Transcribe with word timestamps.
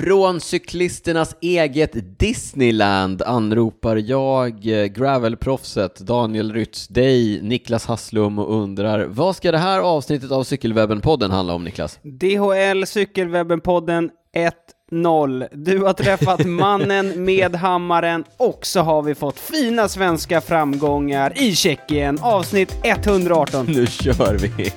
Från 0.00 0.40
cyklisternas 0.40 1.36
eget 1.40 2.18
Disneyland 2.18 3.22
anropar 3.22 3.96
jag 3.96 4.66
eh, 4.66 4.86
gravelproffset 4.86 5.98
Daniel 5.98 6.52
Rytz, 6.52 6.88
dig 6.88 7.42
Niklas 7.42 7.86
Hasslum 7.86 8.38
och 8.38 8.62
undrar 8.62 9.04
vad 9.04 9.36
ska 9.36 9.52
det 9.52 9.58
här 9.58 9.80
avsnittet 9.80 10.30
av 10.30 10.42
Cykelwebben-podden 10.42 11.30
handla 11.30 11.54
om 11.54 11.64
Niklas? 11.64 11.98
DHL 12.02 12.84
Cykelwebben-podden 12.84 14.10
1-0. 14.90 15.48
Du 15.52 15.78
har 15.78 15.92
träffat 15.92 16.44
mannen 16.46 17.24
med 17.24 17.56
hammaren 17.56 18.24
och 18.36 18.66
så 18.66 18.80
har 18.80 19.02
vi 19.02 19.14
fått 19.14 19.38
fina 19.38 19.88
svenska 19.88 20.40
framgångar 20.40 21.32
i 21.36 21.54
Tjeckien, 21.54 22.18
avsnitt 22.22 22.76
118. 22.84 23.66
Nu 23.66 23.86
kör 23.86 24.38
vi! 24.38 24.72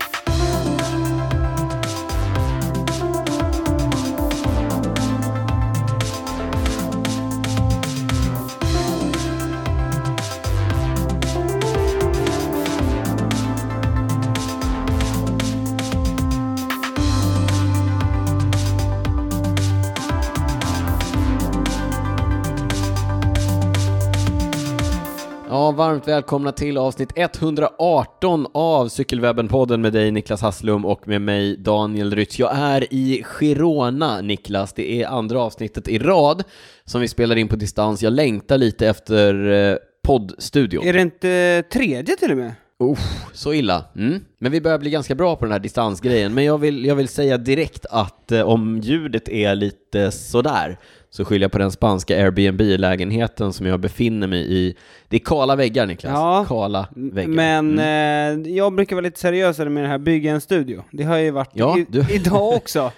Varmt 25.74 26.08
välkomna 26.08 26.52
till 26.52 26.78
avsnitt 26.78 27.10
118 27.16 28.48
av 28.54 28.88
Cykelwebben-podden 28.88 29.78
med 29.78 29.94
dig 29.94 30.12
Niklas 30.12 30.42
Hasslum 30.42 30.86
och 30.86 31.08
med 31.08 31.22
mig 31.22 31.58
Daniel 31.58 32.16
Rytz. 32.16 32.40
Jag 32.40 32.58
är 32.58 32.94
i 32.94 33.24
Girona, 33.26 34.22
Niklas. 34.22 34.74
Det 34.74 35.02
är 35.02 35.08
andra 35.08 35.40
avsnittet 35.40 35.88
i 35.88 36.00
rad 36.00 36.44
som 36.86 37.02
vi 37.02 37.08
spelar 37.08 37.36
in 37.36 37.48
på 37.48 37.56
distans. 37.56 38.04
Jag 38.04 38.14
längtar 38.14 38.58
lite 38.58 38.88
efter 38.88 39.52
eh, 39.52 39.78
poddstudion. 40.04 40.88
Är 40.88 40.94
det 40.94 41.02
inte 41.02 41.64
tredje 41.74 42.16
till 42.16 42.32
och 42.32 42.38
med? 42.38 42.52
Oh, 42.80 43.00
så 43.34 43.54
illa. 43.54 43.86
Mm. 43.96 44.20
Men 44.40 44.52
vi 44.52 44.62
börjar 44.62 44.78
bli 44.80 44.90
ganska 44.90 45.16
bra 45.16 45.36
på 45.36 45.46
den 45.46 45.52
här 45.52 45.60
distansgrejen. 45.60 46.34
Men 46.34 46.44
jag 46.44 46.58
vill, 46.58 46.86
jag 46.86 46.96
vill 46.96 47.08
säga 47.08 47.38
direkt 47.38 47.86
att 47.90 48.32
eh, 48.32 48.42
om 48.42 48.80
ljudet 48.80 49.30
är 49.30 49.56
lite 49.56 50.12
sådär 50.12 50.78
så 51.10 51.26
skyller 51.26 51.44
jag 51.44 51.52
på 51.52 51.58
den 51.58 51.72
spanska 51.72 52.16
Airbnb-lägenheten 52.26 53.54
som 53.54 53.66
jag 53.66 53.80
befinner 53.80 54.28
mig 54.28 54.54
i. 54.54 54.76
Det 55.08 55.16
är 55.18 55.20
kala 55.20 55.56
väggar 55.56 55.86
Niklas. 55.86 56.12
Ja, 56.14 56.46
Kala 56.48 56.88
väggar. 56.96 57.30
Men 57.30 57.80
Mm. 57.80 58.46
eh, 58.46 58.52
jag 58.54 58.74
brukar 58.76 58.96
vara 58.96 59.04
lite 59.04 59.20
seriösare 59.20 59.70
med 59.70 59.84
det 59.84 59.88
här 59.88 59.98
bygga 59.98 60.32
en 60.32 60.42
studio. 60.42 60.84
Det 60.92 61.04
har 61.04 61.16
jag 61.16 61.24
ju 61.24 61.32
varit 61.32 61.52
Ja, 61.54 61.78
i, 61.78 61.86
du- 61.90 62.06
idag 62.12 62.54
också. 62.54 62.92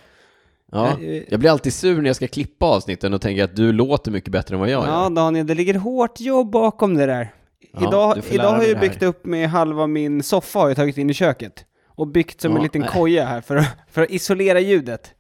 Ja, 0.72 0.88
eh, 1.02 1.24
jag 1.30 1.40
blir 1.40 1.50
alltid 1.52 1.74
sur 1.74 2.02
när 2.02 2.10
jag 2.10 2.16
ska 2.16 2.28
klippa 2.28 2.66
avsnitten 2.66 3.14
och 3.14 3.22
tänker 3.22 3.44
att 3.44 3.56
du 3.56 3.72
låter 3.72 4.12
mycket 4.12 4.32
bättre 4.32 4.56
än 4.56 4.60
vad 4.60 4.70
jag 4.70 4.84
Ja, 4.88 5.04
gör. 5.04 5.10
Daniel, 5.16 5.48
det 5.48 5.54
ligger 5.56 5.74
hårt 5.74 6.20
jobb 6.20 6.52
bakom 6.52 6.96
det 6.98 7.06
där. 7.06 7.34
Ja, 7.80 7.88
idag 7.88 8.18
idag 8.32 8.52
har 8.52 8.64
jag 8.64 8.80
byggt 8.80 9.04
upp 9.04 9.26
med 9.26 9.50
halva 9.50 9.88
min 9.88 10.24
soffa 10.24 10.60
har 10.60 10.68
jag 10.68 10.78
tagit 10.78 10.98
in 10.98 11.10
i 11.10 11.14
köket. 11.14 11.66
Och 11.88 12.08
byggt 12.08 12.42
som 12.42 12.52
Ja, 12.52 12.58
en 12.58 12.64
liten 12.64 12.82
nej. 12.82 12.90
koja 12.94 13.26
här 13.26 13.42
för, 13.42 13.56
att- 13.56 13.78
för 13.92 14.02
att 14.02 14.10
isolera 14.10 14.60
ljudet. 14.60 15.12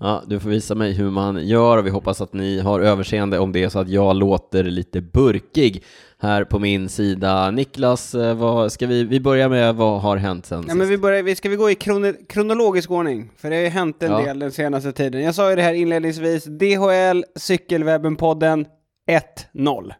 Ja, 0.00 0.22
du 0.26 0.40
får 0.40 0.50
visa 0.50 0.74
mig 0.74 0.92
hur 0.92 1.10
man 1.10 1.46
gör 1.46 1.78
och 1.78 1.86
vi 1.86 1.90
hoppas 1.90 2.20
att 2.20 2.32
ni 2.32 2.60
har 2.60 2.80
överseende 2.80 3.38
om 3.38 3.52
det 3.52 3.62
är 3.64 3.68
så 3.68 3.78
att 3.78 3.88
jag 3.88 4.16
låter 4.16 4.64
lite 4.64 5.00
burkig 5.00 5.84
här 6.20 6.44
på 6.44 6.58
min 6.58 6.88
sida. 6.88 7.50
Niklas, 7.50 8.14
eh, 8.14 8.34
vad 8.36 8.72
ska 8.72 8.86
vi, 8.86 9.04
vi 9.04 9.20
börjar 9.20 9.48
med 9.48 9.74
vad 9.74 10.00
har 10.00 10.16
hänt 10.16 10.46
sen 10.46 10.64
Ja, 10.68 10.74
men 10.74 10.86
sist? 10.86 10.92
vi 10.92 10.98
börjar, 10.98 11.22
vi 11.22 11.36
ska 11.36 11.48
vi 11.48 11.56
gå 11.56 11.70
i 11.70 11.74
krono, 11.74 12.12
kronologisk 12.28 12.90
ordning? 12.90 13.30
För 13.36 13.50
det 13.50 13.56
har 13.56 13.62
ju 13.62 13.68
hänt 13.68 14.02
en 14.02 14.10
Ja. 14.12 14.18
del 14.22 14.38
den 14.38 14.52
senaste 14.52 14.92
tiden. 14.92 15.22
Jag 15.22 15.34
sa 15.34 15.50
ju 15.50 15.56
det 15.56 15.62
här 15.62 15.74
inledningsvis, 15.74 16.44
DHL, 16.44 17.24
Cykelwebben-podden 17.38 18.66
1-0. 19.54 19.92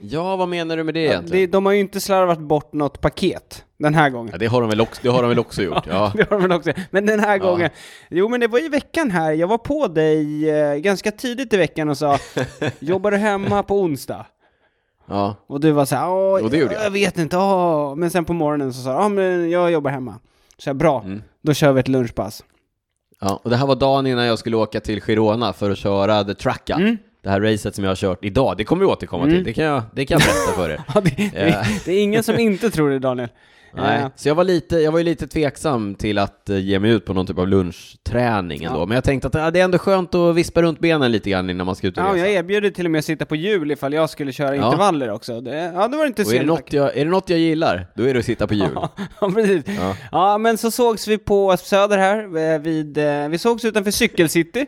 Ja, 0.00 0.36
vad 0.36 0.48
menar 0.48 0.76
du 0.76 0.84
med 0.84 0.94
det 0.94 1.00
Det, 1.00 1.06
egentligen? 1.06 1.50
de 1.50 1.66
har 1.66 1.72
ju 1.72 1.80
inte 1.80 2.00
slarvat 2.00 2.38
bort 2.38 2.72
något 2.72 3.00
paket 3.00 3.64
den 3.78 3.94
här 3.94 4.10
gången. 4.10 4.28
Ja, 4.32 4.38
det 4.38 4.46
har 4.46 4.60
de 4.60 4.70
väl 4.70 4.80
också, 4.80 5.00
det 5.02 5.08
har 5.08 5.22
de 5.22 5.28
väl 5.28 5.38
också 5.38 5.62
gjort? 5.62 5.86
Ja. 5.90 6.12
Det 6.14 6.30
har 6.30 6.38
de 6.38 6.42
väl 6.42 6.52
också. 6.52 6.72
Men 6.90 7.06
den 7.06 7.20
här 7.20 7.38
Ja. 7.38 7.50
gången, 7.50 7.70
jo 8.10 8.28
men 8.28 8.40
det 8.40 8.46
var 8.48 8.58
ju 8.58 8.68
veckan 8.68 9.10
här, 9.10 9.32
jag 9.32 9.48
var 9.48 9.58
på 9.58 9.86
dig 9.86 10.50
eh, 10.50 10.74
ganska 10.76 11.10
tidigt 11.10 11.52
i 11.52 11.56
veckan 11.56 11.88
och 11.88 11.98
sa 11.98 12.18
Jobbar 12.78 13.10
du 13.10 13.16
hemma 13.16 13.62
på 13.62 13.80
onsdag? 13.80 14.26
ja. 15.06 15.34
Och 15.46 15.60
du 15.60 15.70
var 15.72 15.84
så 15.84 15.96
här, 15.96 16.10
"Åh, 16.10 16.50
det 16.50 16.56
gjorde 16.58 16.74
jag. 16.74 16.84
jag 16.84 16.90
vet 16.90 17.18
inte, 17.18 17.36
åh. 17.36 17.94
Men 17.96 18.10
sen 18.10 18.24
på 18.24 18.32
morgonen 18.32 18.72
så 18.72 18.82
sa 18.82 18.90
du, 18.90 18.96
ja 19.02 19.08
men 19.08 19.50
jag 19.50 19.70
jobbar 19.70 19.90
hemma. 19.90 20.14
Så 20.58 20.68
jag, 20.68 20.76
bra, 20.76 21.02
Mm. 21.04 21.22
då 21.42 21.54
kör 21.54 21.72
vi 21.72 21.80
ett 21.80 21.88
lunchpass. 21.88 22.44
ja. 23.20 23.40
Och 23.44 23.50
det 23.50 23.56
här 23.56 23.66
var 23.66 23.76
dagen 23.76 24.06
innan 24.06 24.24
jag 24.26 24.38
skulle 24.38 24.56
åka 24.56 24.80
till 24.80 25.00
Girona 25.02 25.52
för 25.52 25.70
att 25.70 25.78
köra 25.78 26.24
The 26.24 26.34
Tracka. 26.34 26.74
Mm. 26.74 26.96
Det 27.22 27.30
här 27.30 27.40
racet 27.40 27.74
som 27.74 27.84
jag 27.84 27.90
har 27.90 27.96
kört 27.96 28.24
idag, 28.24 28.54
det 28.56 28.64
kommer 28.64 28.80
vi 28.80 28.86
återkomma 28.86 29.24
till. 29.24 29.44
Det 29.44 29.52
kan 29.52 29.64
jag, 29.64 29.82
det 29.92 30.06
kan 30.06 30.18
jag 30.20 30.28
berätta 30.28 30.62
för 30.62 30.70
er. 30.70 30.80
Ja, 30.94 31.00
det, 31.00 31.30
det, 31.32 31.48
Ja. 31.48 31.62
det 31.84 31.92
är 31.92 32.02
ingen 32.02 32.22
som 32.22 32.38
inte 32.38 32.70
tror 32.70 32.90
det 32.90 32.98
Daniel. 32.98 33.28
Nej, 33.74 34.00
Eh, 34.02 34.08
så 34.16 34.28
jag 34.28 34.34
var, 34.34 34.44
lite, 34.44 34.76
jag 34.76 34.92
var 34.92 34.98
ju 34.98 35.04
lite 35.04 35.26
tveksam 35.26 35.94
till 35.94 36.18
att 36.18 36.48
eh, 36.50 36.58
ge 36.58 36.78
mig 36.78 36.90
ut 36.90 37.04
på 37.04 37.12
någon 37.14 37.26
typ 37.26 37.38
av 37.38 37.48
lunchträning 37.48 38.64
ändå. 38.64 38.78
Ja. 38.80 38.86
Men 38.86 38.94
jag 38.94 39.04
tänkte 39.04 39.28
att 39.28 39.34
ja, 39.34 39.50
det 39.50 39.60
är 39.60 39.64
ändå 39.64 39.78
skönt 39.78 40.14
att 40.14 40.34
vispa 40.36 40.62
runt 40.62 40.80
benen 40.80 41.12
lite 41.12 41.30
grann 41.30 41.50
innan 41.50 41.66
man 41.66 41.76
ska 41.76 41.86
ut 41.86 41.98
och 41.98 42.04
Ja, 42.04 42.08
resa. 42.08 42.18
jag 42.18 42.30
erbjöd 42.30 42.62
dig 42.62 42.72
till 42.72 42.84
och 42.84 42.90
med 42.90 42.98
att 42.98 43.04
sitta 43.04 43.24
på 43.26 43.36
hjul 43.36 43.70
ifall 43.70 43.92
jag 43.92 44.10
skulle 44.10 44.32
köra 44.32 44.56
Ja. 44.56 44.64
intervaller 44.66 45.10
också. 45.10 45.40
Det, 45.40 45.72
ja, 45.74 45.88
det 45.88 45.96
var 45.96 46.06
inte 46.06 46.22
och 46.22 46.34
är 46.34 46.40
det, 46.40 46.46
något 46.46 46.72
jag, 46.72 46.96
är 46.96 47.04
det 47.04 47.10
något 47.10 47.30
jag 47.30 47.38
gillar, 47.38 47.86
då 47.94 48.04
är 48.08 48.12
det 48.14 48.18
att 48.20 48.26
sitta 48.26 48.46
på 48.46 48.54
hjul. 48.54 48.68
Ja, 49.20 49.30
precis. 49.34 49.64
Ja. 49.78 49.96
Ja, 50.12 50.38
men 50.38 50.58
så 50.58 50.70
sågs 50.70 51.08
vi 51.08 51.18
på 51.18 51.56
Söder 51.56 51.98
här, 51.98 52.52
eh, 52.54 52.58
vid, 52.60 52.98
eh, 52.98 53.28
vi 53.28 53.38
sågs 53.38 53.64
utanför 53.64 53.90
Cykelcity. 53.90 54.66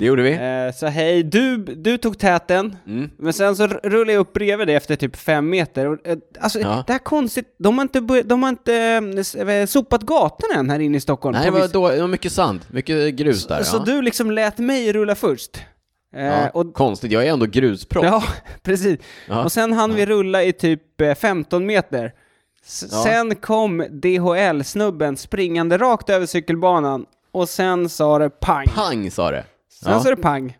Det 0.00 0.06
gjorde 0.06 0.22
vi. 0.22 0.32
Eh, 0.32 0.74
så 0.76 0.86
hej, 0.86 1.22
du, 1.22 1.56
du 1.56 1.98
tog 1.98 2.18
täten, 2.18 2.76
Mm. 2.86 3.10
men 3.18 3.32
sen 3.32 3.56
så 3.56 3.66
rullade 3.66 4.12
jag 4.12 4.20
upp 4.20 4.32
bredvid 4.32 4.66
dig 4.68 4.76
efter 4.76 4.96
typ 4.96 5.16
fem 5.16 5.50
meter. 5.50 5.86
Och, 5.86 6.06
eh, 6.06 6.18
alltså, 6.40 6.60
Ja. 6.60 6.84
det 6.86 6.92
här 6.92 7.00
är 7.00 7.04
konstigt, 7.04 7.54
de 7.58 7.78
har 7.78 7.82
inte, 7.82 8.00
de 8.24 8.42
har 8.42 8.50
inte 8.50 8.74
eh, 9.48 9.66
sopat 9.66 10.02
gatorna 10.02 10.60
än 10.60 10.70
här 10.70 10.78
inne 10.78 10.96
i 10.96 11.00
Stockholm. 11.00 11.36
Nej, 11.36 11.44
det 11.44 11.50
var, 11.50 11.68
då, 11.68 11.88
det 11.90 12.00
var 12.00 12.08
mycket 12.08 12.32
sand, 12.32 12.60
mycket 12.70 13.14
grus 13.14 13.46
där. 13.46 13.62
så 13.62 13.76
ja. 13.76 13.82
du 13.86 14.02
liksom 14.02 14.30
lät 14.30 14.58
mig 14.58 14.92
rulla 14.92 15.14
först. 15.14 15.60
Eh, 16.16 16.24
ja. 16.24 16.48
och, 16.50 16.74
Konstigt, 16.74 17.12
jag 17.12 17.26
är 17.26 17.32
ändå 17.32 17.46
gruspropp. 17.46 18.04
ja, 18.04 18.22
precis. 18.62 19.00
Ja. 19.28 19.44
Och 19.44 19.52
sen 19.52 19.72
hann 19.72 19.94
vi 19.94 20.06
rulla 20.06 20.42
i 20.42 20.52
typ 20.52 21.00
eh, 21.00 21.14
15 21.14 21.66
meter. 21.66 22.12
Sen 23.04 23.34
kom 23.36 23.84
DHL-snubben 23.90 25.16
springande 25.16 25.78
rakt 25.78 26.10
över 26.10 26.26
cykelbanan 26.26 27.06
och 27.32 27.48
sen 27.48 27.88
sa 27.88 28.18
det 28.18 28.30
pang. 28.30 28.66
Pang 28.66 29.10
sa 29.10 29.30
det. 29.30 29.44
Sen 29.82 29.92
Ja. 29.92 30.00
sa 30.00 30.10
det 30.10 30.16
pang. 30.16 30.56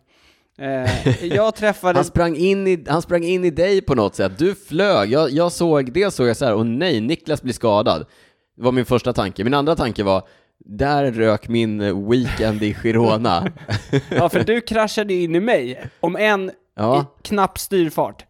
Eh, 0.57 1.25
jag 1.25 1.55
träffade... 1.55 1.97
Han 1.97 2.05
sprang, 2.05 2.35
in 2.35 2.67
i, 2.67 2.85
han 2.87 3.01
sprang 3.01 3.23
in 3.23 3.45
i 3.45 3.49
dig 3.49 3.81
på 3.81 3.95
något 3.95 4.15
sätt. 4.15 4.31
Du 4.37 4.55
flög. 4.55 5.11
Jag, 5.11 5.29
jag 5.31 5.51
såg, 5.51 5.93
det 5.93 6.13
såg 6.13 6.27
jag 6.27 6.37
så 6.37 6.45
här, 6.45 6.53
och 6.53 6.65
nej, 6.65 7.01
Niklas 7.01 7.41
blir 7.41 7.53
skadad. 7.53 8.05
Det 8.57 8.63
var 8.63 8.71
min 8.71 8.85
första 8.85 9.13
tanke. 9.13 9.43
Min 9.43 9.53
andra 9.53 9.75
tanke 9.75 10.03
var, 10.03 10.23
där 10.65 11.11
rök 11.11 11.47
min 11.47 12.09
weekend 12.09 12.63
i 12.63 12.73
Girona. 12.73 13.47
Ja, 14.09 14.29
för 14.29 14.43
du 14.43 14.61
kraschade 14.61 15.13
in 15.13 15.35
i 15.35 15.39
mig, 15.39 15.83
om 15.99 16.15
en 16.15 16.51
Ja. 16.75 17.05
knapp 17.21 17.59
styrfart. 17.59 18.25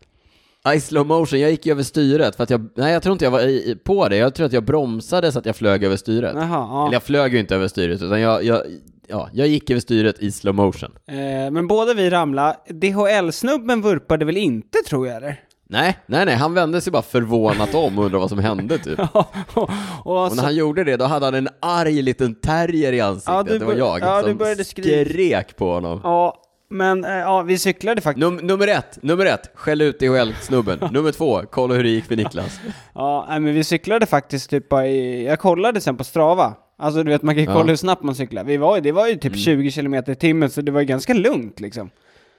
I 0.75 0.79
slow 0.79 1.05
motion, 1.07 1.39
jag 1.39 1.51
gick 1.51 1.65
ju 1.65 1.71
över 1.71 1.83
styret 1.83 2.35
för 2.35 2.43
att 2.43 2.49
jag, 2.49 2.69
nej 2.75 2.93
jag 2.93 3.03
tror 3.03 3.13
inte 3.13 3.25
jag 3.25 3.31
var 3.31 3.41
i, 3.41 3.77
på 3.83 4.07
det, 4.09 4.17
jag 4.17 4.35
tror 4.35 4.45
att 4.45 4.53
jag 4.53 4.63
bromsade 4.65 5.31
så 5.31 5.39
att 5.39 5.45
jag 5.45 5.55
flög 5.55 5.83
över 5.83 5.95
styret. 5.95 6.31
Jaha, 6.35 6.47
ja. 6.49 6.83
Eller 6.85 6.93
jag 6.93 7.03
flög 7.03 7.33
ju 7.33 7.39
inte 7.39 7.55
över 7.55 7.67
styret, 7.67 8.01
utan 8.01 8.21
jag, 8.21 8.43
jag, 8.43 8.61
ja, 9.07 9.29
jag 9.33 9.47
gick 9.47 9.69
över 9.69 9.81
styret 9.81 10.19
i 10.19 10.31
slow 10.31 10.55
motion. 10.55 10.91
Eh, 11.07 11.15
men 11.51 11.67
båda 11.67 11.93
vi 11.93 12.09
ramlade. 12.09 12.57
DHL-snubben 12.69 13.81
vurpade 13.81 14.25
väl 14.25 14.37
inte, 14.37 14.77
tror 14.87 15.07
jag, 15.07 15.17
eller? 15.17 15.39
Nej, 15.69 15.97
nej, 16.05 16.25
nej, 16.25 16.35
han 16.35 16.53
vände 16.53 16.81
sig 16.81 16.91
bara 16.91 17.01
förvånat 17.01 17.75
om 17.75 17.99
och 17.99 18.05
undrade 18.05 18.21
vad 18.21 18.29
som 18.29 18.39
hände 18.39 18.77
typ. 18.77 18.99
och, 19.13 19.25
och, 19.53 19.69
Och 20.03 20.29
så, 20.29 20.35
när 20.35 20.43
han 20.43 20.55
gjorde 20.55 20.83
det, 20.83 20.97
då 20.97 21.05
hade 21.05 21.25
han 21.25 21.35
en 21.35 21.49
arg 21.59 22.01
liten 22.01 22.35
terrier 22.35 22.93
i 22.93 23.01
ansiktet, 23.01 23.33
Ja, 23.33 23.43
du 23.43 23.57
det 23.59 23.65
var 23.65 23.73
jag, 23.73 24.01
ja, 24.01 24.21
som 24.23 24.37
började 24.37 24.63
skrek 24.65 25.55
på 25.55 25.73
honom. 25.73 25.99
ja, 26.03 26.41
men 26.69 27.05
eh, 27.05 27.11
ja, 27.11 27.41
vi 27.41 27.57
cyklade 27.57 28.01
faktiskt. 28.01 28.21
Num 28.21 28.35
nummer 28.35 28.67
ett, 28.67 28.99
nummer 29.01 29.25
ett, 29.25 29.51
skäll 29.55 29.81
ut 29.81 29.99
DHL-snubben. 29.99 30.79
nummer 30.91 31.11
två, 31.11 31.41
kolla 31.51 31.73
hur 31.73 31.83
det 31.83 31.89
gick 31.89 32.05
för 32.05 32.15
Niklas. 32.15 32.59
Ja, 32.95 33.25
men 33.29 33.45
vi 33.53 33.63
cyklade 33.63 34.05
faktiskt 34.05 34.49
typ 34.49 34.69
bara 34.69 34.87
i, 34.87 35.25
jag 35.25 35.39
kollade 35.39 35.81
sen 35.81 35.97
på 35.97 36.03
Strava. 36.03 36.53
Alltså 36.81 37.03
du 37.03 37.11
vet, 37.11 37.21
man 37.21 37.35
kan 37.35 37.39
ju 37.43 37.45
Ja. 37.45 37.51
Mm. 37.51 37.61
kolla 37.61 37.71
hur 37.71 37.75
snabbt 37.77 38.03
man 38.03 38.15
cyklar. 38.15 38.43
Vi 38.43 38.57
var, 38.57 38.75
ju- 38.75 38.81
det 38.81 38.91
var 38.91 39.07
ju 39.07 39.15
typ 39.15 39.37
20 39.37 39.71
km 39.71 39.93
i 39.93 40.15
timmen, 40.15 40.49
så 40.49 40.61
det 40.61 40.71
var 40.71 40.79
ju 40.79 40.85
ganska 40.85 41.13
lugnt 41.13 41.59
liksom. 41.59 41.89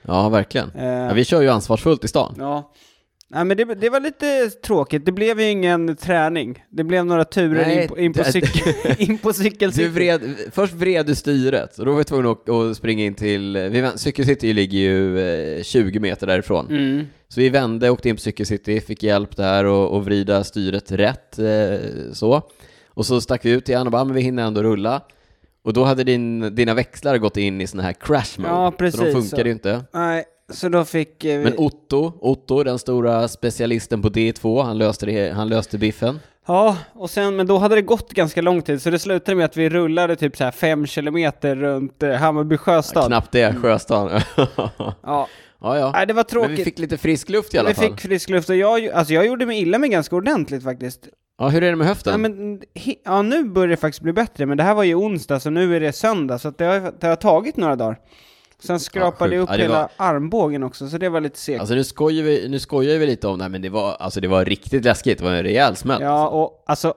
Ja, 0.06 0.28
verkligen. 0.28 0.70
Eh. 0.78 0.84
Ja, 0.86 1.12
vi 1.12 1.24
kör 1.24 1.42
ju 1.42 1.48
ansvarsfullt 1.48 2.04
i 2.04 2.08
stan. 2.08 2.34
Ja. 2.38 2.72
Nej 3.34 3.44
men 3.44 3.56
det, 3.56 3.64
det 3.64 3.90
var 3.90 4.00
lite 4.00 4.50
tråkigt, 4.50 5.04
det 5.06 5.12
blev 5.12 5.40
ju 5.40 5.50
ingen 5.50 5.96
träning. 5.96 6.64
Det 6.70 6.84
blev 6.84 7.06
några 7.06 7.24
turer 7.24 7.66
Nej, 7.66 7.82
in 7.82 7.88
på, 7.88 7.98
in 7.98 8.12
på, 8.12 8.24
cykel, 8.24 8.72
in 8.98 9.18
på 9.18 9.32
cykelcity. 9.32 9.88
vred, 9.88 10.20
först 10.52 10.74
vred 10.74 11.06
du 11.06 11.14
styret, 11.14 11.78
och 11.78 11.84
då 11.84 11.90
var 11.90 11.98
vi 11.98 12.04
tvungna 12.04 12.30
att, 12.30 12.48
att 12.48 12.76
springa 12.76 13.04
in 13.04 13.14
till, 13.14 13.56
vi, 13.72 13.80
vän- 13.80 13.96
Cykelcity 13.98 14.52
ligger 14.52 14.78
ju 14.78 15.18
eh, 15.58 15.62
20 15.62 16.00
meter 16.00 16.26
därifrån. 16.26 16.66
Mm. 16.70 17.06
Så 17.28 17.40
vi 17.40 17.48
vände, 17.48 17.90
åkte 17.90 18.08
in 18.08 18.14
på 18.16 18.20
Cykelcity, 18.20 18.80
fick 18.80 19.02
hjälp 19.02 19.36
där 19.36 19.64
och, 19.64 19.96
och 19.96 20.04
vrida 20.04 20.44
styret 20.44 20.92
rätt, 20.92 21.38
eh, 21.38 21.78
så. 22.12 22.42
Och 22.94 23.06
så 23.06 23.20
stack 23.20 23.44
vi 23.44 23.50
ut 23.50 23.68
igen 23.68 23.86
och 23.86 23.92
bara, 23.92 24.02
"Ah, 24.02 24.04
men 24.04 24.14
vi 24.14 24.20
hinner 24.20 24.42
ändå 24.42 24.62
rulla. 24.62 25.00
Och 25.64 25.72
då 25.72 25.84
hade 25.84 26.04
din, 26.04 26.54
dina 26.54 26.74
växlar 26.74 27.18
gått 27.18 27.36
in 27.36 27.60
i 27.60 27.66
sån 27.66 27.80
här 27.80 27.92
crash 27.92 28.38
mode. 28.38 28.48
Ja, 28.50 28.70
Så 28.70 28.76
precis, 28.76 29.00
de 29.00 29.12
funkade 29.12 29.42
så. 29.42 29.46
ju 29.46 29.52
inte. 29.52 29.84
Nej, 29.92 30.24
så 30.52 30.68
då 30.68 30.84
fick... 30.84 31.24
eh, 31.24 31.38
vi- 31.38 31.44
Men 31.44 31.54
Otto, 31.58 32.12
Otto, 32.20 32.62
den 32.62 32.78
stora 32.78 33.28
specialisten 33.28 34.02
på 34.02 34.08
D2, 34.08 34.62
han 34.62 34.78
löste, 34.78 35.06
det, 35.06 35.30
han 35.32 35.48
löste 35.48 35.78
biffen. 35.78 36.20
Ja, 36.46 36.76
och 36.92 37.10
sen, 37.10 37.36
men 37.36 37.46
då 37.46 37.58
hade 37.58 37.74
det 37.74 37.82
gått 37.82 38.12
ganska 38.12 38.42
lång 38.42 38.62
tid, 38.62 38.82
så 38.82 38.90
det 38.90 38.98
slutade 38.98 39.34
med 39.36 39.44
att 39.44 39.56
vi 39.56 39.68
rullade 39.68 40.16
typ 40.16 40.36
så 40.36 40.44
här 40.44 40.50
fem 40.50 40.86
kilometer 40.86 41.56
runt 41.56 42.02
eh, 42.02 42.10
Hammarby 42.12 42.56
sjöstad. 42.56 43.06
Knappt 43.06 43.32
det, 43.32 43.54
Sjöstan. 43.62 44.10
Ja, 45.02 45.28
ja, 45.60 45.78
ja. 45.78 45.90
nej 45.94 46.06
det 46.06 46.12
var 46.12 46.18
Men 46.22 46.24
tråkigt. 46.24 46.58
vi 46.58 46.64
fick 46.64 46.78
lite 46.78 46.98
frisk 46.98 47.28
luft 47.28 47.54
i 47.54 47.58
alla 47.58 47.68
vi 47.68 47.74
fall. 47.74 47.84
fick 47.84 48.00
frisk 48.00 48.28
luft 48.28 48.48
och 48.50 48.56
jag, 48.56 48.88
alltså 48.88 49.14
jag 49.14 49.26
gjorde 49.26 49.46
mig 49.46 49.60
illa 49.60 49.78
med 49.78 49.90
ganska 49.90 50.16
ordentligt 50.16 50.62
faktiskt. 50.64 51.08
Ja, 51.42 51.48
hur 51.48 51.62
är 51.62 51.70
det 51.70 51.76
med 51.76 51.84
Ja, 51.84 51.88
höften? 51.88 52.20
men, 52.22 52.60
he, 52.74 52.94
ja, 53.04 53.22
nu 53.22 53.44
börjar 53.44 53.68
det 53.68 53.76
faktiskt 53.76 54.02
bli 54.02 54.12
bättre, 54.12 54.46
men 54.46 54.56
det 54.56 54.62
här 54.62 54.74
var 54.74 54.82
ju 54.84 54.94
onsdag, 54.94 55.40
så 55.40 55.50
nu 55.50 55.76
är 55.76 55.80
det 55.80 55.92
söndag, 55.92 56.38
så 56.38 56.50
det, 56.50 56.64
har, 56.64 56.92
det 57.00 57.06
har 57.06 57.16
tagit 57.16 57.56
några 57.56 57.76
dagar. 57.76 57.98
Sen 58.62 58.80
skrapade 58.80 59.34
jag 59.34 59.42
upp. 59.42 59.48
Ja, 59.52 59.56
hela 59.56 59.74
var- 59.74 59.88
armbågen 60.06 60.62
också, 60.62 60.88
så 60.88 60.98
det 60.98 61.08
var 61.08 61.20
lite 61.20 61.38
segt. 61.38 61.60
Alltså 61.60 61.74
nu 61.74 61.84
skojar 61.84 62.24
vi, 62.24 62.48
nu 62.48 62.58
skojar 62.58 62.98
vi 62.98 63.06
lite 63.06 63.28
om 63.28 63.38
det 63.38 63.44
här, 63.44 63.48
men 63.48 63.62
det 63.62 63.68
var, 63.68 63.94
alltså, 63.94 64.20
det 64.20 64.28
var 64.28 64.44
riktigt 64.44 64.84
läskigt. 64.84 65.18
Det 65.18 65.24
var 65.24 65.32
en 65.32 65.42
rejäl 65.42 65.76
smäll. 65.76 66.02
Ja, 66.02 66.28
och 66.28 66.62
alltså, 66.66 66.94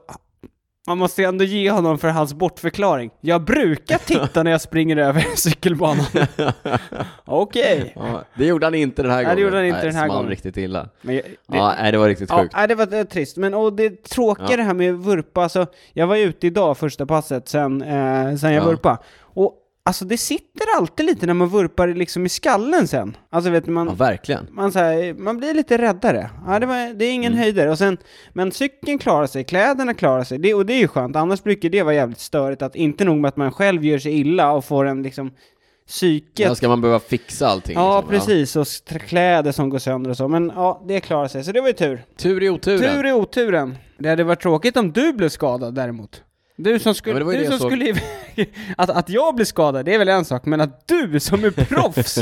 man 0.88 0.98
måste 0.98 1.22
ju 1.22 1.28
ändå 1.28 1.44
ge 1.44 1.72
honom 1.72 1.98
för 1.98 2.08
hans 2.08 2.34
bortförklaring. 2.34 3.12
Jag 3.22 3.42
brukar 3.42 3.98
titta 3.98 4.44
när 4.44 4.52
jag 4.52 4.62
springer 4.62 4.98
över 4.98 5.22
cykelbanan. 5.36 6.06
Okej. 7.26 7.92
Ja, 7.96 8.24
det 8.36 8.46
gjorde 8.46 8.66
han 8.66 8.76
inte 8.76 9.02
den 9.02 9.12
här 9.12 9.18
Nej, 9.18 9.26
det 9.26 9.30
gången. 9.32 9.44
gjorde 9.44 9.56
han 9.58 9.66
inte 9.66 9.78
Nej, 9.78 9.88
den 9.88 9.96
här 9.96 10.08
gången. 10.08 10.30
riktigt 10.30 10.58
illa. 10.58 10.90
Men 11.02 11.16
det- 11.16 11.24
Ja, 11.48 11.74
nej, 11.82 11.92
det 11.92 11.98
var 11.98 12.08
riktigt 12.08 12.30
Ja, 12.30 12.42
sjukt. 12.42 12.54
nej, 12.56 12.68
det 12.68 12.76
var 12.76 12.86
det 12.86 12.98
var 12.98 13.04
trist. 13.04 13.38
Men 13.38 13.54
och 13.54 13.74
det 13.74 14.04
tråkiga 14.04 14.48
Ja. 14.52 14.58
det 14.58 14.64
här 14.64 14.74
med 14.74 14.94
vurpa, 14.96 15.44
alltså, 15.44 15.66
jag 15.94 16.08
var 16.08 16.16
ute 16.18 16.48
idag 16.48 16.78
första 16.78 17.06
passet 17.06 17.50
sen, 17.50 17.82
eh, 17.82 18.36
sen 18.36 18.54
jag 18.54 18.64
Ja. 18.64 18.66
vurpa. 18.66 18.98
Och 19.86 19.90
alltså 19.90 20.06
det 20.06 20.18
sitter 20.18 20.66
alltid 20.78 21.06
lite 21.06 21.26
när 21.26 21.34
man 21.34 21.48
vurpar 21.48 21.88
liksom 21.88 22.26
i 22.26 22.30
skallen 22.30 22.88
sen. 22.88 23.18
Alltså 23.30 23.50
vet 23.52 23.68
man, 23.68 23.88
Ja, 23.88 23.94
verkligen. 23.94 24.48
man, 24.52 24.72
så 24.72 24.80
här, 24.80 25.14
man 25.14 25.38
blir 25.38 25.54
lite 25.54 25.78
räddare. 25.78 26.30
Ja, 26.48 26.60
det, 26.60 26.66
var, 26.66 26.94
det 26.94 27.06
är 27.06 27.12
ingen 27.12 27.32
Mm. 27.34 27.44
höjder. 27.44 27.68
Och 27.68 27.78
sen, 27.78 27.98
men 28.34 28.52
cykeln 28.52 28.98
klarar 29.00 29.28
sig, 29.28 29.44
kläderna 29.44 29.94
klarar 29.94 30.24
sig, 30.24 30.38
det, 30.38 30.54
och 30.54 30.66
det 30.66 30.74
är 30.74 30.78
ju 30.80 30.88
skönt. 30.88 31.16
Annars 31.16 31.44
brukar 31.44 31.70
det 31.70 31.84
vara 31.84 31.94
jävligt 31.94 32.20
störigt 32.20 32.62
att 32.62 32.76
inte 32.76 33.06
nog 33.06 33.18
med 33.18 33.30
att 33.30 33.38
man 33.38 33.52
själv 33.52 33.86
gör 33.86 34.00
sig 34.00 34.14
illa 34.20 34.52
och 34.52 34.66
får 34.66 34.86
en 34.86 35.04
liksom 35.04 35.32
psyket 35.88 36.40
Ja, 36.48 36.56
ska 36.56 36.68
man 36.70 36.82
behöva 36.82 37.00
fixa 37.00 37.48
allting? 37.48 37.76
Ja, 37.76 37.98
liksom? 38.00 38.10
precis. 38.28 38.56
Och 38.56 38.62
s- 38.62 38.84
kläder 39.08 39.52
som 39.52 39.70
går 39.70 39.80
sönder 39.80 40.10
och 40.10 40.18
så. 40.18 40.28
Men 40.28 40.52
ja, 40.56 40.84
det 40.88 41.00
klarar 41.00 41.28
sig. 41.28 41.44
Så 41.44 41.52
det 41.52 41.62
var 41.62 41.68
ju 41.68 41.74
tur. 41.74 42.06
Tur 42.18 42.44
i 42.44 42.50
oturen. 42.50 42.80
Tur 42.96 43.06
i 43.08 43.12
oturen. 43.14 43.78
Det 43.98 44.10
hade 44.10 44.24
varit 44.24 44.42
tråkigt 44.42 44.78
om 44.78 44.92
du 44.92 45.14
blev 45.14 45.30
skadad 45.30 45.76
däremot. 45.76 46.22
Du 46.56 46.80
som 46.80 46.90
Ja, 46.90 46.94
skulle... 46.94 47.34
ju 47.34 47.40
du 47.40 47.46
som 47.46 47.60
såg. 47.60 47.72
skulle 47.72 47.96
att, 48.78 48.90
att 48.90 49.10
jag 49.10 49.36
blir 49.36 49.46
skadad, 49.46 49.86
det 49.86 49.94
är 49.94 50.00
väl 50.00 50.10
en 50.10 50.26
sak, 50.26 50.46
men 50.46 50.62
att 50.62 50.88
du 50.88 51.20
som 51.20 51.44
är 51.44 51.52
proffs... 51.52 52.20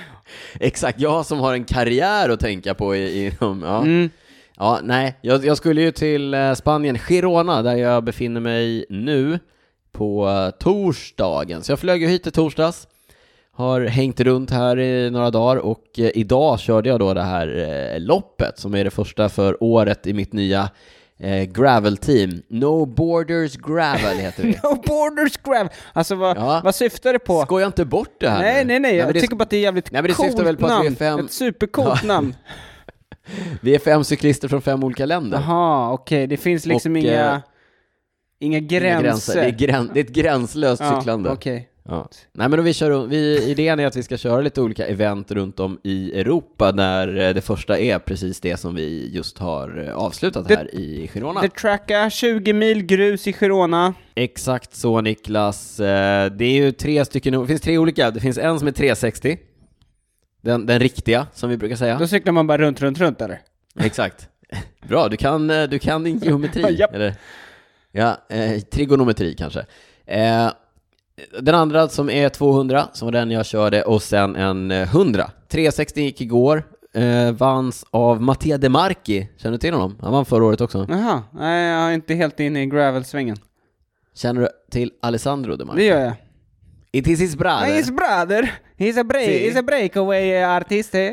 Exakt, 0.60 1.00
jag 1.00 1.26
som 1.26 1.38
har 1.40 1.52
en 1.52 1.64
karriär 1.64 2.28
att 2.28 2.40
tänka 2.40 2.74
på 2.74 2.96
i, 2.96 3.26
inom, 3.26 3.62
ja. 3.62 3.80
mm. 3.82 4.10
Ja, 4.58 4.78
nej, 4.82 5.18
jag, 5.20 5.44
jag 5.44 5.56
skulle 5.56 5.82
ju 5.82 5.92
till 5.92 6.34
eh, 6.34 6.54
Spanien, 6.54 6.98
Girona, 6.98 7.62
där 7.62 7.76
jag 7.76 8.04
befinner 8.04 8.40
mig 8.40 8.84
nu 8.88 9.38
på 9.92 10.28
eh, 10.28 10.50
torsdagen. 10.50 11.62
Så 11.62 11.72
jag 11.72 11.78
flög 11.78 12.02
ju 12.02 12.08
hit 12.08 12.26
i 12.26 12.30
torsdags, 12.30 12.88
har 13.52 13.80
hängt 13.80 14.20
runt 14.20 14.50
här 14.50 14.78
i 14.78 15.10
några 15.10 15.30
dagar 15.30 15.56
och 15.56 15.84
eh, 15.98 16.10
idag 16.14 16.60
körde 16.60 16.88
jag 16.88 17.00
då 17.00 17.14
det 17.14 17.22
här 17.22 17.98
loppet 17.98 18.58
som 18.58 18.74
är 18.74 18.84
det 18.84 18.90
första 18.90 19.28
för 19.28 19.62
året 19.62 20.06
i 20.06 20.12
mitt 20.12 20.32
nya 20.32 20.70
eh, 21.18 21.42
gravel-team. 21.44 22.42
No 22.48 22.86
Borders 22.86 23.56
Gravel 23.56 24.16
heter 24.16 24.42
det. 24.42 24.62
No 24.62 24.74
borders 24.86 25.36
grab! 25.36 25.68
Alltså 25.92 26.14
vad, 26.14 26.36
Ja. 26.36 26.60
vad 26.64 26.74
syftar 26.74 27.12
det 27.12 27.18
på? 27.18 27.42
Skoja 27.42 27.66
inte 27.66 27.84
bort 27.84 28.16
det 28.20 28.28
här 28.28 28.38
nej, 28.42 28.64
nu. 28.64 28.68
nej, 28.72 28.80
nej, 28.80 28.96
jag 28.96 29.04
men 29.04 29.14
det- 29.14 29.20
tycker 29.20 29.36
bara 29.36 29.42
att 29.42 29.50
det 29.50 29.56
är 29.56 29.60
jävligt 29.60 29.92
Nej, 29.92 30.02
men 30.02 30.08
det 30.08 30.14
coolt 30.16 30.38
väl 30.38 30.56
på 30.56 30.66
att 30.66 30.72
vi 30.82 30.86
är 30.86 30.90
namn. 30.90 30.96
fem- 30.96 31.24
Ett 31.24 31.32
supercoolt 31.32 32.00
Ja. 32.02 32.06
namn. 32.08 32.34
Vi 33.60 33.74
är 33.74 33.78
fem 33.78 34.04
cyklister 34.04 34.48
från 34.48 34.62
fem 34.62 34.84
olika 34.84 35.06
länder. 35.06 35.38
Jaha, 35.46 35.92
okej, 35.92 36.26
det 36.26 36.36
finns 36.36 36.66
liksom 36.66 36.92
Och, 36.92 36.98
inga... 36.98 37.32
eh, 37.34 37.38
Inga 38.38 38.58
Inga 38.58 38.66
gränser. 38.68 39.34
Det, 39.34 39.46
är 39.46 39.50
grän, 39.50 39.90
det 39.94 40.00
är 40.00 40.04
ett 40.04 40.10
gränslöst 40.10 40.82
ja, 40.82 40.96
cyklande. 41.00 41.30
okej. 41.30 41.68
Ja. 41.88 42.08
Nej 42.32 42.48
men 42.48 42.64
vi 42.64 42.72
kör, 42.74 43.06
vi, 43.06 43.50
idén 43.50 43.80
är 43.80 43.86
att 43.86 43.96
vi 43.96 44.02
ska 44.02 44.16
köra 44.16 44.40
lite 44.40 44.60
olika 44.60 44.86
event 44.86 45.30
runt 45.30 45.60
om 45.60 45.80
i 45.82 46.20
Europa 46.20 46.72
där 46.72 47.16
eh, 47.28 47.34
det 47.34 47.40
första 47.40 47.78
är 47.78 47.98
precis 47.98 48.40
det 48.40 48.56
som 48.56 48.74
vi 48.74 49.10
just 49.12 49.38
har 49.38 49.84
eh, 49.88 49.94
avslutat 49.96 50.48
Det- 50.48 50.56
här 50.56 50.74
i 50.74 51.10
Girona. 51.14 51.40
The 51.40 51.48
Tracka, 51.48 52.10
20 52.10 52.52
mil 52.52 52.82
grus 52.82 53.26
i 53.26 53.32
Girona. 53.32 53.94
Exakt 54.14 54.74
så 54.74 55.00
Niklas. 55.00 55.80
Eh, 55.80 56.32
Det 56.32 56.44
är 56.44 56.52
ju 56.64 56.72
tre 56.72 57.04
stycken, 57.04 57.40
det 57.40 57.46
finns 57.46 57.60
tre 57.60 57.78
olika, 57.78 58.10
det 58.10 58.20
finns 58.20 58.38
en 58.38 58.58
som 58.58 58.68
är 58.68 58.72
360, 58.72 59.38
den, 60.42 60.66
den 60.66 60.78
riktiga 60.80 61.26
som 61.34 61.50
vi 61.50 61.56
brukar 61.56 61.76
säga. 61.76 61.98
Då 61.98 62.06
cyklar 62.06 62.32
man 62.32 62.46
bara 62.46 62.58
runt, 62.58 62.80
runt, 62.82 62.98
runt 62.98 63.20
eller? 63.20 63.40
Exakt. 63.80 64.28
Bra, 64.88 65.08
du 65.08 65.16
kan, 65.16 65.48
du 65.48 65.78
kan 65.78 66.04
din 66.04 66.18
geometri, 66.18 66.76
Japp. 66.78 66.94
eller? 66.94 67.14
Ja, 67.92 68.16
eh, 68.28 68.60
trigonometri 68.60 69.34
kanske. 69.34 69.66
Eh, 70.06 70.48
den 71.40 71.54
andra 71.54 71.88
som 71.88 72.10
är 72.10 72.28
200, 72.28 72.88
som 72.92 73.06
var 73.06 73.12
den 73.12 73.30
jag 73.30 73.46
körde, 73.46 73.82
och 73.82 74.02
sen 74.02 74.36
en 74.36 74.70
eh, 74.70 74.82
100. 74.96 75.30
360 75.48 76.00
gick 76.00 76.20
igår, 76.20 76.62
eh, 76.94 77.32
vanns 77.32 77.84
av 77.90 78.22
Mattia 78.22 78.58
De 78.58 78.68
Marchi. 78.68 79.28
Känner 79.36 79.52
du 79.52 79.58
till 79.58 79.72
honom? 79.74 79.96
Han 80.00 80.12
vann 80.12 80.24
förra 80.24 80.44
året 80.44 80.60
också. 80.60 80.86
Jaha, 80.88 81.22
nej 81.32 81.66
jag 81.72 81.88
är 81.90 81.92
inte 81.94 82.14
helt 82.14 82.40
inne 82.40 82.62
i 82.62 82.66
gravelsvängen. 82.66 83.36
Känner 84.14 84.40
du 84.40 84.48
till 84.70 84.92
Alessandro 85.02 85.50
De 85.50 85.58
Det 85.58 85.64
Marchi? 85.64 85.84
gör 85.86 86.00
jag. 86.00 86.12
It 86.92 87.06
is 87.08 87.20
his 87.20 87.36
brother. 87.36 87.66
His 87.74 87.90
brother, 87.90 88.52
he's 88.78 89.00
a, 89.00 89.04
break, 89.04 89.24
Si. 89.26 89.50
he's 89.50 89.58
a 89.58 89.62
breakaway 89.62 90.44
artist. 90.44 90.94
Eh? 90.94 91.12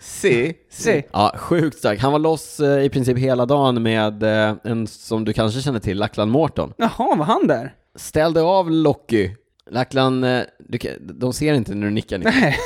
Si. 0.00 0.54
Si. 0.70 1.02
Ja, 1.12 1.32
sjukt 1.36 1.78
stark. 1.78 2.00
Han 2.00 2.12
var 2.12 2.18
loss 2.18 2.60
eh, 2.60 2.84
i 2.84 2.88
princip 2.88 3.18
hela 3.18 3.46
dagen 3.46 3.82
med 3.82 4.22
eh, 4.22 4.54
en 4.64 4.86
som 4.86 5.24
du 5.24 5.32
kanske 5.32 5.60
känner 5.60 5.78
till, 5.80 5.98
Lackland 5.98 6.30
Morton. 6.30 6.72
Jaha, 6.76 7.16
var 7.16 7.24
han 7.24 7.46
där? 7.46 7.74
Ställde 7.94 8.42
av 8.42 8.70
Locky. 8.70 9.30
Lackland, 9.70 10.24
eh, 10.24 10.40
du, 10.58 10.78
de 11.00 11.32
ser 11.32 11.54
inte 11.54 11.74
när 11.74 11.86
du 11.86 11.92
nickar. 11.92 12.18
Nick. 12.18 12.28
Nej. 12.28 12.56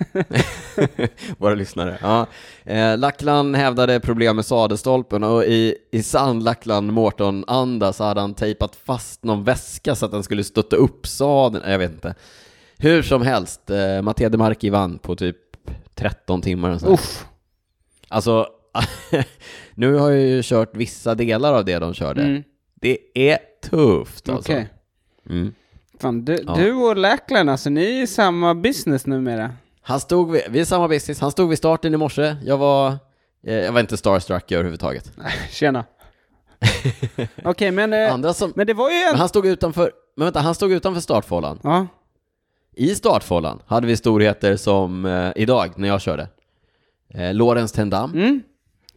Våra 1.38 1.54
lyssnare. 1.54 1.98
Ja. 2.02 2.26
Eh, 2.64 2.98
Lackland 2.98 3.56
hävdade 3.56 4.00
problem 4.00 4.36
med 4.36 4.44
sadelstolpen 4.44 5.24
och 5.24 5.44
i, 5.44 5.74
i 5.92 6.02
sann 6.02 6.44
Lackland 6.44 6.92
Morton-anda 6.92 7.92
så 7.92 8.04
hade 8.04 8.20
han 8.20 8.34
tejpat 8.34 8.76
fast 8.76 9.24
någon 9.24 9.44
väska 9.44 9.94
så 9.94 10.06
att 10.06 10.12
den 10.12 10.22
skulle 10.22 10.44
stötta 10.44 10.76
upp 10.76 11.06
sadeln. 11.06 11.70
Jag 11.70 11.78
vet 11.78 11.92
inte. 11.92 12.14
Hur 12.78 13.02
som 13.02 13.22
helst, 13.22 13.70
eh, 13.70 14.02
Mattia 14.02 14.28
De 14.28 14.38
Marchi 14.38 14.70
vann 14.70 14.98
på 14.98 15.16
typ 15.16 15.36
13 15.94 16.42
timmar. 16.42 16.70
Och 16.70 16.80
så. 16.80 16.92
Uff. 16.92 17.26
Alltså, 18.08 18.46
nu 19.74 19.94
har 19.94 20.10
jag 20.10 20.26
ju 20.26 20.42
kört 20.42 20.76
vissa 20.76 21.14
delar 21.14 21.54
av 21.54 21.64
det 21.64 21.78
de 21.78 21.94
körde. 21.94 22.22
Mm. 22.22 22.42
Det 22.80 22.98
är 23.14 23.38
tufft 23.70 24.28
alltså. 24.28 24.52
Okej. 24.52 24.68
Mm. 25.30 25.54
Fan, 26.00 26.24
du, 26.24 26.38
Ja. 26.46 26.54
du 26.54 26.72
och 26.72 26.96
Lackland 26.96 27.50
alltså, 27.50 27.70
ni 27.70 27.84
är 27.98 28.02
i 28.02 28.06
samma 28.06 28.54
business 28.54 29.06
numera. 29.06 29.52
Han 29.82 30.00
stod 30.00 30.30
vid, 30.32 30.42
vi 30.50 30.60
är 30.60 30.64
samma 30.64 30.88
business, 30.88 31.20
han 31.20 31.30
stod 31.30 31.48
vid 31.48 31.58
starten 31.58 31.94
i 31.94 31.96
morse, 31.96 32.36
jag 32.44 32.58
var, 32.58 32.88
eh, 33.46 33.54
jag 33.54 33.72
var 33.72 33.80
inte 33.80 33.96
starstruck 33.96 34.52
överhuvudtaget. 34.52 35.12
Tjena. 35.50 35.84
Okej, 37.44 37.70
men, 37.70 37.92
eh, 37.92 38.12
Andra 38.14 38.34
som, 38.34 38.52
men 38.56 38.66
det 38.66 38.74
var 38.74 38.90
ju 38.90 38.96
en... 38.96 39.10
men 39.10 39.18
han 39.20 39.28
stod 39.28 39.46
utanför, 39.46 39.92
men 40.16 40.24
vänta, 40.26 40.40
han 40.40 40.54
stod 40.54 40.72
utanför 40.72 41.00
startfållan. 41.00 41.60
Ja, 41.62 41.86
I 42.76 42.94
startfållan 42.94 43.62
hade 43.66 43.86
vi 43.86 43.96
storheter 43.96 44.56
som 44.56 45.04
eh, 45.06 45.32
idag, 45.36 45.70
när 45.76 45.88
jag 45.88 46.00
körde. 46.00 46.28
Eh, 47.14 47.34
Lorenz 47.34 47.72
Tendam, 47.72 48.12
mm. 48.12 48.42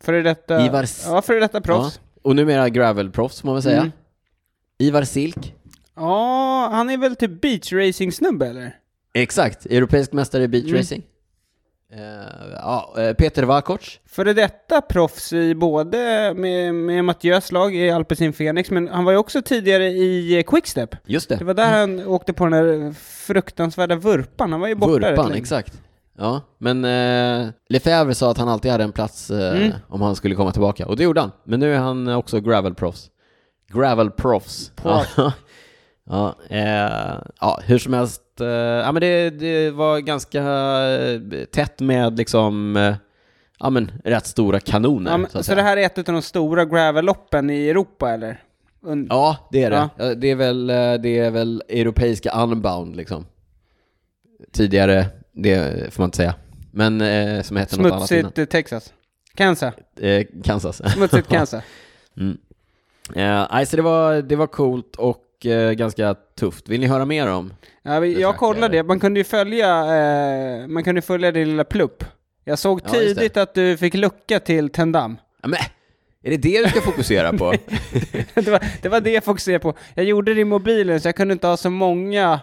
Före 0.02 0.22
detta... 0.22 0.66
Ivar 0.66 0.84
S- 0.84 1.06
Ja, 1.10 1.22
före 1.22 1.40
detta 1.40 1.62
proffs. 1.62 2.00
Och 2.24 2.36
numera 2.36 2.70
gravelproffs 2.70 3.42
får 3.42 3.48
man 3.48 3.56
väl 3.56 3.64
säga. 3.64 3.78
Mm. 3.80 3.92
Ivar 4.78 5.04
Silk, 5.04 5.54
Ja, 5.96 6.70
han 6.72 6.90
är 6.90 6.98
väl 6.98 7.16
typ 7.16 7.42
beachracing-snubbe 7.42 8.46
eller? 8.50 8.76
exakt, 9.14 9.66
europeisk 9.66 10.14
mästare 10.14 10.44
i 10.44 10.48
beachracing. 10.48 11.04
Eh, 11.94 12.00
ja, 12.54 12.94
eh, 12.98 13.14
Peter 13.14 13.44
Vakoc, 13.44 14.00
Före 14.06 14.34
detta 14.34 14.82
proffs 14.82 15.34
i 15.34 15.56
både 15.56 16.34
med, 16.36 16.76
med 16.76 17.06
Mattias 17.06 17.52
lag 17.52 17.76
i 17.76 17.90
Alpecin 17.92 18.34
Phoenix, 18.34 18.72
men 18.72 18.88
han 18.88 19.04
var 19.04 19.12
ju 19.12 19.18
också 19.18 19.42
tidigare 19.42 19.88
i 19.90 20.38
eh, 20.38 20.44
Quickstep. 20.44 20.96
just 21.06 21.30
det. 21.30 21.36
Det 21.36 21.46
var 21.46 21.54
där 21.54 21.80
han 21.80 22.08
åkte 22.08 22.34
på 22.34 22.46
den 22.46 22.52
där 22.52 22.92
fruktansvärda 23.28 23.96
vurpan, 23.96 24.52
han 24.52 24.62
var 24.62 24.68
ju 24.68 24.76
borta 24.76 25.10
Vurpan, 25.10 25.32
exakt. 25.34 25.82
Ja, 26.18 26.42
men 26.58 26.86
eh, 26.86 27.50
Lefebvre 27.70 28.14
sa 28.16 28.32
att 28.32 28.38
han 28.38 28.50
alltid 28.50 28.72
hade 28.72 28.84
en 28.84 28.92
plats 28.92 29.32
eh, 29.32 29.58
Mm. 29.58 29.72
om 29.88 30.02
han 30.02 30.16
skulle 30.16 30.36
komma 30.36 30.52
tillbaka, 30.52 30.88
och 30.88 30.96
det 30.98 31.04
gjorde 31.04 31.22
han. 31.22 31.32
Men 31.44 31.60
nu 31.60 31.74
är 31.74 31.80
han 31.80 32.08
också 32.08 32.40
gravelproffs. 32.40 33.10
Gravelproffs. 33.74 34.72
Ja, 34.84 35.06
ja, 36.10 36.36
eh, 36.50 37.16
ja, 37.42 37.60
hur 37.66 37.78
som 37.80 37.94
helst. 37.94 38.22
Eh, 38.42 38.48
ja, 38.48 38.92
men 38.92 39.02
det, 39.02 39.30
det 39.30 39.72
var 39.72 40.00
ganska 40.00 40.42
eh, 40.44 41.22
tätt 41.52 41.80
med 41.80 42.18
liksom, 42.18 42.76
eh, 42.78 42.96
ja 43.60 43.70
men 43.70 43.92
rätt 44.04 44.26
stora 44.26 44.60
kanoner. 44.60 45.12
Ja, 45.12 45.18
men, 45.18 45.30
så 45.30 45.44
så 45.44 45.56
det 45.56 45.62
här 45.62 45.78
är 45.78 45.86
ett 45.86 45.98
av 45.98 46.04
de 46.04 46.22
stora 46.22 46.66
gravelloppen 46.66 47.50
i 47.50 47.70
Europa 47.70 48.10
eller? 48.12 48.42
Un- 48.86 49.08
Ja, 49.10 49.38
det 49.52 49.64
är 49.64 49.70
det. 49.70 49.76
Ja. 49.76 49.90
Ja, 49.98 50.16
Det, 50.16 50.32
är 50.32 50.36
väl, 50.36 50.70
eh, 50.70 50.94
det 50.94 51.18
är 51.20 51.32
väl 51.32 51.64
europeiska 51.70 52.32
unbound 52.44 52.96
liksom. 52.96 53.26
Tidigare, 54.52 55.06
det 55.34 55.94
får 55.94 56.02
man 56.04 56.08
inte 56.08 56.18
säga. 56.18 56.36
Men 56.72 57.02
eh, 57.02 57.42
som 57.42 57.58
hette 57.58 57.78
något 57.82 57.92
annat. 57.92 58.08
Smutsigt 58.08 58.38
eh, 58.38 58.46
Texas. 58.46 58.94
Kansas. 59.36 59.74
Eh, 60.00 60.26
Kansas. 60.44 60.82
Smutsigt 60.94 61.28
Kansas. 61.30 61.64
Mm. 62.18 62.38
Eh, 63.16 63.48
nej, 63.52 63.66
så 63.66 63.76
det 63.76 63.82
var, 63.82 64.22
det 64.22 64.36
var 64.36 64.48
coolt 64.48 64.96
och 64.96 65.46
eh, 65.46 65.72
ganska 65.72 66.16
tufft. 66.40 66.70
Vill 66.70 66.80
ni 66.80 66.88
höra 66.88 67.06
mer 67.06 67.28
om? 67.28 67.54
Ja, 67.84 68.00
vi- 68.00 68.22
jag 68.22 68.38
kollade 68.38 68.78
det, 68.78 68.84
man 68.84 69.00
kunde 69.00 69.20
ju 69.20 69.24
följa, 69.24 69.80
eh, 69.80 70.68
man 70.68 70.84
kunde 70.84 71.02
följa 71.02 71.32
din 71.32 71.50
lilla 71.50 71.64
plupp. 71.64 72.04
Jag 72.46 72.60
såg 72.60 72.82
Ja, 72.86 72.90
tidigt 72.90 73.38
att 73.38 73.54
du 73.54 73.78
fick 73.78 73.94
lucka 73.94 74.40
till 74.40 74.70
Tendam. 74.70 75.18
Ja, 75.42 75.48
men, 75.48 75.60
är 76.24 76.30
det 76.32 76.38
det 76.38 76.64
du 76.64 76.70
ska 76.70 76.82
fokusera 76.82 77.34
på? 77.38 77.52
det, 78.34 78.48
var, 78.48 78.82
det 78.82 78.90
var 78.90 79.02
det 79.02 79.12
jag 79.12 79.24
fokuserade 79.24 79.60
på. 79.60 79.74
Jag 79.94 80.06
gjorde 80.06 80.34
det 80.34 80.42
i 80.42 80.46
mobilen 80.46 81.02
så 81.02 81.08
jag 81.08 81.16
kunde 81.16 81.32
inte 81.32 81.48
ha 81.48 81.58
så 81.58 81.70
många 81.70 82.40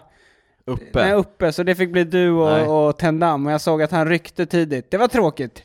Uppe? 0.65 1.03
Nej, 1.03 1.13
uppe, 1.13 1.51
så 1.51 1.63
det 1.63 1.75
fick 1.75 1.91
bli 1.91 2.03
du 2.03 2.31
Nej. 2.31 2.67
och, 2.67 2.87
och 2.87 2.97
Tendam. 2.97 3.45
Och 3.45 3.51
jag 3.51 3.61
såg 3.61 3.81
att 3.81 3.91
han 3.91 4.07
ryckte 4.07 4.45
tidigt. 4.45 4.91
Det 4.91 4.97
var 4.97 5.07
tråkigt. 5.07 5.63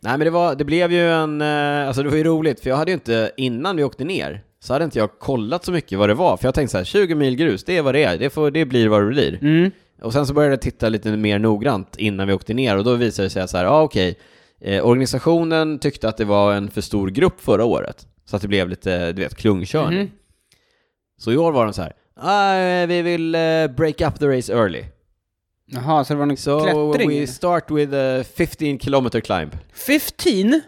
Nej 0.00 0.18
men 0.18 0.24
det, 0.24 0.30
var, 0.30 0.54
det 0.54 0.64
blev 0.64 0.92
ju 0.92 1.10
en, 1.10 1.40
eh, 1.40 1.86
alltså 1.86 2.02
det 2.02 2.08
var 2.08 2.16
ju 2.16 2.24
roligt 2.24 2.60
för 2.60 2.70
jag 2.70 2.76
hade 2.76 2.90
ju 2.90 2.94
inte, 2.94 3.32
innan 3.36 3.76
vi 3.76 3.84
åkte 3.84 4.04
ner, 4.04 4.42
så 4.60 4.72
hade 4.72 4.84
inte 4.84 4.98
jag 4.98 5.18
kollat 5.18 5.64
så 5.64 5.72
mycket 5.72 5.98
vad 5.98 6.08
det 6.08 6.14
var. 6.14 6.36
För 6.36 6.46
jag 6.46 6.54
tänkte 6.54 6.72
så 6.72 6.78
här, 6.78 6.84
20 6.84 7.14
mil 7.14 7.36
grus, 7.36 7.64
det 7.64 7.76
är 7.76 7.82
vad 7.82 7.94
det 7.94 8.04
är, 8.04 8.18
det, 8.18 8.30
får, 8.30 8.50
det 8.50 8.64
blir 8.64 8.88
vad 8.88 9.02
det 9.02 9.06
blir. 9.06 9.38
Mm. 9.42 9.70
Och 10.02 10.12
sen 10.12 10.26
så 10.26 10.34
började 10.34 10.52
jag 10.52 10.60
titta 10.60 10.88
lite 10.88 11.16
mer 11.16 11.38
noggrant 11.38 11.96
innan 11.98 12.26
vi 12.26 12.32
åkte 12.32 12.54
ner 12.54 12.76
och 12.76 12.84
då 12.84 12.94
visade 12.94 13.26
det 13.26 13.30
sig 13.30 13.48
så 13.48 13.56
här, 13.56 13.64
ja 13.64 13.70
ah, 13.70 13.82
okej, 13.82 14.18
eh, 14.60 14.86
organisationen 14.86 15.78
tyckte 15.78 16.08
att 16.08 16.16
det 16.16 16.24
var 16.24 16.54
en 16.54 16.70
för 16.70 16.80
stor 16.80 17.08
grupp 17.08 17.40
förra 17.40 17.64
året. 17.64 18.06
Så 18.24 18.36
att 18.36 18.42
det 18.42 18.48
blev 18.48 18.68
lite, 18.68 19.12
du 19.12 19.22
vet, 19.22 19.34
klungkörning. 19.34 19.98
Mhm. 19.98 20.10
Så 21.18 21.32
i 21.32 21.36
år 21.36 21.52
var 21.52 21.64
de 21.64 21.72
så 21.72 21.82
här, 21.82 21.92
ah, 22.22 22.86
vi 22.86 23.02
vill 23.02 23.34
eh, 23.34 23.66
break 23.76 24.00
up 24.00 24.18
the 24.18 24.26
race 24.26 24.52
early. 24.52 24.84
Jaha, 25.66 26.04
så 26.04 26.12
det 26.14 26.18
var 26.18 26.26
en 26.26 26.36
So 26.36 26.60
klättring? 26.60 27.20
we 27.20 27.26
start 27.26 27.70
with 27.70 27.94
a 27.94 28.24
15 28.36 28.78
kilometer 28.78 29.20
climb. 29.20 29.50
15? 29.72 30.60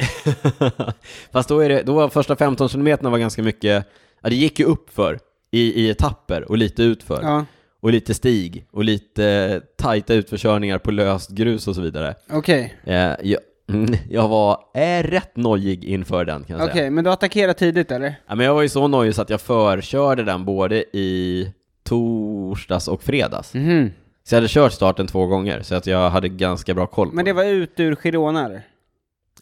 Fast 1.32 1.48
då 1.48 1.60
är 1.60 1.68
det, 1.68 1.82
då 1.82 1.94
var 1.94 2.08
första 2.08 2.36
15 2.36 2.68
kilometerna 2.68 3.10
var 3.10 3.18
ganska 3.18 3.42
mycket, 3.42 3.86
ja 4.22 4.28
det 4.28 4.36
gick 4.36 4.58
ju 4.58 4.64
upp 4.64 4.90
för 4.90 5.18
i, 5.50 5.60
i 5.84 5.90
etapper 5.90 6.50
och 6.50 6.58
lite 6.58 6.82
utför. 6.82 7.22
Ja, 7.22 7.44
Och 7.80 7.92
lite 7.92 8.14
stig 8.14 8.66
och 8.70 8.84
lite 8.84 9.60
tajta 9.78 10.14
utförkörningar 10.14 10.78
på 10.78 10.90
löst 10.90 11.30
grus 11.30 11.68
och 11.68 11.74
så 11.74 11.80
vidare. 11.80 12.14
okej. 12.30 12.74
Eh, 12.84 12.94
jag, 13.22 13.40
mm, 13.68 13.94
jag 14.10 14.28
var 14.28 14.60
är 14.74 15.02
rätt 15.02 15.36
nojig 15.36 15.84
inför 15.84 16.24
den 16.24 16.44
kan 16.44 16.58
jag 16.58 16.64
Okej, 16.68 16.76
säga. 16.78 16.90
men 16.90 17.04
du 17.04 17.10
attackerade 17.10 17.54
tidigt 17.54 17.90
eller? 17.90 18.14
Ja, 18.26 18.34
men 18.34 18.46
jag 18.46 18.54
var 18.54 18.62
ju 18.62 18.68
så 18.68 18.88
nojig 18.88 19.14
så 19.14 19.22
att 19.22 19.30
jag 19.30 19.40
förkörde 19.40 20.22
den 20.22 20.44
både 20.44 20.96
i 20.96 21.52
torsdags 21.84 22.88
och 22.88 23.02
fredags. 23.02 23.54
Mhm. 23.54 23.90
Så 24.24 24.34
jag 24.34 24.36
hade 24.40 24.48
kört 24.48 24.72
starten 24.72 25.06
två 25.06 25.26
gånger, 25.26 25.62
så 25.62 25.74
att 25.74 25.86
jag 25.86 26.10
hade 26.10 26.28
ganska 26.28 26.74
bra 26.74 26.86
koll 26.86 27.08
på 27.08 27.14
Men 27.14 27.24
det 27.24 27.32
var 27.32 27.44
ut 27.44 27.80
ur 27.80 27.94
Girona 27.94 28.44
eller? 28.44 28.62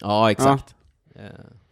Ja, 0.01 0.31
exakt. 0.31 0.75
Eh, 1.15 1.21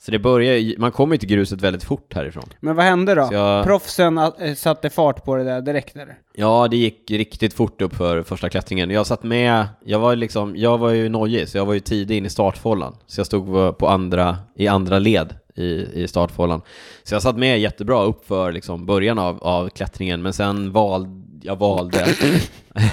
Så 0.05 0.11
det 0.11 0.19
börjar 0.19 0.55
ju- 0.55 0.75
man 0.77 0.91
kommer 0.91 1.15
ju 1.15 1.17
till 1.19 1.29
gruset 1.29 1.61
väldigt 1.61 1.83
fort 1.83 2.13
härifrån. 2.13 2.43
Men 2.59 2.75
vad 2.75 2.85
hände 2.85 3.15
då? 3.15 3.27
Så 3.27 3.33
jag- 3.33 3.65
Proffsen 3.65 4.17
äh, 4.17 4.53
satte 4.55 4.89
fart 4.89 5.23
på 5.25 5.35
det 5.35 5.43
där 5.43 5.61
direkt 5.61 5.95
eller? 5.95 6.15
Ja, 6.33 6.67
det 6.71 6.77
gick 6.77 7.11
riktigt 7.11 7.53
fort 7.53 7.81
upp 7.81 7.95
för 7.95 8.23
första 8.23 8.49
klättringen. 8.49 8.89
Jag 8.89 9.07
satt 9.07 9.23
med, 9.23 9.67
jag 9.85 9.99
var 9.99 10.15
liksom, 10.15 10.55
jag 10.55 10.77
var 10.77 10.89
ju 10.89 11.09
nojig, 11.09 11.49
så 11.49 11.57
jag 11.57 11.65
var 11.65 11.73
ju 11.73 11.79
tidig 11.79 12.17
in 12.17 12.25
i 12.25 12.29
startfållan. 12.29 12.95
Så 13.07 13.19
jag 13.19 13.25
stod 13.27 13.77
på 13.77 13.87
andra, 13.87 14.37
i 14.55 14.67
andra 14.67 14.99
led 14.99 15.33
i, 15.55 15.63
i 16.03 16.07
startfållan. 16.07 16.61
Så 17.03 17.15
jag 17.15 17.21
satt 17.21 17.37
med 17.37 17.59
jättebra 17.59 18.03
upp 18.03 18.27
för 18.27 18.51
liksom 18.51 18.85
början 18.85 19.19
av, 19.19 19.43
av 19.43 19.69
klättringen, 19.69 20.21
men 20.21 20.33
sen 20.33 20.71
valde, 20.71 21.09
jag 21.41 21.55
valde... 21.55 22.05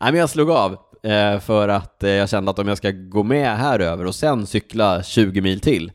Nej, 0.00 0.12
men 0.12 0.14
jag 0.14 0.30
slog 0.30 0.50
av. 0.50 0.76
eh, 1.04 1.38
För 1.40 1.68
att 1.68 2.02
eh, 2.02 2.10
jag 2.10 2.28
kände 2.28 2.50
att 2.50 2.58
om 2.58 2.68
jag 2.68 2.78
ska 2.78 2.90
gå 2.90 3.22
med 3.22 3.56
här 3.58 3.80
över 3.80 4.06
och 4.06 4.14
sen 4.14 4.46
cykla 4.46 5.02
20 5.02 5.40
mil 5.40 5.60
till, 5.60 5.92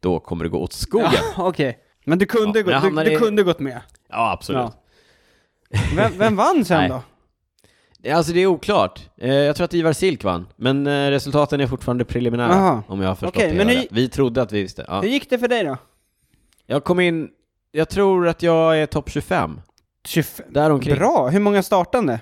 då 0.00 0.20
kommer 0.20 0.44
det 0.44 0.48
gå 0.50 0.58
åt 0.58 0.72
skogen. 0.72 1.08
Ja, 1.36 1.44
okej. 1.48 1.78
Men 2.04 2.18
du 2.18 2.26
kunde, 2.26 2.58
Ja, 2.58 2.62
gå, 2.64 2.70
men 2.70 2.72
jag 2.74 2.82
du, 2.82 2.86
hamnade 2.86 3.10
du 3.10 3.16
i- 3.16 3.18
kunde 3.18 3.42
gått 3.42 3.60
med? 3.60 3.80
Ja, 4.08 4.32
absolut. 4.32 4.60
Ja. 4.60 4.72
Vem, 5.96 6.12
vem 6.18 6.36
vann 6.36 6.64
sen 6.64 6.78
Nej. 6.80 6.88
då? 6.88 7.02
Alltså 8.14 8.32
det 8.32 8.40
är 8.40 8.46
oklart. 8.46 9.00
Eh, 9.18 9.34
jag 9.34 9.56
tror 9.56 9.64
att 9.64 9.74
Ivar 9.74 9.92
Silk 9.92 10.24
vann, 10.24 10.46
men 10.56 10.86
eh, 10.86 11.10
resultaten 11.10 11.60
är 11.60 11.66
fortfarande 11.66 12.04
preliminära, 12.04 12.52
Aha. 12.54 12.82
om 12.86 13.00
jag 13.00 13.08
har 13.08 13.14
förstått 13.14 13.36
Okej, 13.36 13.48
det 13.50 13.54
men 13.56 13.68
hela 13.68 13.80
hur- 13.80 13.86
rätt. 13.86 13.92
Vi 13.92 14.08
trodde 14.08 14.42
att 14.42 14.52
vi 14.52 14.62
visste. 14.62 14.84
Ja. 14.88 15.00
Hur 15.00 15.08
gick 15.08 15.30
det 15.30 15.38
för 15.38 15.48
dig 15.48 15.64
då? 15.64 15.76
Jag 16.66 16.84
kom 16.84 17.00
in, 17.00 17.28
jag 17.72 17.88
tror 17.88 18.28
att 18.28 18.42
jag 18.42 18.78
är 18.78 18.86
topp 18.86 19.10
25, 19.10 19.60
25. 20.04 20.46
däromkring. 20.50 20.96
Bra! 20.96 21.28
Hur 21.28 21.40
många 21.40 21.62
startande? 21.62 22.20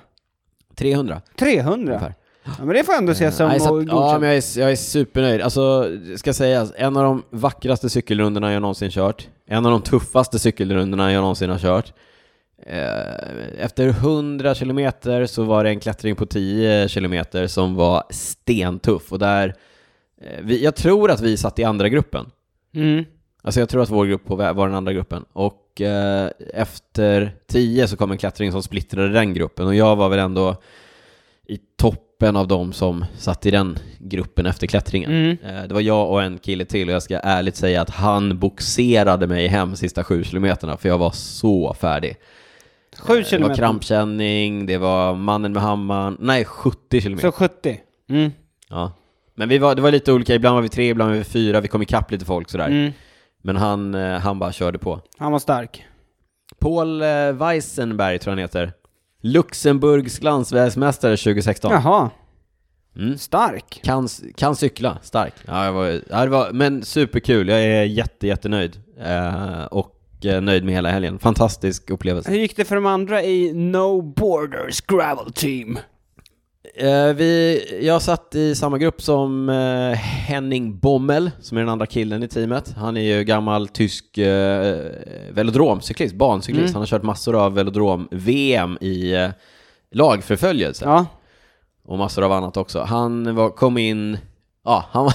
300 0.76 1.20
300? 1.38 1.72
ungefär. 1.92 2.14
Ja, 2.58 2.64
men 2.64 2.76
det 2.76 2.84
får 2.84 2.92
jag 2.92 3.00
ändå 3.00 3.12
ses 3.12 3.36
som 3.36 3.48
Nej, 3.48 3.60
så 3.60 3.78
att, 3.78 3.86
ja, 3.88 4.18
men 4.20 4.28
jag 4.28 4.38
är, 4.38 4.58
jag 4.58 4.72
är 4.72 4.76
supernöjd. 4.76 5.40
Alltså, 5.40 5.86
ska 6.16 6.32
sägas, 6.32 6.72
en 6.76 6.96
av 6.96 7.04
de 7.04 7.22
vackraste 7.30 7.90
cykelrundorna 7.90 8.52
jag 8.52 8.62
någonsin 8.62 8.90
kört. 8.90 9.28
En 9.46 9.66
av 9.66 9.72
de 9.72 9.82
tuffaste 9.82 10.38
cykelrundorna 10.38 11.12
jag 11.12 11.20
någonsin 11.20 11.50
har 11.50 11.58
kört. 11.58 11.92
Eh, 12.66 13.64
Efter 13.64 13.88
100 13.88 14.54
kilometer 14.54 15.26
så 15.26 15.42
var 15.42 15.64
det 15.64 15.70
en 15.70 15.80
klättring 15.80 16.16
på 16.16 16.26
10 16.26 16.88
kilometer 16.88 17.46
som 17.46 17.74
var 17.74 18.02
stentuff 18.10 19.12
och 19.12 19.18
där, 19.18 19.54
eh, 20.22 20.40
vi, 20.42 20.64
jag 20.64 20.76
tror 20.76 21.10
att 21.10 21.20
vi 21.20 21.36
satt 21.36 21.58
i 21.58 21.64
andra 21.64 21.88
gruppen. 21.88 22.30
Mm. 22.74 23.04
Alltså 23.42 23.60
jag 23.60 23.68
tror 23.68 23.82
att 23.82 23.90
vår 23.90 24.06
grupp 24.06 24.28
var 24.28 24.66
den 24.66 24.76
andra 24.76 24.92
gruppen. 24.92 25.24
Och 25.32 25.80
eh, 25.80 26.30
efter 26.54 27.34
10 27.46 27.88
så 27.88 27.96
kom 27.96 28.10
en 28.10 28.18
klättring 28.18 28.52
som 28.52 28.62
splittrade 28.62 29.08
den 29.08 29.34
gruppen 29.34 29.66
och 29.66 29.74
jag 29.74 29.96
var 29.96 30.08
väl 30.08 30.18
ändå 30.18 30.56
i 31.46 31.58
toppen 32.20 32.36
av 32.36 32.48
de 32.48 32.72
som 32.72 33.04
satt 33.18 33.46
i 33.46 33.50
den 33.50 33.78
gruppen 33.98 34.46
efter 34.46 34.66
klättringen. 34.66 35.10
Mm. 35.10 35.36
Eh, 35.44 35.62
det 35.68 35.74
var 35.74 35.80
jag 35.80 36.10
och 36.10 36.22
en 36.22 36.38
kille 36.38 36.64
till 36.64 36.88
och 36.88 36.94
jag 36.94 37.02
ska 37.02 37.18
ärligt 37.18 37.56
säga 37.56 37.80
att 37.82 37.90
han 37.90 38.38
boxerade 38.38 39.26
mig 39.26 39.46
hem 39.48 39.76
sista 39.76 40.04
sju 40.04 40.24
kilometerna 40.24 40.76
för 40.76 40.88
jag 40.88 40.98
var 40.98 41.10
så 41.10 41.74
färdig. 41.74 42.16
Sju 42.98 43.12
Eh, 43.12 43.16
Det 43.16 43.22
var 43.22 43.22
kilometer. 43.30 43.54
krampkänning, 43.54 44.66
det 44.66 44.78
var 44.78 45.14
mannen 45.14 45.52
med 45.52 45.62
hammaren, 45.62 46.16
nej 46.20 46.44
70 46.44 47.00
kilometer. 47.00 47.28
Så 47.28 47.32
70? 47.32 47.80
Mm. 48.10 48.30
Ja. 48.68 48.92
Men 49.34 49.48
vi 49.48 49.58
var, 49.58 49.74
det 49.74 49.82
var 49.82 49.90
lite 49.90 50.12
olika, 50.12 50.34
ibland 50.34 50.54
var 50.54 50.62
vi 50.62 50.68
tre, 50.68 50.88
ibland 50.88 51.10
var 51.10 51.18
vi 51.18 51.24
fyra, 51.24 51.60
vi 51.60 51.68
kom 51.68 51.82
ikapp 51.82 52.10
lite 52.10 52.24
folk 52.24 52.50
sådär. 52.50 52.66
Mm. 52.68 52.92
Men 53.42 53.56
han, 53.56 53.94
eh, 53.94 54.18
han 54.18 54.38
bara 54.38 54.52
körde 54.52 54.78
på. 54.78 55.00
Han 55.18 55.32
var 55.32 55.38
stark. 55.38 55.84
Paul 56.60 57.02
Weissenberg 57.34 58.18
tror 58.18 58.30
jag 58.30 58.36
han 58.36 58.42
heter. 58.44 58.72
Luxemburgs 59.20 60.22
landsvägsmästare 60.22 61.16
2016. 61.16 61.72
Jaha, 61.72 62.10
Mm. 62.96 63.18
stark. 63.18 63.80
Kan, 63.84 64.08
kan 64.36 64.56
cykla, 64.56 64.98
stark. 65.02 65.34
Ja, 65.46 65.64
jag 65.64 65.72
var, 65.72 66.00
ja, 66.10 66.24
det 66.24 66.30
var, 66.30 66.52
men 66.52 66.84
superkul, 66.84 67.48
jag 67.48 67.62
är 67.62 67.82
jätte, 67.84 68.26
jättenöjd. 68.26 68.80
Eh, 69.04 69.64
och 69.64 69.96
eh, 70.24 70.40
nöjd 70.40 70.64
med 70.64 70.74
hela 70.74 70.90
helgen. 70.90 71.18
Fantastisk 71.18 71.90
upplevelse. 71.90 72.30
Hur 72.30 72.38
gick 72.38 72.56
det 72.56 72.64
för 72.64 72.74
de 72.74 72.86
andra 72.86 73.22
i 73.22 73.52
No 73.52 74.02
Borders 74.02 74.80
Gravel 74.80 75.32
Team? 75.32 75.78
Eh, 76.74 77.14
vi, 77.14 77.64
jag 77.82 78.02
satt 78.02 78.34
i 78.34 78.54
samma 78.54 78.78
grupp 78.78 79.02
som 79.02 79.48
eh, 79.48 79.98
Henning 79.98 80.78
Bommel, 80.78 81.30
som 81.40 81.56
är 81.56 81.62
den 81.62 81.68
andra 81.68 81.86
killen 81.86 82.22
i 82.22 82.28
teamet. 82.28 82.74
Han 82.76 82.96
är 82.96 83.16
ju 83.16 83.24
gammal 83.24 83.68
tysk 83.68 84.18
eh, 84.18 84.86
velodromcyklist, 85.30 86.14
bancyklist. 86.14 86.64
Mm. 86.64 86.74
Han 86.74 86.82
har 86.82 86.86
kört 86.86 87.02
massor 87.02 87.44
av 87.44 87.54
velodrom-VM 87.54 88.78
i 88.80 89.14
eh, 89.14 89.30
lagförföljelse. 89.90 90.84
Ja. 90.84 91.06
och 91.84 91.98
massor 91.98 92.24
av 92.24 92.32
annat 92.32 92.56
också. 92.56 92.80
Han 92.82 93.34
var, 93.34 93.50
kom 93.50 93.78
in, 93.78 94.18
ja, 94.64 94.84
han 94.90 95.04
var 95.04 95.14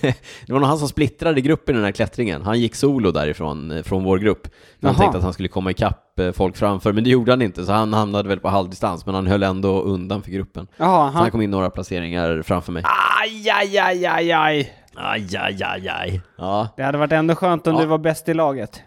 det 0.46 0.52
var 0.52 0.60
nog 0.60 0.68
han 0.68 0.78
som 0.78 0.88
splittrade 0.88 1.40
gruppen 1.40 1.74
i 1.74 1.78
den 1.78 1.84
här 1.84 1.92
klättringen. 1.92 2.42
Han 2.42 2.60
gick 2.60 2.74
solo 2.74 3.10
därifrån, 3.10 3.70
eh, 3.70 3.82
från 3.82 4.04
vår 4.04 4.18
grupp. 4.18 4.48
Han 4.82 4.94
tänkte 4.94 5.18
att 5.18 5.24
han 5.24 5.32
skulle 5.32 5.48
komma 5.48 5.70
ikapp 5.70 6.01
eh, 6.20 6.32
folk 6.32 6.56
framför, 6.56 6.92
men 6.92 7.04
det 7.04 7.10
gjorde 7.10 7.32
han 7.32 7.42
inte, 7.42 7.64
så 7.64 7.72
han 7.72 7.92
hamnade 7.92 8.28
väl 8.28 8.40
på 8.40 8.48
halvdistans, 8.48 9.06
men 9.06 9.14
han 9.14 9.26
höll 9.26 9.42
ändå 9.42 9.82
undan 9.82 10.22
för 10.22 10.30
gruppen. 10.30 10.66
Jaha, 10.76 10.86
Så 11.08 11.12
han 11.14 11.22
han... 11.22 11.30
kom 11.30 11.40
in 11.42 11.50
några 11.50 11.70
placeringar 11.70 12.42
framför 12.42 12.72
mig. 12.72 12.82
Aj, 13.22 13.50
aj, 13.50 13.78
aj, 13.78 14.06
aj, 14.06 14.32
aj. 14.32 14.72
Aj, 14.94 15.36
aj, 15.36 15.62
aj, 15.62 15.88
aj. 15.88 16.20
Ja. 16.38 16.68
Det 16.76 16.82
hade 16.82 16.98
varit 16.98 17.12
ändå 17.12 17.34
skönt 17.34 17.66
om 17.66 17.74
Ja. 17.74 17.80
du 17.80 17.86
var 17.86 17.98
bäst 17.98 18.28
i 18.28 18.34
laget. 18.34 18.82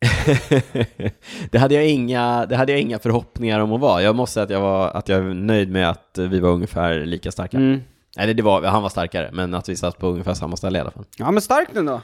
det, 1.50 1.58
hade 1.58 1.74
jag 1.74 1.86
inga, 1.88 2.46
det 2.46 2.56
hade 2.56 2.72
jag 2.72 2.80
inga 2.80 2.98
förhoppningar 2.98 3.60
om 3.60 3.72
att 3.72 3.80
vara. 3.80 4.02
Jag 4.02 4.16
måste 4.16 4.34
säga 4.34 4.44
att 4.44 4.50
jag, 4.50 4.60
var, 4.60 4.88
att 4.90 5.08
jag 5.08 5.18
är 5.18 5.34
nöjd 5.34 5.70
med 5.70 5.90
att 5.90 6.18
vi 6.18 6.40
var 6.40 6.50
ungefär 6.50 7.00
lika 7.06 7.32
starka. 7.32 7.56
Mm. 7.56 7.80
Eller 8.18 8.34
det 8.34 8.42
var, 8.42 8.62
han 8.62 8.82
var 8.82 8.88
starkare, 8.88 9.30
men 9.32 9.54
att 9.54 9.68
vi 9.68 9.76
satt 9.76 9.98
på 9.98 10.06
ungefär 10.08 10.34
samma 10.34 10.56
ställe 10.56 10.78
i 10.78 10.80
alla 10.80 10.90
fall. 10.90 11.04
Ja, 11.18 11.30
men 11.30 11.42
starkt 11.42 11.76
ändå. 11.76 12.00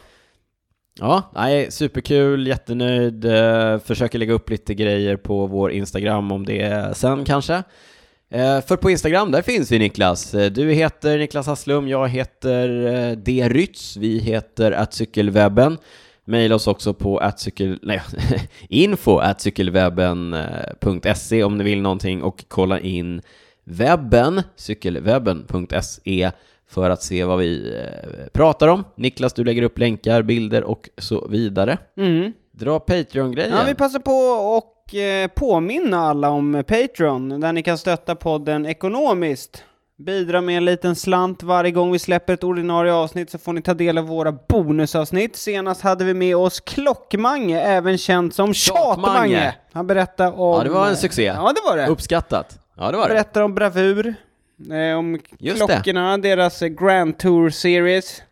Ja, 0.99 1.30
nej, 1.35 1.70
superkul, 1.70 2.47
jättenöjd. 2.47 3.25
Eh, 3.25 3.78
försöker 3.78 4.18
lägga 4.18 4.32
upp 4.32 4.50
lite 4.50 4.75
grejer 4.75 5.16
på 5.16 5.47
vår 5.47 5.73
Instagram 5.73 6.32
om 6.32 6.47
det 6.47 6.61
är 6.61 6.92
sen 6.92 7.25
kanske. 7.25 7.54
Eh, 8.30 8.61
för 8.61 8.76
på 8.76 8.90
Instagram, 8.90 9.30
där 9.30 9.42
finns 9.42 9.73
vi 9.73 9.78
Niklas. 9.78 10.35
Eh, 10.35 10.50
du 10.50 10.73
heter 10.73 11.18
Niklas 11.18 11.47
Hasslum, 11.47 11.88
jag 11.88 12.09
heter 12.09 12.87
eh, 12.87 13.12
D. 13.16 13.49
Rytz, 13.49 13.97
vi 13.97 14.18
heter 14.18 14.73
att 14.73 14.94
cykelwebben. 14.94 15.78
Maila 16.25 16.54
oss 16.54 16.66
också 16.66 16.94
på 16.94 17.18
atcykel, 17.18 17.78
nej, 17.82 18.02
info 18.68 19.20
cykelwebben.se 19.38 21.40
eh, 21.40 21.47
om 21.47 21.59
ni 21.59 21.64
vill 21.64 21.82
någonting 21.82 22.23
och 22.23 22.44
kolla 22.49 22.80
in 22.80 23.23
webben, 23.64 24.42
cykelwebben.se 24.56 26.30
för 26.70 26.90
att 26.90 27.02
se 27.02 27.24
vad 27.24 27.38
vi 27.38 27.74
eh, 27.78 28.26
pratar 28.32 28.68
om. 28.68 28.84
Niklas, 28.94 29.32
du 29.32 29.44
lägger 29.44 29.62
upp 29.62 29.78
länkar, 29.78 30.22
bilder 30.22 30.64
och 30.64 30.88
så 30.98 31.28
vidare. 31.28 31.78
Mm. 31.96 32.32
Dra 32.52 32.80
Patreon-grejen. 32.80 33.52
Ja, 33.56 33.64
vi 33.66 33.74
passar 33.74 33.98
på 33.98 34.12
och 34.56 34.94
eh, 34.94 35.28
påminna 35.28 36.00
alla 36.00 36.30
om 36.30 36.64
Patreon, 36.66 37.40
där 37.40 37.52
ni 37.52 37.62
kan 37.62 37.78
stötta 37.78 38.14
podden 38.14 38.66
ekonomiskt. 38.66 39.64
Bidra 39.98 40.40
med 40.40 40.56
en 40.56 40.64
liten 40.64 40.96
slant 40.96 41.42
varje 41.42 41.70
gång 41.70 41.92
vi 41.92 41.98
släpper 41.98 42.32
ett 42.34 42.44
ordinarie 42.44 42.92
avsnitt 42.92 43.30
så 43.30 43.38
får 43.38 43.52
ni 43.52 43.62
ta 43.62 43.74
del 43.74 43.98
av 43.98 44.04
våra 44.06 44.32
bonusavsnitt. 44.48 45.36
Senast 45.36 45.80
hade 45.82 46.04
vi 46.04 46.14
med 46.14 46.36
oss 46.36 46.60
Klockmange, 46.60 47.60
även 47.60 47.98
känd 47.98 48.34
som 48.34 48.54
Tjatmange. 48.54 49.54
Han 49.72 49.86
berättar 49.86 50.40
om... 50.40 50.56
Ja, 50.58 50.64
det 50.64 50.70
var 50.70 50.88
en 50.88 50.96
succé. 50.96 51.22
Ja, 51.24 51.52
det 51.54 51.70
var 51.70 51.76
det. 51.76 51.86
Uppskattat. 51.86 52.58
Ja, 52.76 52.90
det 52.90 52.92
var 52.92 52.98
Han 52.98 53.08
det. 53.08 53.14
berättar 53.14 53.42
om 53.42 53.54
bravur, 53.54 54.14
om 54.99 55.19
Just 55.38 55.67
det. 55.67 55.67
klockorna, 55.67 56.19
deras 56.19 56.62
eh, 56.62 56.69
Grand 56.69 57.19
Tour 57.19 57.50
Series. 57.50 58.23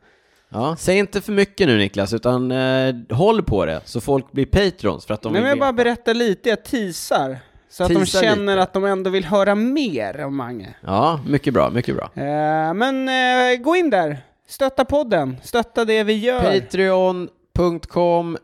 Ja, 0.48 0.76
säg 0.78 0.98
inte 0.98 1.20
för 1.20 1.32
mycket 1.32 1.66
nu 1.66 1.78
Niklas, 1.78 2.12
utan 2.12 2.50
eh, 2.52 2.94
håll 3.10 3.42
på 3.42 3.66
det 3.66 3.80
så 3.84 4.00
folk 4.00 4.32
blir 4.32 4.46
patrons 4.46 5.06
för 5.06 5.14
att 5.14 5.22
de 5.22 5.32
Nej, 5.32 5.40
vill 5.40 5.42
men 5.42 5.48
jag 5.50 5.58
bara 5.58 5.72
berättar 5.72 6.14
lite, 6.14 6.48
jag 6.48 6.64
teasar. 6.64 7.38
Så 7.70 7.84
att 7.84 7.94
de 7.94 8.06
känner 8.06 8.52
lite. 8.52 8.62
att 8.62 8.72
de 8.72 8.84
ändå 8.84 9.10
vill 9.10 9.24
höra 9.24 9.54
mer 9.54 10.24
om 10.24 10.36
Mange. 10.36 10.74
Ja, 10.86 11.20
mycket 11.28 11.54
bra, 11.54 11.70
mycket 11.70 11.96
bra. 11.96 12.10
Eh, 12.14 12.74
men 12.74 13.08
eh, 13.08 13.58
gå 13.60 13.76
in 13.76 13.90
där, 13.90 14.18
stötta 14.48 14.84
podden, 14.84 15.36
stötta 15.42 15.84
det 15.84 16.02
vi 16.02 16.12
gör. 16.12 16.60
Patreon.com 16.60 17.37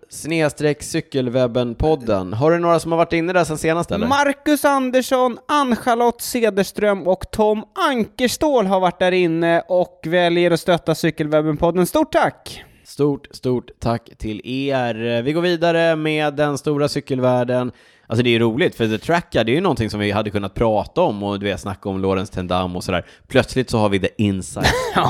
snedstreck 0.09 0.83
cykelwebben-podden. 0.83 2.33
Har 2.33 2.51
du 2.51 2.59
några 2.59 2.81
som 2.81 2.93
har 2.93 2.99
varit 2.99 3.13
inne 3.13 3.33
där 3.33 3.45
sen 3.45 3.59
senast 3.59 3.91
eller? 3.91 4.07
Marcus 4.07 4.65
Andersson, 4.65 5.39
Ann-Charlotte 5.49 6.23
Cederström 6.23 7.09
och 7.09 7.31
Tom 7.31 7.65
Ankerstål 7.91 8.67
har 8.67 8.81
varit 8.81 8.99
där 8.99 9.13
inne 9.13 9.61
och 9.61 10.01
väljer 10.07 10.51
att 10.51 10.61
stötta 10.61 10.95
Cykelwebben-podden. 10.95 11.87
Stort 11.87 12.13
tack! 12.13 12.65
Stort, 12.85 13.29
stort 13.31 13.71
tack 13.81 14.11
till 14.19 14.41
er. 14.45 15.23
Vi 15.23 15.33
går 15.33 15.43
vidare 15.43 15.97
med 15.97 16.35
den 16.35 16.59
stora 16.59 16.89
cykelvärlden. 16.89 17.73
Alltså 18.07 18.23
det 18.23 18.35
är 18.35 18.41
roligt, 18.41 18.75
för 18.75 18.87
The 18.89 18.99
Tracker, 18.99 19.45
det 19.45 19.53
är 19.53 19.55
ju 19.55 19.61
någonting 19.61 19.91
som 19.91 20.01
vi 20.01 20.11
hade 20.11 20.31
kunnat 20.31 20.55
prata 20.55 21.01
om 21.01 21.23
och 21.23 21.41
du 21.41 21.47
vet, 21.47 21.61
snacka 21.61 21.89
om 21.89 22.03
Lawrence 22.03 22.33
Tendam 22.33 22.77
och 22.77 22.85
sådär. 22.85 23.07
Plötsligt 23.29 23.71
så 23.71 23.79
har 23.79 23.89
vi 23.89 24.01
The 24.01 24.09
Inside. 24.19 24.67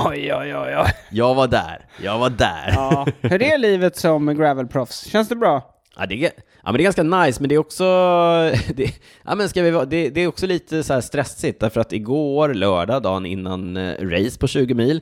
Oj, 0.06 0.34
oj, 0.34 0.56
oj, 0.56 0.76
oj. 0.78 0.92
Jag 1.10 1.34
var 1.34 1.46
där, 1.46 1.86
jag 2.02 2.18
var 2.18 2.30
där. 2.30 2.72
Ja. 2.74 3.06
Hur 3.20 3.42
är 3.42 3.58
livet 3.58 3.96
som 3.96 4.36
gravelproffs? 4.36 5.04
Känns 5.06 5.28
det 5.28 5.36
bra? 5.36 5.70
Ja, 5.96 6.06
det 6.06 6.14
är, 6.14 6.30
ja, 6.36 6.62
men 6.64 6.74
det 6.74 6.80
är 6.80 6.84
ganska 6.84 7.02
nice, 7.02 7.40
men 7.42 7.48
det 7.48 7.54
är 7.54 7.58
också... 7.58 7.84
Det, 8.74 9.00
ja, 9.24 9.34
men 9.34 9.48
ska 9.48 9.62
vi, 9.62 9.70
det, 9.70 10.10
det 10.10 10.20
är 10.20 10.26
också 10.26 10.46
lite 10.46 10.82
så 10.82 10.92
här 10.94 11.00
stressigt, 11.00 11.60
därför 11.60 11.80
att 11.80 11.92
igår, 11.92 12.54
lördag, 12.54 13.02
dagen 13.02 13.26
innan 13.26 13.76
eh, 13.76 14.08
race 14.08 14.38
på 14.38 14.46
20 14.46 14.74
mil, 14.74 15.00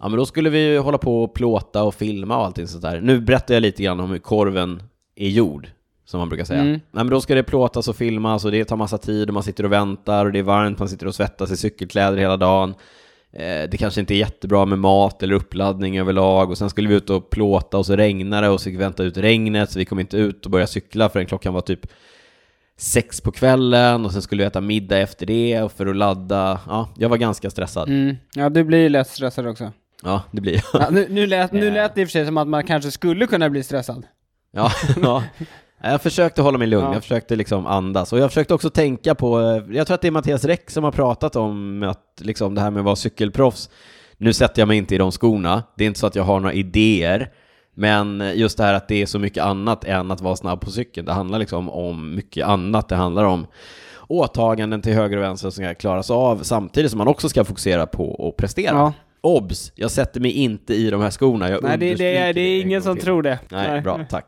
ja 0.00 0.08
men 0.08 0.18
då 0.18 0.26
skulle 0.26 0.50
vi 0.50 0.58
ju 0.58 0.78
hålla 0.78 0.98
på 0.98 1.22
och 1.22 1.34
plåta 1.34 1.82
och 1.82 1.94
filma 1.94 2.36
och 2.36 2.44
allting 2.44 2.68
sånt 2.68 2.82
där. 2.82 3.00
Nu 3.00 3.20
berättar 3.20 3.54
jag 3.54 3.60
lite 3.60 3.82
grann 3.82 4.00
om 4.00 4.10
hur 4.10 4.18
korven 4.18 4.82
är 5.16 5.28
gjord, 5.28 5.68
som 6.04 6.18
man 6.20 6.28
brukar 6.28 6.44
säga. 6.44 6.60
Mm. 6.60 6.72
Nej, 6.72 6.80
men 6.90 7.06
då 7.06 7.20
ska 7.20 7.34
det 7.34 7.42
plåtas 7.42 7.88
och 7.88 7.96
filmas 7.96 8.44
och 8.44 8.50
det 8.52 8.64
tar 8.64 8.76
massa 8.76 8.98
tid 8.98 9.28
och 9.28 9.34
man 9.34 9.42
sitter 9.42 9.64
och 9.64 9.72
väntar 9.72 10.26
och 10.26 10.32
det 10.32 10.38
är 10.38 10.42
varmt, 10.42 10.78
man 10.78 10.88
sitter 10.88 11.06
och 11.06 11.14
svettas 11.14 11.50
i 11.50 11.56
cykelkläder 11.56 12.16
hela 12.18 12.36
dagen. 12.36 12.74
Eh, 13.32 13.68
Det 13.70 13.78
kanske 13.78 14.00
inte 14.00 14.14
är 14.14 14.16
jättebra 14.18 14.64
med 14.64 14.78
mat 14.78 15.22
eller 15.22 15.34
uppladdning 15.34 15.98
överlag 15.98 16.50
och 16.50 16.58
sen 16.58 16.70
skulle 16.70 16.88
vi 16.88 16.94
ut 16.94 17.10
och 17.10 17.30
plåta 17.30 17.78
och 17.78 17.86
så 17.86 17.96
regnade 17.96 18.48
och 18.48 18.60
så 18.60 18.64
fick 18.64 18.74
vi 18.74 18.78
vänta 18.78 19.02
ut 19.02 19.16
regnet 19.16 19.70
så 19.70 19.78
vi 19.78 19.84
kom 19.84 20.00
inte 20.00 20.16
ut 20.16 20.44
och 20.44 20.50
började 20.50 20.70
cykla 20.72 21.08
förrän 21.08 21.26
klockan 21.26 21.54
var 21.54 21.60
typ 21.60 21.86
sex 22.76 23.20
på 23.20 23.32
kvällen 23.32 24.04
och 24.04 24.12
sen 24.12 24.22
skulle 24.22 24.42
vi 24.42 24.46
äta 24.46 24.60
middag 24.60 24.98
efter 24.98 25.26
det 25.26 25.62
och 25.62 25.72
för 25.72 25.86
att 25.86 25.96
ladda. 25.96 26.60
Ja, 26.66 26.88
jag 26.96 27.08
var 27.08 27.16
ganska 27.16 27.50
stressad. 27.50 27.88
Mm. 27.88 28.16
Ja, 28.34 28.48
du 28.48 28.64
blir 28.64 28.78
ju 28.78 28.88
lätt 28.88 29.08
stressad 29.08 29.46
också. 29.46 29.72
Ja, 30.02 30.22
det 30.30 30.40
blir 30.40 30.52
jag. 30.72 30.82
Ja, 30.82 30.88
nu, 30.90 31.06
nu, 31.10 31.26
lät, 31.26 31.52
nu 31.52 31.70
lät 31.70 31.94
det 31.94 32.00
i 32.00 32.04
och 32.04 32.08
för 32.08 32.12
sig 32.12 32.26
som 32.26 32.36
att 32.36 32.48
man 32.48 32.64
kanske 32.64 32.90
skulle 32.90 33.26
kunna 33.26 33.50
bli 33.50 33.62
stressad. 33.62 34.06
Ja, 34.52 34.70
ja. 35.02 35.22
Jag 35.90 36.02
försökte 36.02 36.42
hålla 36.42 36.58
mig 36.58 36.66
lugn, 36.68 36.84
Ja. 36.84 36.92
jag 36.92 37.02
försökte 37.02 37.36
liksom 37.36 37.66
andas 37.66 38.12
och 38.12 38.18
jag 38.18 38.30
försökte 38.30 38.54
också 38.54 38.70
tänka 38.70 39.14
på, 39.14 39.40
eh, 39.40 39.76
jag 39.76 39.86
tror 39.86 39.94
att 39.94 40.00
det 40.00 40.06
är 40.08 40.12
Mattias 40.12 40.44
Räck 40.44 40.70
som 40.70 40.84
har 40.84 40.92
pratat 40.92 41.36
om 41.36 41.82
att 41.82 42.20
liksom 42.20 42.54
det 42.54 42.60
här 42.60 42.70
med 42.70 42.80
att 42.80 42.84
vara 42.84 42.96
cykelproffs. 42.96 43.70
Nu 44.16 44.32
sätter 44.32 44.60
jag 44.62 44.68
mig 44.68 44.78
inte 44.78 44.94
i 44.94 44.98
de 44.98 45.12
skorna, 45.12 45.62
det 45.76 45.84
är 45.84 45.86
inte 45.86 46.00
så 46.00 46.06
att 46.06 46.14
jag 46.14 46.22
har 46.22 46.40
några 46.40 46.52
idéer, 46.54 47.30
men 47.74 48.32
just 48.34 48.58
det 48.58 48.64
här 48.64 48.74
att 48.74 48.88
det 48.88 49.02
är 49.02 49.06
så 49.06 49.18
mycket 49.18 49.44
annat 49.44 49.84
än 49.84 50.10
att 50.10 50.20
vara 50.20 50.36
snabb 50.36 50.60
på 50.60 50.70
cykeln. 50.70 51.06
Det 51.06 51.12
handlar 51.12 51.38
liksom 51.38 51.70
om 51.70 52.14
mycket 52.14 52.46
annat, 52.46 52.88
det 52.88 52.96
handlar 52.96 53.24
om 53.24 53.46
åtaganden 54.08 54.82
till 54.82 54.92
höger 54.94 55.16
och 55.16 55.22
vänster 55.22 55.50
som 55.50 55.64
ska 55.64 55.74
klaras 55.74 56.10
av 56.10 56.42
samtidigt 56.42 56.90
som 56.90 56.98
man 56.98 57.08
också 57.08 57.28
ska 57.28 57.44
fokusera 57.44 57.86
på 57.86 58.28
att 58.28 58.36
prestera. 58.36 58.74
Ja. 58.74 58.92
Obs! 59.20 59.72
Jag 59.74 59.90
sätter 59.90 60.20
mig 60.20 60.30
inte 60.30 60.74
i 60.74 60.90
de 60.90 61.00
här 61.00 61.10
skorna, 61.10 61.50
jag 61.50 61.62
Nej, 61.62 61.78
det, 61.78 61.94
det, 61.94 62.32
det 62.32 62.40
är 62.40 62.60
en 62.60 62.66
ingen 62.66 62.82
som 62.82 62.94
till. 62.96 63.04
tror 63.04 63.22
det. 63.22 63.38
Nej, 63.48 63.80
bra, 63.80 64.00
tack. 64.10 64.24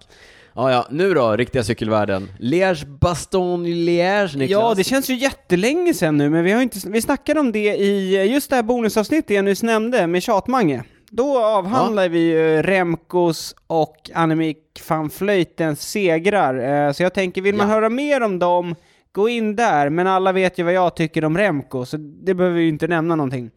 Ja, 0.56 0.70
ja, 0.72 0.86
nu 0.90 1.14
då, 1.14 1.36
riktiga 1.36 1.64
cykelvärlden. 1.64 2.28
Liège, 2.38 2.86
Baston, 2.86 3.66
Liège, 3.66 4.36
Niklas. 4.36 4.50
Ja, 4.50 4.74
det 4.76 4.84
känns 4.84 5.10
ju 5.10 5.14
jättelänge 5.14 5.94
sedan 5.94 6.16
nu, 6.16 6.30
men 6.30 6.44
vi 6.44 6.52
har 6.52 6.62
inte, 6.62 6.78
vi 6.88 7.02
snackade 7.02 7.40
om 7.40 7.52
det 7.52 7.76
i 7.76 8.22
just 8.32 8.50
det 8.50 8.56
här 8.56 8.62
bonusavsnittet 8.62 9.30
jag 9.36 9.44
nyss 9.44 9.62
nämnde 9.62 10.06
med 10.06 10.22
Tjatmange. 10.22 10.82
Då 11.10 11.38
avhandlar 11.44 12.08
vi 12.08 12.18
ju 12.18 12.62
Remcos 12.62 13.54
och 13.66 14.10
Annemiek 14.14 14.58
van 14.88 15.10
Vleutens 15.18 15.90
segrar. 15.90 16.86
Eh, 16.86 16.92
Så 16.92 17.02
jag 17.02 17.14
tänker, 17.14 17.42
vill 17.42 17.54
man 17.54 17.68
Ja. 17.68 17.74
höra 17.74 17.88
mer 17.88 18.20
om 18.22 18.38
dem, 18.38 18.74
gå 19.12 19.28
in 19.28 19.56
där. 19.56 19.90
Men 19.90 20.06
alla 20.06 20.32
vet 20.32 20.58
ju 20.58 20.62
vad 20.62 20.72
jag 20.72 20.96
tycker 20.96 21.24
om 21.24 21.38
Remco, 21.38 21.84
så 21.86 21.96
det 21.96 22.34
behöver 22.34 22.56
vi 22.56 22.62
ju 22.62 22.68
inte 22.68 22.86
nämna 22.86 23.14
någonting. 23.16 23.50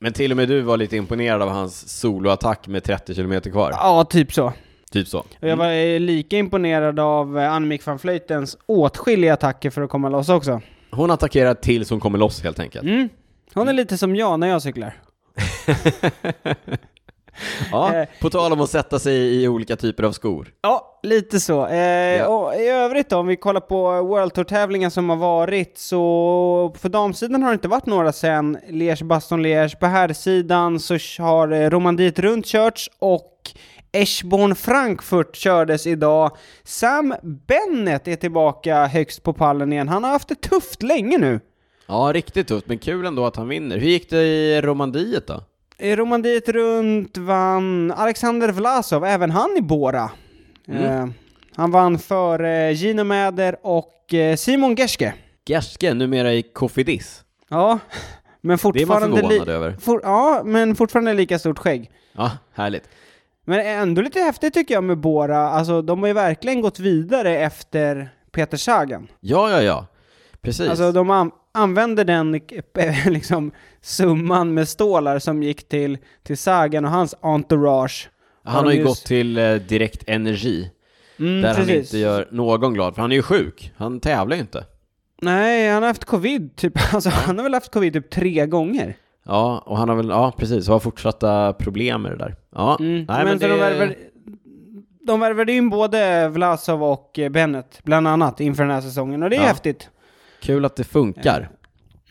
Men 0.00 0.12
till 0.12 0.30
och 0.30 0.36
med 0.36 0.48
du 0.48 0.60
var 0.60 0.76
lite 0.76 0.96
imponerad 0.96 1.42
av 1.42 1.48
hans 1.48 2.00
soloattack 2.00 2.68
med 2.68 2.84
30 2.84 3.14
km 3.14 3.40
kvar. 3.40 3.70
Ja, 3.72 4.04
typ 4.04 4.32
så. 4.32 4.52
Typ 4.96 5.08
så. 5.08 5.24
Jag 5.40 5.56
var 5.56 5.72
eh, 5.72 6.00
lika 6.00 6.36
imponerad 6.38 7.00
av 7.00 7.38
eh, 7.38 7.52
Annemiek 7.52 7.86
van 7.86 7.96
Vleutens 7.96 8.56
åtskilliga 8.66 9.32
attacker 9.32 9.70
för 9.70 9.82
att 9.82 9.90
komma 9.90 10.08
loss 10.08 10.28
också. 10.28 10.60
Hon 10.90 11.10
attackerar 11.10 11.54
tills 11.54 11.90
hon 11.90 12.00
kommer 12.00 12.18
loss 12.18 12.42
helt 12.42 12.58
enkelt. 12.60 12.84
Mm. 12.84 13.08
Hon 13.54 13.68
är 13.68 13.72
lite 13.72 13.98
som 13.98 14.16
jag 14.16 14.40
när 14.40 14.48
jag 14.48 14.62
cyklar. 14.62 14.94
Ja, 17.72 17.94
Eh. 17.94 18.08
på 18.20 18.30
tal 18.30 18.52
om 18.52 18.60
att 18.60 18.70
sätta 18.70 18.98
sig 18.98 19.42
i 19.42 19.48
olika 19.48 19.76
typer 19.76 20.02
av 20.02 20.12
skor. 20.12 20.52
Ja, 20.62 21.00
lite 21.02 21.40
så. 21.40 21.66
Eh, 21.66 22.26
och 22.26 22.54
I 22.54 22.68
övrigt 22.68 23.10
då, 23.10 23.16
om 23.16 23.26
vi 23.26 23.36
kollar 23.36 23.60
på 23.60 24.02
World 24.02 24.34
Tour-tävlingen 24.34 24.90
som 24.90 25.10
har 25.10 25.16
varit, 25.16 25.78
så 25.78 26.74
på 26.82 26.88
damsidan 26.88 27.42
har 27.42 27.50
det 27.50 27.54
inte 27.54 27.68
varit 27.68 27.86
några 27.86 28.12
sen 28.12 28.58
Liège-Baston-Liège. 28.68 29.78
På 29.78 29.86
herrsidan 29.86 30.80
så 30.80 30.94
har 31.18 31.70
Romandiet 31.70 32.18
runt 32.18 32.46
körts 32.46 32.90
och 32.98 33.32
Eschborn-Frankfurt 33.92 35.36
kördes 35.36 35.86
idag. 35.86 36.36
Sam 36.64 37.14
Bennett 37.22 38.08
är 38.08 38.16
tillbaka 38.16 38.86
högst 38.86 39.22
på 39.22 39.32
pallen 39.32 39.72
igen. 39.72 39.88
Han 39.88 40.04
har 40.04 40.10
haft 40.10 40.28
det 40.28 40.34
tufft 40.40 40.82
länge 40.82 41.18
nu. 41.18 41.40
Ja, 41.88 42.10
riktigt 42.14 42.48
tufft, 42.48 42.66
men 42.68 42.78
kul 42.78 43.06
ändå 43.06 43.26
att 43.26 43.36
han 43.36 43.48
vinner. 43.48 43.78
Hur 43.78 43.88
gick 43.88 44.10
det 44.10 44.22
i 44.26 44.60
Romandiet 44.60 45.26
då? 45.26 45.44
Eh, 45.78 45.96
Romandiet 45.96 46.48
runt 46.48 47.16
vann 47.16 47.92
Alexander 47.96 48.48
Vlasov, 48.52 49.04
även 49.04 49.30
han 49.30 49.56
i 49.58 49.62
Bora. 49.62 50.10
Eh, 50.68 51.06
han 51.56 51.70
vann 51.70 51.98
för 51.98 52.44
eh, 52.44 52.70
Gino 52.72 53.04
Mäder 53.04 53.56
och 53.62 54.14
eh, 54.14 54.36
Simon 54.36 54.74
Gerske. 54.74 55.14
Gerske, 55.48 55.94
numera 55.94 56.34
i 56.34 56.42
Kofidis. 56.42 57.24
Ja, 57.48 57.78
men 58.40 58.48
Det 58.48 58.48
är 58.48 58.48
man 58.48 58.58
fortfarande... 58.58 59.16
förvånad 59.16 59.48
över. 59.48 59.76
For, 59.80 60.00
ja, 60.02 60.42
men 60.44 60.76
fortfarande 60.76 61.14
lika 61.14 61.38
stort 61.38 61.58
skägg. 61.58 61.90
Ja, 62.12 62.30
härligt. 62.54 62.88
Men 63.48 63.60
ändå 63.66 64.02
lite 64.02 64.20
häftigt 64.20 64.54
tycker 64.54 64.74
jag 64.74 64.84
med 64.84 64.98
Bora. 64.98 65.38
Alltså, 65.38 65.82
de 65.82 66.00
har 66.00 66.06
ju 66.06 66.12
verkligen 66.12 66.60
gått 66.60 66.78
vidare 66.80 67.38
efter 67.38 68.08
Peter 68.32 68.56
Sagan. 68.56 69.08
Ja, 69.20 69.50
ja, 69.50 69.62
ja. 69.62 69.86
Precis. 70.42 70.68
Alltså, 70.68 70.92
de 70.92 71.10
an 71.10 71.30
använder 71.54 72.04
den 72.04 72.34
eh, 72.34 73.06
liksom, 73.10 73.50
summan 73.80 74.54
med 74.54 74.68
stålar 74.68 75.18
som 75.18 75.42
gick 75.42 75.68
till, 75.68 75.98
till 76.22 76.38
Sagan 76.38 76.84
och 76.84 76.90
hans 76.90 77.14
entourage. 77.20 78.10
han 78.44 78.64
har 78.64 78.72
ju 78.72 78.78
just- 78.78 78.88
gått 78.88 79.04
till 79.06 79.38
eh, 79.38 79.54
Direkt 79.54 80.04
Energi, 80.08 80.70
Mm, 81.18 81.42
där 81.42 81.48
han 81.48 81.56
precis. 81.56 81.76
inte 81.78 81.98
gör 81.98 82.28
någon 82.30 82.74
glad, 82.74 82.94
för 82.94 83.02
han 83.02 83.12
är 83.12 83.16
ju 83.16 83.22
sjuk. 83.22 83.72
Han 83.76 84.00
tävlar 84.00 84.36
ju 84.36 84.40
inte. 84.42 84.64
Nej, 85.22 85.70
han 85.70 85.82
har 85.82 85.88
haft 85.88 86.04
covid 86.04 86.56
typ. 86.56 86.72
Alltså, 86.94 87.10
han 87.10 87.36
har 87.38 87.42
väl 87.42 87.54
haft 87.54 87.72
covid 87.72 87.92
typ 87.92 88.10
tre 88.10 88.46
gånger. 88.46 88.96
Ja, 89.26 89.62
och 89.66 89.78
han 89.78 89.88
har 89.88 89.96
väl, 89.96 90.08
ja 90.08 90.32
precis, 90.36 90.68
har 90.68 90.78
fortsatta 90.78 91.52
problem 91.52 92.02
med 92.02 92.12
det 92.12 92.16
där. 92.18 92.34
Ja, 92.54 92.76
Mm. 92.80 92.94
nej 92.94 93.04
men 93.08 93.24
men, 93.24 93.38
det... 93.38 93.48
de, 93.48 93.58
värvade, 93.60 93.94
de 95.06 95.20
värvade 95.20 95.52
in 95.52 95.70
både 95.70 96.28
Vlasov 96.28 96.82
och 96.84 97.20
Bennett, 97.30 97.80
bland 97.84 98.08
annat, 98.08 98.40
inför 98.40 98.62
den 98.62 98.72
här 98.72 98.80
säsongen. 98.80 99.22
Och 99.22 99.30
det 99.30 99.36
är 99.36 99.40
Ja. 99.40 99.46
häftigt. 99.46 99.90
Kul 100.42 100.64
att 100.64 100.76
det 100.76 100.84
funkar. 100.84 101.48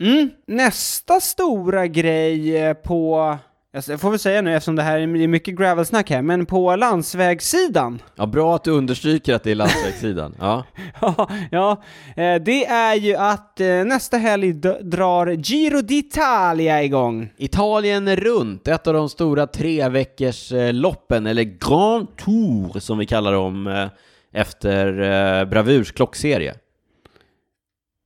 Mm. 0.00 0.30
Nästa 0.46 1.20
stora 1.20 1.86
grej 1.86 2.74
på, 2.74 3.36
jag 3.86 4.00
får 4.00 4.10
väl 4.10 4.18
säga 4.18 4.42
nu 4.42 4.54
eftersom 4.54 4.76
det 4.76 4.82
här 4.82 4.98
är 4.98 5.26
mycket 5.26 5.56
gravelsnack 5.56 6.10
här, 6.10 6.22
men 6.22 6.46
på 6.46 6.76
landsvägssidan. 6.76 8.02
Ja, 8.14 8.26
bra 8.26 8.56
att 8.56 8.64
du 8.64 8.70
understryker 8.70 9.34
att 9.34 9.42
det 9.42 9.50
är 9.50 9.54
landsvägssidan. 9.54 10.34
Ja. 10.38 10.64
Ja, 11.50 11.82
eh, 12.16 12.34
det 12.34 12.66
är 12.66 12.94
ju 12.94 13.16
att 13.16 13.60
eh, 13.60 13.84
nästa 13.84 14.16
helg 14.16 14.52
drar 14.82 15.26
Giro 15.26 15.78
d'Italia 15.78 16.82
igång. 16.82 17.32
Italien 17.36 18.16
runt, 18.16 18.68
ett 18.68 18.86
av 18.86 18.94
de 18.94 19.08
stora 19.08 19.46
tre 19.46 19.88
veckors 19.88 20.52
eh, 20.52 20.68
eller 20.68 21.42
Grand 21.42 22.16
Tour 22.16 22.80
som 22.80 22.98
vi 22.98 23.06
kallar 23.06 23.32
dem 23.32 23.88
efter 24.32 25.44
Bravurs 25.44 25.92
klockserie. 25.92 26.54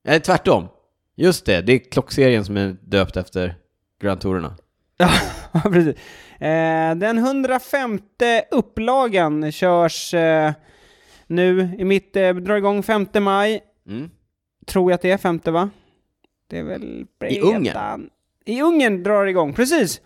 Nej, 0.05 0.21
tvärtom. 0.21 0.69
Just 1.17 1.47
det, 1.47 1.61
det 1.61 1.73
är 1.73 1.91
klockserien 1.91 2.45
som 2.45 2.57
är 2.57 2.77
döpt 2.83 3.17
efter 3.17 3.55
Grand 4.03 4.21
Tourerna. 4.21 4.55
Precis. 5.73 5.97
Eh, 6.39 6.95
den 6.95 7.19
105 7.19 8.01
upplagan 8.51 9.53
körs 9.53 10.15
eh, 10.15 10.53
nu 11.27 11.71
i 11.79 11.85
mitt, 11.85 12.17
eh, 12.17 12.35
drar 12.35 12.57
igång 12.57 12.83
5 12.83 13.07
maj. 13.15 13.61
Mm. 13.89 14.11
Tror 14.67 14.91
jag 14.91 14.95
att 14.95 15.03
det 15.03 15.11
är 15.11 15.19
5 15.19 15.41
va? 15.45 15.71
Det 16.51 16.59
är 16.59 16.63
väl 16.63 17.07
I 17.29 17.41
Ungern? 17.41 18.11
I 18.45 18.63
Ungern 18.63 19.03
drar 19.03 19.25
det 19.25 19.31
igång, 19.31 19.53
precis. 19.55 20.01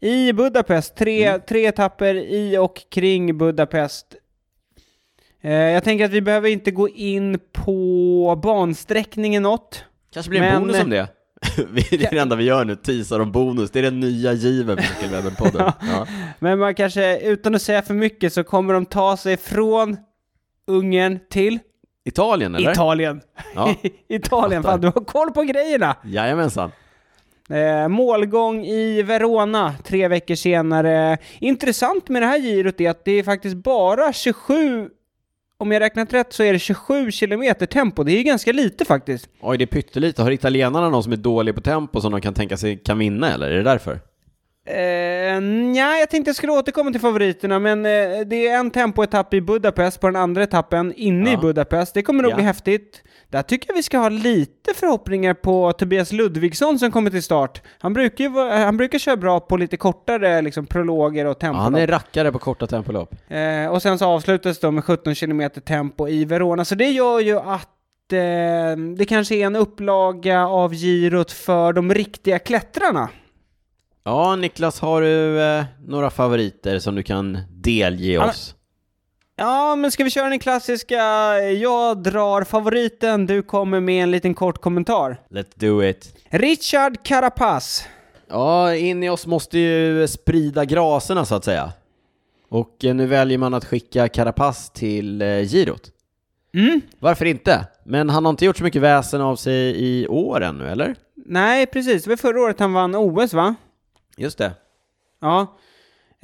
I 0.00 0.32
Budapest, 0.32 0.96
tre, 0.96 1.24
Mm. 1.26 1.40
tre 1.48 1.66
etapper 1.66 2.14
i 2.14 2.58
och 2.58 2.82
kring 2.90 3.38
Budapest. 3.38 4.06
Eh, 5.40 5.52
jag 5.52 5.84
tänker 5.84 6.04
att 6.04 6.10
vi 6.10 6.20
behöver 6.20 6.48
inte 6.48 6.70
gå 6.70 6.88
in 6.88 7.38
på 7.52 8.40
bansträckningen 8.42 9.42
något. 9.42 9.84
Kanske 10.12 10.30
blir 10.30 10.42
en 10.42 10.52
Men- 10.52 10.62
bonus 10.62 10.82
om 10.82 10.90
det. 10.90 11.08
Det 11.56 11.92
är 11.92 12.10
det 12.10 12.18
enda 12.18 12.36
vi 12.36 12.44
gör 12.44 12.64
nu, 12.64 12.76
teasar 12.76 13.20
om 13.20 13.32
bonus. 13.32 13.70
Det 13.70 13.78
är 13.78 13.82
den 13.82 14.00
nya 14.00 14.32
given 14.32 14.76
på 14.76 14.82
Cykelwebben-podden. 14.82 15.72
Ja. 15.80 16.06
Men 16.38 16.58
man 16.58 16.74
kanske, 16.74 17.18
utan 17.18 17.54
att 17.54 17.62
säga 17.62 17.82
för 17.82 17.94
mycket, 17.94 18.32
så 18.32 18.44
kommer 18.44 18.74
de 18.74 18.86
ta 18.86 19.16
sig 19.16 19.36
från 19.36 19.96
Ungern 20.66 21.18
till 21.30 21.58
Italien, 22.04 22.54
eller? 22.54 22.70
Italien. 22.72 23.20
Ja. 23.54 23.74
Italien, 24.08 24.62
fan 24.62 24.80
du 24.80 24.86
har 24.86 25.04
koll 25.04 25.30
på 25.30 25.42
grejerna! 25.42 25.96
Jajamensan. 26.04 26.72
Eh, 27.50 27.88
målgång 27.88 28.64
i 28.64 29.02
Verona 29.02 29.74
tre 29.84 30.08
veckor 30.08 30.34
senare. 30.34 31.18
Intressant 31.38 32.08
med 32.08 32.22
det 32.22 32.26
här 32.26 32.38
girot 32.40 32.80
är 32.80 32.90
att 32.90 33.04
det 33.04 33.12
är 33.12 33.22
faktiskt 33.22 33.56
bara 33.56 34.12
27, 34.12 34.88
om 35.64 35.72
jag 35.72 35.80
räknat 35.80 36.12
rätt 36.12 36.32
så 36.32 36.42
är 36.42 36.52
det 36.52 36.58
27 36.58 37.10
kilometer 37.10 37.66
tempo. 37.66 38.04
Det 38.04 38.12
är 38.12 38.16
ju 38.16 38.22
ganska 38.22 38.52
lite 38.52 38.84
faktiskt. 38.84 39.28
Oj, 39.40 39.58
det 39.58 39.64
är 39.64 39.66
pyttelite. 39.66 40.22
Har 40.22 40.30
italienarna 40.30 40.88
någon 40.88 41.02
som 41.02 41.12
är 41.12 41.16
dålig 41.16 41.54
på 41.54 41.60
tempo 41.60 42.00
som 42.00 42.12
de 42.12 42.20
kan 42.20 42.34
tänka 42.34 42.56
sig 42.56 42.78
kan 42.78 42.98
vinna, 42.98 43.32
eller? 43.32 43.50
Är 43.50 43.56
det 43.56 43.62
därför? 43.62 44.00
Eh, 44.66 45.40
nja, 45.40 45.98
jag 45.98 46.10
tänkte 46.10 46.28
jag 46.28 46.36
skulle 46.36 46.52
återkomma 46.52 46.90
till 46.90 47.00
favoriterna, 47.00 47.58
men 47.58 47.86
eh, 47.86 48.20
det 48.26 48.48
är 48.48 48.58
en 48.58 48.70
tempoetapp 48.70 49.34
i 49.34 49.40
Budapest 49.40 50.00
på 50.00 50.06
den 50.06 50.16
andra 50.16 50.42
etappen 50.42 50.92
inne 50.96 51.30
i 51.30 51.32
Ja. 51.32 51.40
Budapest. 51.40 51.94
Det 51.94 52.02
kommer 52.02 52.22
nog 52.22 52.32
Ja. 52.32 52.36
bli 52.36 52.44
häftigt. 52.44 53.02
Där 53.30 53.42
tycker 53.42 53.68
jag 53.70 53.76
vi 53.76 53.82
ska 53.82 53.98
ha 53.98 54.08
lite 54.08 54.74
förhoppningar 54.74 55.34
på 55.34 55.72
Tobias 55.72 56.12
Ludvigsson 56.12 56.78
som 56.78 56.92
kommer 56.92 57.10
till 57.10 57.22
start. 57.22 57.62
Han 57.78 57.92
brukar 57.92 58.24
ju 58.24 58.30
vara- 58.30 58.54
han 58.64 58.76
brukar 58.76 58.98
köra 58.98 59.16
bra 59.16 59.40
på 59.40 59.56
lite 59.56 59.76
kortare 59.76 60.42
liksom, 60.42 60.66
prologer 60.66 61.24
och 61.24 61.30
Ja, 61.30 61.34
tempo. 61.34 61.58
han 61.58 61.74
är 61.74 61.86
rackare 61.86 62.32
på 62.32 62.38
korta 62.38 62.66
tempolopp. 62.66 63.14
Eh, 63.28 63.66
och 63.72 63.82
sen 63.82 63.98
så 63.98 64.06
avslutas 64.06 64.58
de 64.58 64.74
med 64.74 64.84
17 64.84 65.14
km 65.14 65.50
tempo 65.50 66.08
i 66.08 66.24
Verona, 66.24 66.64
så 66.64 66.74
det 66.74 66.88
gör 66.88 67.20
ju 67.20 67.38
att 67.38 68.12
eh, 68.12 68.76
det 68.96 69.04
kanske 69.08 69.34
är 69.34 69.46
en 69.46 69.56
upplaga 69.56 70.46
av 70.46 70.72
girot 70.74 71.32
för 71.32 71.72
de 71.72 71.94
riktiga 71.94 72.38
klättrarna. 72.38 73.08
Ja, 74.06 74.36
Niklas, 74.36 74.80
har 74.80 75.02
du 75.02 75.42
eh, 75.42 75.64
några 75.86 76.10
favoriter 76.10 76.78
som 76.78 76.94
du 76.94 77.02
kan 77.02 77.38
delge 77.50 78.18
oss? 78.18 78.54
Ja, 79.36 79.76
men 79.76 79.90
ska 79.90 80.04
vi 80.04 80.10
köra 80.10 80.28
den 80.28 80.38
klassiska, 80.38 80.96
jag 81.38 82.02
drar 82.02 82.44
favoriten, 82.44 83.26
du 83.26 83.42
kommer 83.42 83.80
med 83.80 84.02
en 84.02 84.10
liten 84.10 84.34
kort 84.34 84.60
kommentar. 84.60 85.20
Let's 85.30 85.52
do 85.54 85.84
it. 85.84 86.16
Richard 86.30 87.02
Carapaz. 87.02 87.84
Ja, 88.28 88.74
in 88.74 89.02
i 89.02 89.08
oss 89.08 89.26
måste 89.26 89.58
ju 89.58 90.08
sprida 90.08 90.64
graserna 90.64 91.24
så 91.24 91.34
att 91.34 91.44
säga. 91.44 91.72
Och 92.48 92.84
eh, 92.84 92.94
nu 92.94 93.06
väljer 93.06 93.38
man 93.38 93.54
att 93.54 93.64
skicka 93.64 94.08
Carapaz 94.08 94.70
till 94.70 95.22
eh, 95.22 95.28
girot. 95.28 95.90
Mm. 96.54 96.80
Varför 96.98 97.24
inte? 97.24 97.66
Men 97.84 98.10
han 98.10 98.24
har 98.24 98.30
inte 98.30 98.44
gjort 98.44 98.56
så 98.56 98.64
mycket 98.64 98.82
väsen 98.82 99.20
av 99.20 99.36
sig 99.36 99.74
i 99.76 100.08
år 100.08 100.40
ännu, 100.40 100.68
eller? 100.68 100.94
Nej, 101.26 101.66
precis. 101.66 102.04
Det 102.04 102.10
var 102.10 102.16
förra 102.16 102.40
året 102.40 102.60
han 102.60 102.72
vann 102.72 102.94
OS, 102.94 103.34
va? 103.34 103.54
Just 104.16 104.38
det. 104.38 104.52
Ja. 105.20 105.40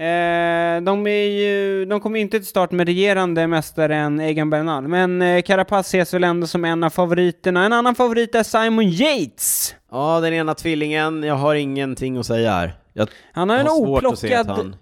Eh, 0.05 0.81
de, 0.83 1.07
är 1.07 1.24
ju, 1.40 1.85
de 1.85 2.00
kommer 2.00 2.20
inte 2.20 2.38
till 2.38 2.46
start 2.46 2.70
med 2.70 2.87
regerande 2.87 3.46
mästaren 3.46 4.20
Egan 4.20 4.50
Bernal, 4.50 4.88
men 4.88 5.22
eh, 5.22 5.42
Carapaz 5.42 5.87
ses 5.87 6.14
väl 6.14 6.24
ändå 6.24 6.46
som 6.46 6.64
en 6.64 6.85
av 6.85 6.90
favoriterna. 6.90 7.64
En 7.64 7.72
annan 7.72 7.94
favorit 7.94 8.35
är 8.35 8.42
Simon 8.42 8.88
Yates. 8.88 9.74
Ja, 9.90 10.20
den 10.20 10.33
ena 10.35 10.55
tvillingen, 10.55 11.22
jag 11.22 11.35
har 11.35 11.55
ingenting 11.55 12.16
att 12.16 12.26
säga 12.26 12.50
här. 12.53 12.72
Jag 12.92 13.09
Han 13.33 13.50
har 13.50 13.57
har 13.57 13.64
en 13.64 13.70
oplockad, 13.70 14.46
han... 14.46 14.76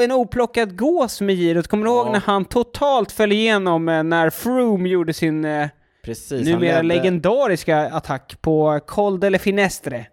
en 0.00 0.12
oplockad 0.12 0.78
gås 0.78 1.20
med 1.20 1.36
girot. 1.36 1.68
Kommer 1.68 1.84
du 1.84 1.90
Ja. 1.90 1.96
ihåg 2.02 2.12
när 2.12 2.20
han 2.20 2.44
totalt 2.44 3.12
föll 3.12 3.32
igenom 3.32 3.88
eh, 3.88 4.02
när 4.02 4.30
Froome 4.30 4.88
gjorde 4.88 5.12
sin 5.12 5.44
eh, 5.44 5.68
Precis, 6.04 6.48
numera 6.48 6.82
ledde, 6.82 6.82
legendariska 6.82 7.78
attack 7.90 8.36
på 8.40 8.80
Col 8.86 9.20
de 9.20 9.38
Finestre? 9.38 10.06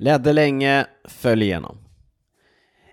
Ledde 0.00 0.32
länge, 0.32 0.86
föll 1.08 1.42
igenom. 1.42 1.76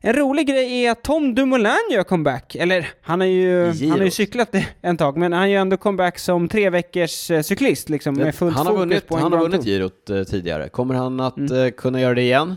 En 0.01 0.13
rolig 0.13 0.47
grej 0.47 0.85
är 0.85 0.91
att 0.91 1.03
Tom 1.03 1.35
Dumoulin 1.35 1.77
gör 1.91 2.03
comeback. 2.03 2.55
Eller, 2.55 2.87
han 3.01 3.19
har 3.19 3.27
ju, 3.27 3.65
han 3.65 3.91
har 3.91 4.05
ju 4.05 4.11
cyklat 4.11 4.55
en 4.81 4.97
tag, 4.97 5.17
men 5.17 5.33
han 5.33 5.51
gör 5.51 5.61
ändå 5.61 5.77
comeback 5.77 6.19
som 6.19 6.47
tre 6.47 6.69
veckors 6.69 7.31
eh, 7.31 7.41
cyklist 7.41 7.89
liksom, 7.89 8.15
med 8.15 8.35
fullt 8.35 8.55
han 8.57 8.65
har 8.67 8.73
fokus 8.73 8.79
vunnit, 8.81 9.07
på 9.07 9.15
en 9.15 9.21
han 9.23 9.31
har 9.33 9.39
vunnit 9.39 9.63
girot 9.65 10.09
eh, 10.09 10.23
tidigare. 10.23 10.69
Kommer 10.69 10.93
han 10.95 11.19
att 11.19 11.37
Mm. 11.37 11.63
eh, 11.65 11.71
kunna 11.71 12.01
göra 12.01 12.13
det 12.13 12.21
igen? 12.21 12.55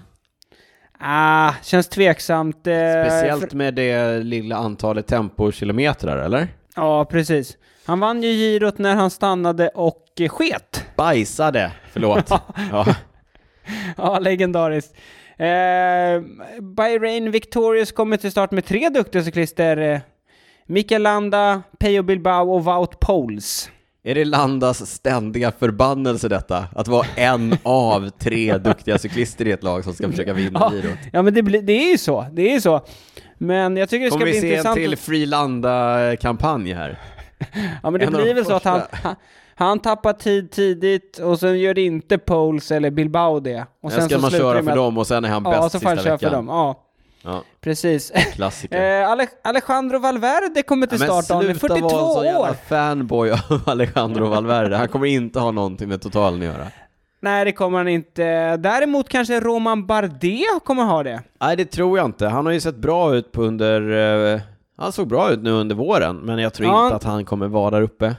Ah, 0.99 1.53
känns 1.63 1.89
tveksamt. 1.89 2.67
eh, 2.67 2.73
Speciellt 3.07 3.51
för- 3.51 3.57
med 3.57 3.75
det 3.75 4.19
lilla 4.19 4.57
antalet 4.57 5.07
tempokilometrar, 5.07 6.19
eller? 6.19 6.49
Ja, 6.77 7.05
precis. 7.05 7.57
Han 7.85 8.01
vann 8.01 8.23
ju 8.23 8.29
girot 8.33 8.79
när 8.79 8.95
han 8.95 9.11
stannade 9.11 9.69
och 9.69 10.05
sket. 10.29 10.85
Bajsade, 10.97 11.73
förlåt. 11.93 12.31
ja. 12.73 12.87
Ja, 13.97 14.19
legendariskt. 14.19 14.95
Eh, 15.39 16.23
Bahrain 16.61 17.31
Victorious 17.31 17.93
kommer 17.93 18.17
till 18.17 18.31
start 18.31 18.51
med 18.51 18.65
tre 18.65 18.89
duktiga 18.89 19.23
cyklister. 19.25 19.77
Eh, 19.77 20.01
Mikael 20.67 21.03
Landa, 21.03 21.63
Peyo 21.79 22.03
Bilbao 22.03 22.51
och 22.55 22.65
Wout 22.65 23.01
Poels. 23.01 23.71
Är 24.03 24.15
det 24.15 24.25
Landas 24.25 24.91
ständiga 24.91 25.53
förbannelse 25.59 26.29
detta? 26.29 26.65
Att 26.77 26.89
vara 26.89 27.07
en 27.17 27.57
av 27.63 28.11
tre 28.11 28.59
duktiga 28.59 28.99
cyklister 28.99 29.47
i 29.47 29.51
ett 29.53 29.63
lag 29.63 29.85
som 29.85 29.93
ska 29.95 30.09
försöka 30.11 30.33
vinna 30.33 30.59
Ja, 30.61 30.71
girot? 30.71 30.99
ja 31.13 31.23
men 31.23 31.35
det, 31.35 31.43
blir- 31.43 31.63
det 31.63 31.73
är 31.73 31.91
ju 31.91 31.99
så. 31.99 32.27
Det 32.33 32.43
är 32.51 32.55
ju 32.55 32.61
så. 32.61 32.81
Men 33.39 33.77
jag 33.77 33.89
tycker 33.89 34.05
det 34.05 34.11
ska 34.11 34.19
Kommer 34.19 34.25
bli 34.33 34.33
vi 34.35 34.41
se 34.41 34.47
en 34.47 34.53
intressant. 34.53 34.77
till 34.77 34.97
Free 34.97 35.27
Landa-kampanj 35.27 36.73
här? 36.73 36.99
Ja 37.83 37.91
men 37.91 38.01
det 38.01 38.07
en 38.07 38.13
blir 38.13 38.35
väl 38.35 38.45
så 38.45 38.53
att 38.55 38.65
han, 38.65 38.81
han, 38.91 39.17
han 39.61 39.79
tappar 39.79 40.13
tid 40.13 40.51
tidigt 40.51 41.19
och 41.19 41.39
sen 41.41 41.59
gör 41.59 41.79
inte 41.79 42.19
Poles 42.19 42.71
eller 42.71 42.91
Bilbao 42.91 43.41
det. 43.41 43.67
Och 43.83 43.93
Sen 43.93 44.03
ska 44.09 44.15
så 44.15 44.21
man 44.21 44.31
köra 44.31 44.55
det 44.55 44.63
med 44.63 44.73
för 44.75 44.81
dem 44.81 44.99
och 44.99 45.07
sen 45.07 45.25
är 45.25 45.29
han 45.29 45.43
Ja, 45.45 45.51
bäst 45.51 45.61
han 45.61 45.71
sista 45.71 45.89
köra 45.97 46.03
för 46.03 46.11
veckan. 46.11 46.33
dem. 46.33 46.49
Ja, 46.49 46.87
Ja, 47.25 47.43
precis. 47.61 48.13
klassiker. 48.35 49.01
eh, 49.03 49.11
Ale 49.11 49.27
Alejandro 49.45 49.99
Valverde 49.99 50.63
kommer 50.63 50.87
till 50.87 51.01
Ja, 51.01 51.23
start, 51.23 51.29
Daniel. 51.29 51.59
42 51.59 51.89
vara 51.89 52.09
en 52.09 52.15
sån 52.15 52.25
jävla 52.25 52.41
år! 52.41 52.55
fanboy 52.69 53.31
av 53.31 53.39
Alejandro 53.67 54.27
Valverde. 54.27 54.77
Han 54.77 54.89
kommer 54.89 55.07
inte 55.07 55.41
ha 55.41 55.51
någonting 55.51 55.89
med 55.89 56.03
totalen 56.03 56.41
att 56.41 56.47
göra. 56.47 56.67
Nej, 57.23 57.45
det 57.45 57.53
kommer 57.53 57.79
han 57.79 57.89
inte. 57.89 58.57
Däremot 58.57 59.09
kanske 59.09 59.41
Roman 59.41 59.87
Bardet 59.87 60.65
kommer 60.65 60.85
ha 60.85 61.03
det. 61.03 61.23
Nej, 61.41 61.57
det 61.57 61.65
tror 61.65 61.99
jag 61.99 62.05
inte. 62.05 62.27
Han 62.27 62.47
har 62.47 62.53
ju 62.53 62.61
sett 62.61 62.77
bra 62.77 63.15
ut 63.15 63.33
på 63.33 63.43
under... 63.43 63.91
Eh, 64.35 64.41
han 64.77 64.93
såg 64.93 65.09
bra 65.09 65.31
ut 65.31 65.43
nu 65.43 65.51
under 65.51 65.75
våren, 65.77 66.17
men 66.17 66.39
jag 66.39 66.55
tror 66.55 66.69
Ja. 66.69 66.85
inte 66.85 66.97
att 66.97 67.05
han 67.05 67.25
kommer 67.25 67.49
vara 67.49 67.71
där 67.71 67.83
uppe. 67.83 68.17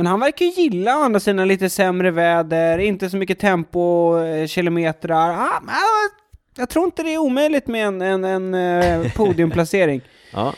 Men 0.00 0.06
han 0.06 0.20
verkar 0.20 0.44
ju 0.44 0.50
gilla 0.50 0.98
å 0.98 1.02
andra 1.02 1.20
sidan 1.20 1.48
lite 1.48 1.70
sämre 1.70 2.10
väder, 2.10 2.78
inte 2.78 3.10
så 3.10 3.16
mycket 3.16 3.38
tempo, 3.38 4.18
eh, 4.18 4.46
kilometrar. 4.46 5.30
Ah, 5.30 5.62
ah, 5.66 6.08
jag 6.56 6.68
tror 6.68 6.84
inte 6.84 7.02
det 7.02 7.14
är 7.14 7.18
omöjligt 7.18 7.66
med 7.66 7.86
en, 7.86 8.02
en, 8.02 8.24
en 8.24 8.54
eh, 8.54 9.12
podiumplacering. 9.12 10.00
Ja. 10.32 10.54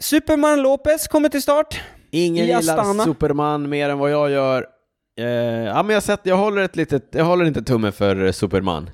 Superman 0.00 0.62
Lopez 0.62 1.08
kommer 1.08 1.28
till 1.28 1.42
start. 1.42 1.80
Ingen 2.10 2.44
I 2.44 2.48
gillar 2.48 2.78
Astana. 2.78 3.04
Superman 3.04 3.68
mer 3.68 3.88
än 3.88 3.98
vad 3.98 4.10
jag 4.10 4.30
gör. 4.30 4.66
Eh, 5.20 5.26
ja, 5.64 5.82
men 5.82 5.94
jag, 5.94 6.02
sett, 6.02 6.20
jag 6.22 6.36
håller 6.36 6.62
ett 6.62 6.76
litet, 6.76 7.08
jag 7.10 7.24
håller 7.24 7.44
inte 7.44 7.62
tumme 7.62 7.92
för 7.92 8.32
Superman. 8.32 8.90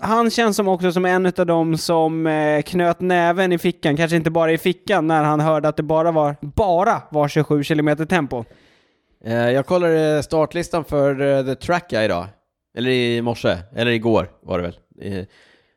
Han 0.00 0.30
känns 0.30 0.56
som 0.56 0.68
också 0.68 0.92
som 0.92 1.04
en 1.04 1.26
av 1.26 1.46
dem 1.46 1.78
som 1.78 2.26
eh, 2.26 2.62
knöt 2.62 3.00
näven 3.00 3.52
i 3.52 3.58
fickan, 3.58 3.96
kanske 3.96 4.16
inte 4.16 4.30
bara 4.30 4.52
i 4.52 4.58
fickan, 4.58 5.06
när 5.06 5.24
han 5.24 5.40
hörde 5.40 5.68
att 5.68 5.76
det 5.76 5.82
bara 5.82 6.12
var, 6.12 6.36
bara 6.40 7.02
var 7.10 7.28
27 7.28 7.64
km 7.64 8.06
tempo. 8.06 8.44
Eh, 9.24 9.50
jag 9.50 9.66
kollade 9.66 10.22
startlistan 10.22 10.84
för 10.84 11.20
eh, 11.20 11.44
The 11.44 11.54
Track 11.54 11.92
idag. 11.92 12.26
Eller 12.76 12.90
i 12.90 13.22
morse, 13.22 13.58
eller 13.76 13.90
igår 13.90 14.30
var 14.42 14.58
det 14.58 14.64
väl. 14.64 14.78
Eh, 15.00 15.24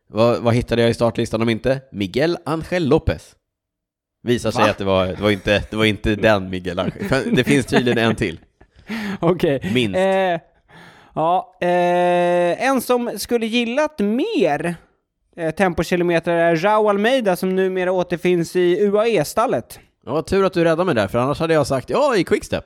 vad, 0.09 0.41
vad 0.41 0.53
hittade 0.53 0.81
jag 0.81 0.91
i 0.91 0.93
startlistan 0.93 1.41
om 1.41 1.49
inte? 1.49 1.81
Miguel 1.91 2.37
Angel 2.45 2.87
Lopez. 2.87 3.35
Visar 4.23 4.51
sig 4.51 4.63
Va? 4.63 4.69
att 4.69 4.77
det 4.77 4.83
var, 4.83 5.07
det 5.07 5.21
var, 5.21 5.31
inte, 5.31 5.63
det 5.69 5.75
var 5.75 5.85
inte 5.85 6.15
den 6.15 6.49
Miguel 6.49 6.79
Angel. 6.79 7.35
Det 7.35 7.43
finns 7.43 7.65
tydligen 7.65 7.97
en 7.97 8.15
till. 8.15 8.39
Okej. 9.19 9.71
Minst. 9.73 9.97
Eh, 9.97 10.39
ja, 11.15 11.57
eh, 11.61 12.67
en 12.67 12.81
som 12.81 13.11
skulle 13.17 13.45
gillat 13.45 13.99
mer 13.99 14.75
eh, 15.35 15.51
tempokilometer 15.51 16.31
är 16.31 16.65
Jao 16.65 16.89
Almeida 16.89 17.35
som 17.35 17.55
numera 17.55 17.91
återfinns 17.91 18.55
i 18.55 18.85
UAE-stallet. 18.85 19.79
Ja, 20.05 20.21
tur 20.21 20.45
att 20.45 20.53
du 20.53 20.63
räddade 20.63 20.85
mig 20.85 20.95
där, 20.95 21.07
för 21.07 21.19
annars 21.19 21.39
hade 21.39 21.53
jag 21.53 21.67
sagt 21.67 21.89
ja, 21.89 22.15
i 22.15 22.23
quickstep. 22.23 22.65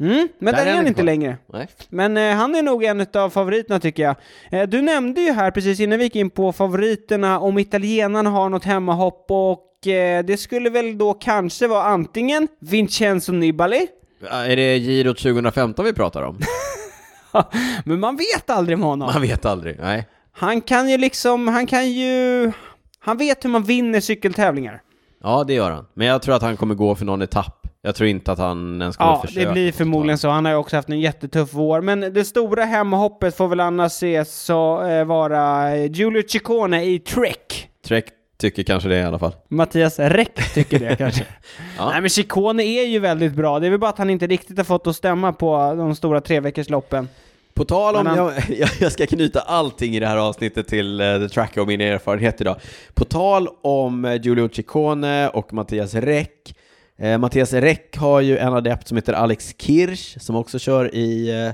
Mm, 0.00 0.28
men 0.38 0.54
Där 0.54 0.64
där 0.64 0.70
är 0.72 0.76
han 0.76 0.86
inte 0.86 0.94
kvar. 0.94 1.04
längre. 1.04 1.36
Nej. 1.52 1.68
Men 1.88 2.16
eh, 2.16 2.34
han 2.34 2.54
är 2.54 2.62
nog 2.62 2.84
en 2.84 3.06
av 3.14 3.30
favoriterna 3.30 3.80
tycker 3.80 4.02
jag. 4.02 4.16
Eh, 4.50 4.68
du 4.68 4.82
nämnde 4.82 5.20
ju 5.20 5.32
här 5.32 5.50
precis 5.50 5.80
innan 5.80 5.98
vi 5.98 6.04
gick 6.04 6.16
in 6.16 6.30
på 6.30 6.52
favoriterna 6.52 7.38
om 7.40 7.58
italienarna 7.58 8.30
har 8.30 8.48
något 8.48 8.64
hemmahopp 8.64 9.26
och 9.28 9.86
eh, 9.86 10.24
det 10.24 10.36
skulle 10.36 10.70
väl 10.70 10.98
då 10.98 11.14
kanske 11.14 11.66
vara 11.66 11.82
antingen 11.82 12.48
Vincenzo 12.60 13.32
Nibali, 13.32 13.86
Är 14.30 14.56
det 14.56 14.76
Giro 14.76 15.14
2015 15.14 15.84
vi 15.84 15.92
pratar 15.92 16.22
om? 16.22 16.38
men 17.84 18.00
man 18.00 18.16
vet 18.16 18.50
aldrig 18.50 18.78
med 18.78 18.88
honom. 18.88 19.10
Man 19.12 19.22
vet 19.22 19.44
aldrig. 19.44 19.78
Nej. 19.80 20.08
Han 20.32 20.60
kan 20.60 20.88
ju 20.90 20.98
liksom, 20.98 21.48
han 21.48 21.66
kan 21.66 21.90
ju... 21.92 22.52
Han 22.98 23.16
vet 23.18 23.44
hur 23.44 23.50
man 23.50 23.62
vinner 23.62 24.00
cykeltävlingar. 24.00 24.82
Ja, 25.22 25.44
det 25.44 25.54
gör 25.54 25.70
han. 25.70 25.86
Men 25.94 26.06
jag 26.06 26.22
tror 26.22 26.34
att 26.34 26.42
han 26.42 26.56
kommer 26.56 26.74
gå 26.74 26.94
för 26.94 27.04
någon 27.04 27.22
etapp. 27.22 27.55
Jag 27.86 27.94
tror 27.94 28.08
inte 28.08 28.32
att 28.32 28.38
han 28.38 28.80
ens 28.82 28.96
kommer 28.96 29.10
Ja, 29.10 29.22
försöka. 29.26 29.46
det 29.46 29.52
blir 29.52 29.72
förmodligen 29.72 30.18
så. 30.18 30.28
Han 30.28 30.44
har 30.44 30.52
ju 30.52 30.58
också 30.58 30.76
haft 30.76 30.88
en 30.88 31.00
jättetuff 31.00 31.48
vår. 31.52 31.80
Men 31.80 32.00
det 32.00 32.24
stora 32.24 32.64
hemmahoppet 32.64 33.36
får 33.36 33.48
väl 33.48 33.60
annars 33.60 33.92
ses 33.92 34.42
så, 34.44 34.82
eh, 34.86 35.04
vara 35.04 35.74
eh, 35.76 35.90
Giulio 35.92 36.22
Ciccone 36.28 36.84
i 36.84 36.98
Trek. 36.98 37.68
Trek 37.86 38.04
tycker 38.40 38.62
kanske 38.62 38.88
det 38.88 38.96
i 38.98 39.02
alla 39.02 39.18
fall. 39.18 39.34
Mattias 39.48 39.98
Räck 39.98 40.54
tycker 40.54 40.78
det 40.78 40.96
kanske. 40.96 41.24
Ja. 41.78 41.90
Nej 41.90 42.00
men 42.00 42.10
Ciccone 42.10 42.62
är 42.62 42.86
ju 42.86 42.98
väldigt 42.98 43.32
bra. 43.34 43.58
Det 43.60 43.66
är 43.66 43.70
väl 43.70 43.80
bara 43.80 43.90
att 43.90 43.98
han 43.98 44.10
inte 44.10 44.26
riktigt 44.26 44.56
har 44.56 44.64
fått 44.64 44.86
att 44.86 44.96
stämma 44.96 45.32
på 45.32 45.74
de 45.76 45.94
stora 45.94 46.20
treveckorsloppen. 46.20 47.08
På 47.54 47.64
tal 47.64 47.96
om, 47.96 48.06
han- 48.06 48.16
jag, 48.48 48.68
jag- 48.80 48.92
ska 48.92 49.06
knyta 49.06 49.40
allting 49.40 49.96
i 49.96 50.00
det 50.00 50.06
här 50.06 50.16
avsnittet 50.16 50.68
till 50.68 51.00
uh, 51.00 51.18
The 51.20 51.28
Tracker 51.34 51.60
och 51.60 51.66
min 51.66 51.80
erfarenhet 51.80 52.40
idag. 52.40 52.56
På 52.94 53.04
tal 53.04 53.48
om 53.62 54.04
uh, 54.04 54.14
Giulio 54.22 54.48
Ciccone 54.52 55.28
och 55.28 55.52
Mattias 55.52 55.94
Räck. 55.94 56.54
Eh, 56.98 57.18
Mattias 57.18 57.52
Räck 57.52 57.96
har 57.96 58.20
ju 58.20 58.38
en 58.38 58.52
adept 58.52 58.88
som 58.88 58.96
heter 58.96 59.12
Alex 59.12 59.54
Kirsch 59.58 60.20
som 60.20 60.36
också 60.36 60.58
kör 60.58 60.94
i, 60.94 61.32
uh, 61.46 61.52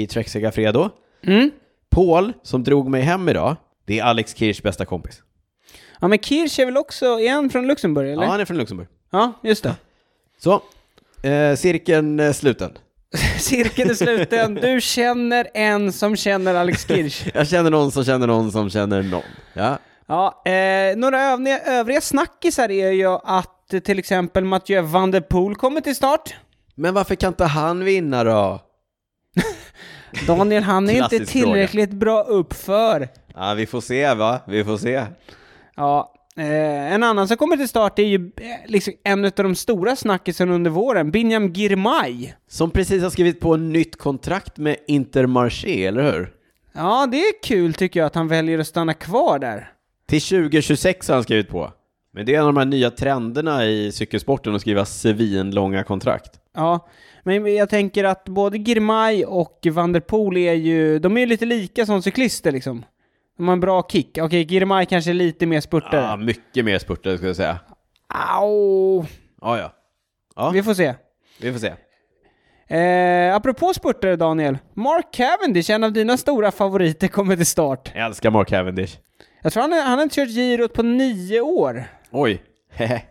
i 0.00 0.06
Trek 0.06 0.28
Segafredo. 0.28 0.90
Mm. 1.26 1.50
Paul, 1.90 2.32
som 2.42 2.64
drog 2.64 2.90
mig 2.90 3.02
hem 3.02 3.28
idag, 3.28 3.56
det 3.86 3.98
är 3.98 4.04
Alex 4.04 4.34
Kirschs 4.34 4.62
bästa 4.62 4.84
kompis. 4.84 5.22
Ja 6.00 6.08
men 6.08 6.18
Kirch 6.18 6.58
är 6.58 6.66
väl 6.66 6.76
också, 6.76 7.06
är 7.20 7.32
han 7.32 7.50
från 7.50 7.66
Luxemburg 7.66 8.12
eller? 8.12 8.22
Ja, 8.22 8.26
Ja, 8.26 8.30
han 8.30 8.40
är 8.40 8.44
från 8.44 8.56
Luxemburg. 8.56 8.88
just 9.42 9.62
det. 9.62 9.74
Så, 10.38 10.62
eh, 11.28 11.56
cirkeln 11.56 12.20
eh, 12.20 12.32
sluten. 12.32 12.70
Cirkeln 13.38 13.90
är 13.90 13.94
sluten. 13.94 14.54
Du 14.54 14.80
känner 14.80 15.46
en 15.54 15.92
som 15.92 16.16
känner 16.16 16.54
Alex 16.54 16.86
Kirch. 16.86 17.26
Jag 17.34 17.48
känner 17.48 17.70
någon 17.70 17.92
som 17.92 18.04
känner 18.04 18.26
någon 18.26 18.52
som 18.52 18.70
känner 18.70 19.02
någon. 19.02 19.22
Ja, 19.52 19.78
Ja, 20.06 20.42
eh, 20.44 20.96
några 20.96 21.22
övriga, 21.22 21.58
övriga 21.60 22.00
snackisar 22.00 22.70
är 22.70 22.90
ju 22.90 23.06
att 23.06 23.63
till 23.80 23.98
exempel 23.98 24.44
Mathieu 24.44 24.80
van 24.82 25.10
der 25.10 25.20
Poel 25.20 25.54
kommer 25.54 25.80
till 25.80 25.96
start. 25.96 26.34
men 26.74 26.94
varför 26.94 27.14
kan 27.14 27.28
inte 27.28 27.44
han 27.44 27.84
vinna 27.84 28.24
då? 28.24 28.60
Daniel, 30.26 30.62
han 30.62 30.90
är 30.90 31.02
inte 31.02 31.26
tillräckligt 31.26 31.90
bra 31.90 32.22
uppför. 32.22 33.08
Ja, 33.34 33.54
vi 33.54 33.66
får 33.66 33.80
se 33.80 34.14
va? 34.14 34.40
Vi 34.46 34.64
får 34.64 34.76
se. 34.76 35.04
Ja, 35.76 36.12
eh, 36.36 36.92
en 36.92 37.02
annan 37.02 37.28
som 37.28 37.36
kommer 37.36 37.56
till 37.56 37.68
start 37.68 37.98
är 37.98 38.02
ju 38.02 38.32
eh, 38.36 38.46
liksom 38.66 38.92
en 39.04 39.24
av 39.24 39.32
de 39.36 39.54
stora 39.54 39.96
snackisen 39.96 40.50
under 40.50 40.70
våren, 40.70 41.10
Binyam 41.10 41.52
Girmay. 41.52 42.32
Som 42.48 42.70
precis 42.70 43.02
har 43.02 43.10
skrivit 43.10 43.40
på 43.40 43.54
ett 43.54 43.60
nytt 43.60 43.98
kontrakt 43.98 44.56
med 44.56 44.76
Intermarché, 44.86 45.86
eller 45.86 46.12
hur? 46.12 46.32
Ja, 46.72 47.06
det 47.10 47.16
är 47.16 47.42
kul 47.42 47.74
tycker 47.74 48.00
jag 48.00 48.06
att 48.06 48.14
han 48.14 48.28
väljer 48.28 48.58
att 48.58 48.66
stanna 48.66 48.94
kvar 48.94 49.38
där. 49.38 49.70
Till 50.06 50.20
2026 50.20 51.08
har 51.08 51.14
han 51.14 51.22
skrivit 51.22 51.48
på. 51.48 51.72
Men 52.14 52.26
det 52.26 52.34
är 52.34 52.38
en 52.38 52.46
av 52.46 52.54
de 52.54 52.56
här 52.56 52.64
nya 52.66 52.90
trenderna 52.90 53.64
i 53.66 53.92
cykelsporten 53.92 54.54
att 54.54 54.60
skriva 54.60 54.84
svinlånga 54.84 55.84
kontrakt. 55.84 56.40
Ja, 56.54 56.88
men 57.22 57.54
jag 57.54 57.68
tänker 57.70 58.04
att 58.04 58.24
både 58.24 58.58
Girmay 58.58 59.24
och 59.24 59.66
van 59.72 59.92
der 59.92 60.00
Poel 60.00 60.36
är 60.36 60.52
ju, 60.52 60.98
de 60.98 61.16
är 61.16 61.20
ju 61.20 61.26
lite 61.26 61.44
lika 61.46 61.86
som 61.86 62.02
cyklister 62.02 62.52
liksom. 62.52 62.84
De 63.36 63.48
har 63.48 63.52
en 63.52 63.60
bra 63.60 63.82
kick. 63.88 64.18
Okej, 64.18 64.42
Girmay 64.44 64.86
kanske 64.86 65.10
är 65.10 65.14
lite 65.14 65.46
mer 65.46 65.60
spurtare. 65.60 66.00
Ja, 66.00 66.16
mycket 66.16 66.64
mer 66.64 66.78
spurtare 66.78 67.16
skulle 67.16 67.28
jag 67.28 67.36
säga. 67.36 67.58
Au! 68.40 69.04
Ja, 69.40 69.58
ja. 69.58 69.72
Ja, 70.36 70.50
Vi 70.50 70.62
får 70.62 70.74
se. 70.74 70.94
vi 71.40 71.52
får 71.52 71.58
se. 71.58 71.72
Eh, 72.76 73.36
apropå 73.36 73.74
spurtare 73.74 74.16
Daniel, 74.16 74.58
Mark 74.74 75.06
Cavendish, 75.12 75.70
en 75.70 75.84
av 75.84 75.92
dina 75.92 76.16
stora 76.16 76.50
favoriter, 76.52 77.08
kommer 77.08 77.36
till 77.36 77.46
start. 77.46 77.92
Jag 77.94 78.06
älskar 78.06 78.30
Mark 78.30 78.48
Cavendish. 78.48 78.96
Jag 79.42 79.52
tror 79.52 79.60
han, 79.62 79.72
han 79.72 79.98
har 79.98 80.02
inte 80.02 80.14
kört 80.14 80.28
girot 80.28 80.72
på 80.74 80.82
nio 80.82 81.40
år. 81.40 81.84
Oj. 82.16 82.42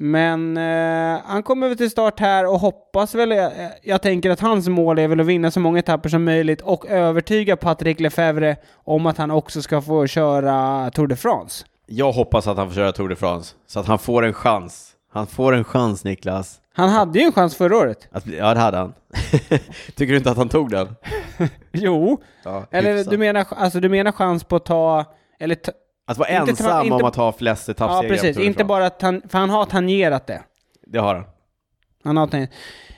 Men 0.00 0.56
eh, 0.56 1.20
han 1.24 1.42
kommer 1.42 1.68
väl 1.68 1.76
till 1.76 1.90
start 1.90 2.20
här 2.20 2.46
och 2.46 2.58
hoppas 2.60 3.14
väl, 3.14 3.30
jag, 3.30 3.52
jag 3.82 4.02
tänker 4.02 4.30
att 4.30 4.40
hans 4.40 4.68
mål 4.68 4.98
är 4.98 5.08
väl 5.08 5.20
att 5.20 5.26
vinna 5.26 5.50
så 5.50 5.60
många 5.60 5.78
etapper 5.78 6.08
som 6.08 6.24
möjligt 6.24 6.60
och 6.60 6.86
övertyga 6.86 7.56
Patrick 7.56 8.00
Lefebvre 8.00 8.56
om 8.74 9.06
att 9.06 9.18
han 9.18 9.30
också 9.30 9.62
ska 9.62 9.82
få 9.82 10.06
köra 10.06 10.90
Tour 10.90 11.06
de 11.06 11.16
France. 11.16 11.66
Jag 11.86 12.12
hoppas 12.12 12.46
att 12.46 12.56
han 12.56 12.68
får 12.68 12.74
köra 12.74 12.92
Tour 12.92 13.08
de 13.08 13.16
France, 13.16 13.54
så 13.66 13.80
att 13.80 13.86
han 13.86 13.98
får 13.98 14.24
en 14.24 14.32
chans. 14.34 14.92
Han 15.12 15.26
får 15.26 15.52
en 15.52 15.64
chans, 15.64 16.04
Niklas. 16.04 16.60
Han 16.74 16.88
hade 16.88 17.18
ju 17.18 17.24
en 17.24 17.32
chans 17.32 17.56
förra 17.56 17.76
året. 17.76 18.08
Att, 18.12 18.26
ja, 18.26 18.54
det 18.54 18.60
hade 18.60 18.76
han. 18.78 18.94
Tycker 19.94 20.12
du 20.12 20.16
inte 20.16 20.30
att 20.30 20.36
han 20.36 20.48
tog 20.48 20.70
den? 20.70 20.88
Jo. 21.72 22.20
Ja, 22.44 22.66
Eller 22.70 22.92
hyfsat. 22.96 23.10
du 23.10 23.18
menar, 23.18 23.46
alltså, 23.50 23.80
du 23.80 23.88
menar 23.88 24.12
chans 24.12 24.44
på 24.44 24.56
att 24.56 24.64
ta, 24.64 25.04
eller 25.40 25.54
ta, 25.54 25.72
Att 26.08 26.18
vara 26.18 26.28
inte 26.28 26.50
ensam 26.50 26.84
inte- 26.86 26.94
om 26.94 27.04
att 27.04 27.16
ha 27.16 27.32
flest 27.32 27.68
ja 27.68 27.72
etappsegrar 27.72 28.02
på 28.02 28.22
precis, 28.22 28.38
inte 28.38 28.64
bara 28.64 28.86
att 28.86 29.02
han, 29.02 29.22
för 29.28 29.38
han 29.38 29.50
har 29.50 29.64
tangerat 29.64 30.26
det. 30.26 30.42
Det 30.86 30.98
har 30.98 31.14
han. 31.14 31.24
Han 32.04 32.16
har 32.16 32.26
tangerat. 32.26 32.50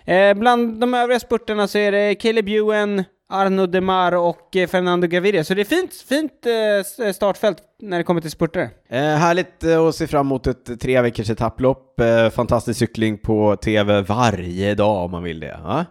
Eh, 0.04 0.34
bland 0.34 0.80
de 0.80 0.94
övriga 0.94 1.20
spurterna 1.20 1.68
så 1.68 1.78
är 1.78 1.92
det 1.92 2.14
Caleb 2.14 2.48
Ewan, 2.48 3.04
Arno 3.28 3.66
Demar 3.66 4.12
och 4.12 4.56
eh, 4.56 4.68
Fernando 4.68 5.06
Gaviria. 5.06 5.44
Så 5.44 5.54
det 5.54 5.60
är 5.60 5.64
fint, 5.64 5.94
fint 5.94 6.32
eh, 6.46 7.12
startfält 7.12 7.58
när 7.82 7.98
det 7.98 8.04
kommer 8.04 8.20
till 8.20 8.30
spurtare. 8.30 8.70
Eh, 8.88 9.00
härligt 9.00 9.64
eh, 9.64 9.80
att 9.86 9.94
se 9.94 10.06
fram 10.06 10.26
emot 10.26 10.46
ett 10.46 10.80
tre 10.80 11.00
veckors 11.02 11.30
etapplopp. 11.30 12.00
Eh, 12.00 12.30
fantastisk 12.30 12.78
cykling 12.78 13.18
på 13.18 13.56
tv 13.56 14.00
varje 14.02 14.74
dag 14.74 15.04
om 15.04 15.10
man 15.10 15.22
vill 15.22 15.40
det. 15.40 15.58
Ja? 15.64 15.84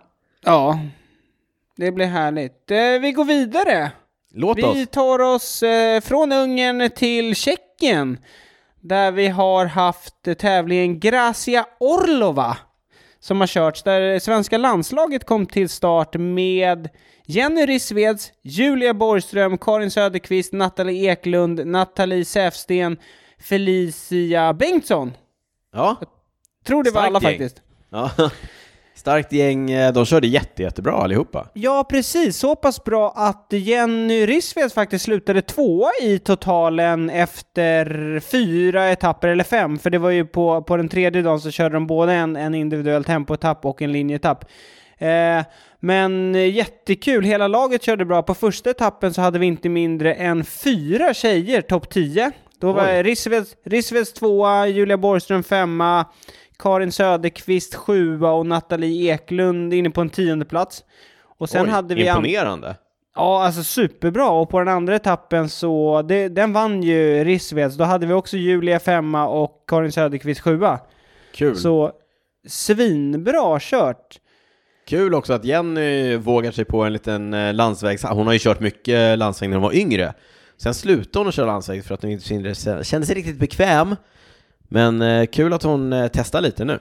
Ja, 0.45 0.79
det 1.77 1.91
blir 1.91 2.05
härligt. 2.05 2.71
Eh, 2.71 2.77
vi 3.01 3.11
går 3.11 3.25
vidare. 3.25 3.91
Låt 4.33 4.57
Vi 4.57 4.63
oss. 4.63 4.87
tar 4.91 5.19
oss 5.19 5.63
eh, 5.63 6.01
från 6.01 6.31
Ungern 6.31 6.89
till 6.89 7.35
Tjeckien. 7.35 8.17
Där 8.81 9.11
vi 9.11 9.27
har 9.27 9.65
haft 9.65 10.15
tävlingen 10.39 10.99
Gracia 10.99 11.65
Orlova. 11.79 12.57
Som 13.19 13.39
har 13.39 13.47
körts, 13.47 13.83
där 13.83 14.19
svenska 14.19 14.57
landslaget 14.57 15.23
kom 15.25 15.45
till 15.45 15.69
start 15.69 16.15
med 16.15 16.89
Jenny 17.25 17.65
Rissveds, 17.65 18.31
Julia 18.43 18.93
Borgström, 18.93 19.57
Karin 19.57 19.91
Söderqvist, 19.91 20.53
Nathalie 20.53 21.11
Eklund, 21.11 21.67
Nathalie 21.67 22.25
Säfsten, 22.25 22.97
Felicia 23.41 24.53
Bengtsson. 24.53 25.13
Ja. 25.73 25.95
Tror 26.65 26.83
det 26.83 26.91
var 26.91 27.01
Starkt 27.01 27.15
alla 27.15 27.31
gäng. 27.31 27.39
faktiskt. 27.39 27.61
ja. 27.89 28.11
Starkt 28.99 29.31
gäng. 29.31 29.71
eh, 29.71 29.93
De 29.93 30.05
körde 30.05 30.27
jätte, 30.27 30.63
jättebra 30.63 30.93
allihopa. 30.93 31.47
Ja, 31.53 31.85
precis. 31.89 32.37
Så 32.37 32.55
pass 32.55 32.83
bra 32.83 33.13
att 33.15 33.47
Jenny 33.49 34.25
Rissveds 34.25 34.73
faktiskt 34.73 35.05
slutade 35.05 35.41
tvåa 35.41 35.89
i 36.01 36.19
totalen 36.19 37.09
efter 37.09 38.19
fyra 38.19 38.89
etapper, 38.89 39.27
eller 39.27 39.43
fem, 39.43 39.79
för 39.79 39.89
det 39.89 39.97
var 39.97 40.09
ju 40.09 40.25
på, 40.25 40.61
på 40.61 40.77
den 40.77 40.89
tredje 40.89 41.21
dagen 41.21 41.39
så 41.39 41.51
körde 41.51 41.75
de 41.75 41.87
både 41.87 42.13
en, 42.13 42.35
en 42.35 42.55
individuell 42.55 43.03
tempoetapp 43.03 43.65
och 43.65 43.81
en 43.81 43.91
linjeetapp. 43.91 44.45
Eh, 44.97 45.43
men 45.79 46.33
jättekul, 46.51 47.23
hela 47.23 47.47
laget 47.47 47.83
körde 47.83 48.05
bra. 48.05 48.23
På 48.23 48.33
första 48.33 48.69
etappen 48.69 49.13
så 49.13 49.21
hade 49.21 49.39
vi 49.39 49.45
inte 49.45 49.69
mindre 49.69 50.13
än 50.13 50.43
fyra 50.43 51.13
tjejer 51.13 51.61
topp 51.61 51.89
10. 51.89 52.31
Då 52.61 52.71
var 52.71 53.03
Rissveds 53.69 54.13
tvåa, 54.13 54.67
Julia 54.67 54.97
Borgström 54.97 55.43
femma, 55.43 56.05
Karin 56.59 56.91
Söderqvist 56.91 57.75
sjua 57.75 58.31
och 58.31 58.45
Nathalie 58.45 59.13
Eklund 59.13 59.73
inne 59.73 59.89
på 59.89 60.01
en 60.01 60.09
tionde 60.09 60.45
plats. 60.45 60.83
Och 61.37 61.49
sen 61.49 61.65
Oj, 61.65 61.69
hade 61.69 61.95
vi... 61.95 62.09
an- 62.09 62.17
Imponerande. 62.17 62.75
Ja, 63.15 63.43
alltså 63.43 63.63
superbra. 63.63 64.29
Och 64.29 64.49
på 64.49 64.59
den 64.59 64.67
andra 64.67 64.95
etappen 64.95 65.49
så, 65.49 66.01
det, 66.01 66.27
den 66.27 66.53
vann 66.53 66.83
ju 66.83 67.23
Rissveds. 67.23 67.75
Då 67.75 67.83
hade 67.83 68.05
vi 68.05 68.13
också 68.13 68.37
Julia 68.37 68.79
femma 68.79 69.27
och 69.27 69.63
Karin 69.67 69.91
Söderqvist 69.91 70.41
sjua. 70.41 70.79
Kul. 71.33 71.55
Så 71.55 71.91
svinbra 72.47 73.59
kört. 73.61 74.19
Kul 74.87 75.13
också 75.13 75.33
att 75.33 75.45
Jenny 75.45 76.15
vågar 76.15 76.51
sig 76.51 76.65
på 76.65 76.83
en 76.83 76.93
liten 76.93 77.33
eh, 77.33 77.53
landsvägs... 77.53 78.03
Hon 78.03 78.25
har 78.25 78.33
ju 78.33 78.39
kört 78.39 78.59
mycket 78.59 79.17
landsväg 79.17 79.49
när 79.49 79.57
hon 79.57 79.63
var 79.63 79.75
yngre. 79.75 80.13
Sen 80.57 80.73
slutade 80.73 81.19
hon 81.19 81.27
att 81.27 81.33
köra 81.33 81.45
landsväg 81.45 81.85
för 81.85 81.93
att 81.93 82.01
hon 82.01 82.11
inte 82.11 82.25
kände 82.83 83.05
sig 83.05 83.15
riktigt 83.15 83.39
bekväm. 83.39 83.95
Men 84.69 85.01
eh, 85.01 85.25
kul 85.25 85.53
att 85.53 85.63
hon 85.63 85.93
eh, 85.93 86.07
testar 86.13 86.41
lite 86.41 86.65
nu. 86.65 86.79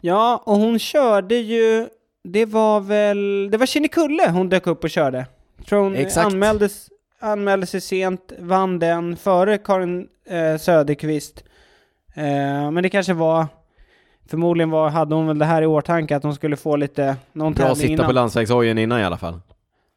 Ja, 0.00 0.42
och 0.46 0.56
hon 0.56 0.78
körde 0.78 1.34
ju... 1.34 1.88
Det 2.24 2.44
var 2.44 2.80
väl... 2.80 3.48
Det 3.50 3.58
var 3.58 3.66
Kinnekulle 3.66 4.30
hon 4.30 4.48
dök 4.48 4.66
upp 4.66 4.84
och 4.84 4.90
körde. 4.90 5.26
Tror 5.68 5.82
hon 5.82 5.94
Exakt. 5.94 6.26
anmäldes, 6.26 6.88
anmälde 7.20 7.66
sig 7.66 7.80
sent, 7.80 8.32
vann 8.38 8.78
den 8.78 9.16
före 9.16 9.58
Karin 9.58 10.08
eh, 10.28 10.58
Söderqvist. 10.58 11.44
Eh, 12.14 12.70
men 12.70 12.82
det 12.82 12.88
kanske 12.88 13.12
var... 13.12 13.46
Förmodligen 14.28 14.70
var, 14.70 14.88
hade 14.88 15.14
hon 15.14 15.26
väl 15.26 15.38
det 15.38 15.44
här 15.44 15.62
i 15.62 15.66
åtanke 15.66 16.16
att 16.16 16.22
hon 16.22 16.34
skulle 16.34 16.56
få 16.56 16.76
lite... 16.76 17.16
Någon 17.32 17.52
Bra 17.52 17.62
tävling 17.64 17.76
sitta 17.76 17.92
innan. 17.92 18.06
på 18.06 18.12
landsvägshojen 18.12 18.78
innan 18.78 19.00
i 19.00 19.04
alla 19.04 19.16
fall. 19.16 19.40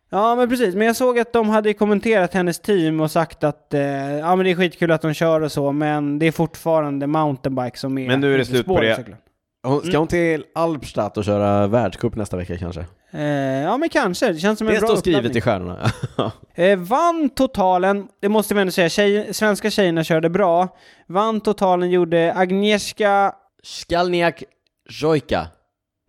Ja, 0.10 0.36
men 0.36 0.50
precis. 0.50 0.76
Men 0.76 0.88
jag 0.88 0.96
såg 0.96 1.20
att 1.20 1.34
de 1.34 1.50
hade 1.50 1.74
kommenterat 1.74 2.34
hennes 2.34 2.60
team 2.60 3.00
och 3.00 3.12
sagt 3.12 3.44
att 3.44 3.74
eh, 3.74 3.82
ja, 4.18 4.36
men 4.36 4.46
det 4.46 4.52
är 4.52 4.56
skitkul 4.56 4.92
att 4.92 5.02
de 5.02 5.14
kör 5.14 5.42
och 5.42 5.52
så, 5.52 5.72
men 5.72 6.20
det 6.20 6.26
är 6.28 6.32
fortfarande 6.32 7.08
mountainbike 7.08 7.78
som 7.78 7.98
är 7.98 8.08
Men 8.08 8.22
nu 8.22 8.34
är 8.34 8.38
det 8.38 8.46
slut 8.46 8.66
på 8.66 8.82
det. 8.82 8.96
såklart. 8.96 9.20
Hon, 9.64 9.82
ska 9.82 9.98
hon 9.98 10.08
till 10.08 10.46
Albstadt 10.56 11.18
och 11.18 11.26
köra 11.26 11.68
världscup 11.68 12.16
nästa 12.16 12.38
vecka 12.38 12.58
kanske? 12.58 12.86
Eh, 13.12 13.24
ja, 13.64 13.78
men 13.78 13.90
kanske. 13.90 14.34
Det 14.34 14.40
känns 14.40 14.58
som 14.60 14.68
en 14.68 14.74
Det 14.74 14.80
bra 14.80 14.88
står 14.88 14.98
skrivet 14.98 15.36
i 15.36 15.42
stjärnorna. 15.42 15.92
Eh, 16.56 16.80
vann 16.80 17.30
totalen, 17.30 18.08
det 18.22 18.30
måste 18.30 18.54
vi 18.54 18.62
ändå 18.62 18.72
säga, 18.72 18.90
tjej, 18.90 19.34
svenska 19.34 19.70
tjejerna 19.72 20.04
körde 20.04 20.30
bra. 20.30 20.68
Vann 21.08 21.42
totalen 21.42 21.90
gjorde 21.92 22.34
Agnieszka 22.36 23.34
Skalniak 23.64 24.44
Jojka. 24.90 25.48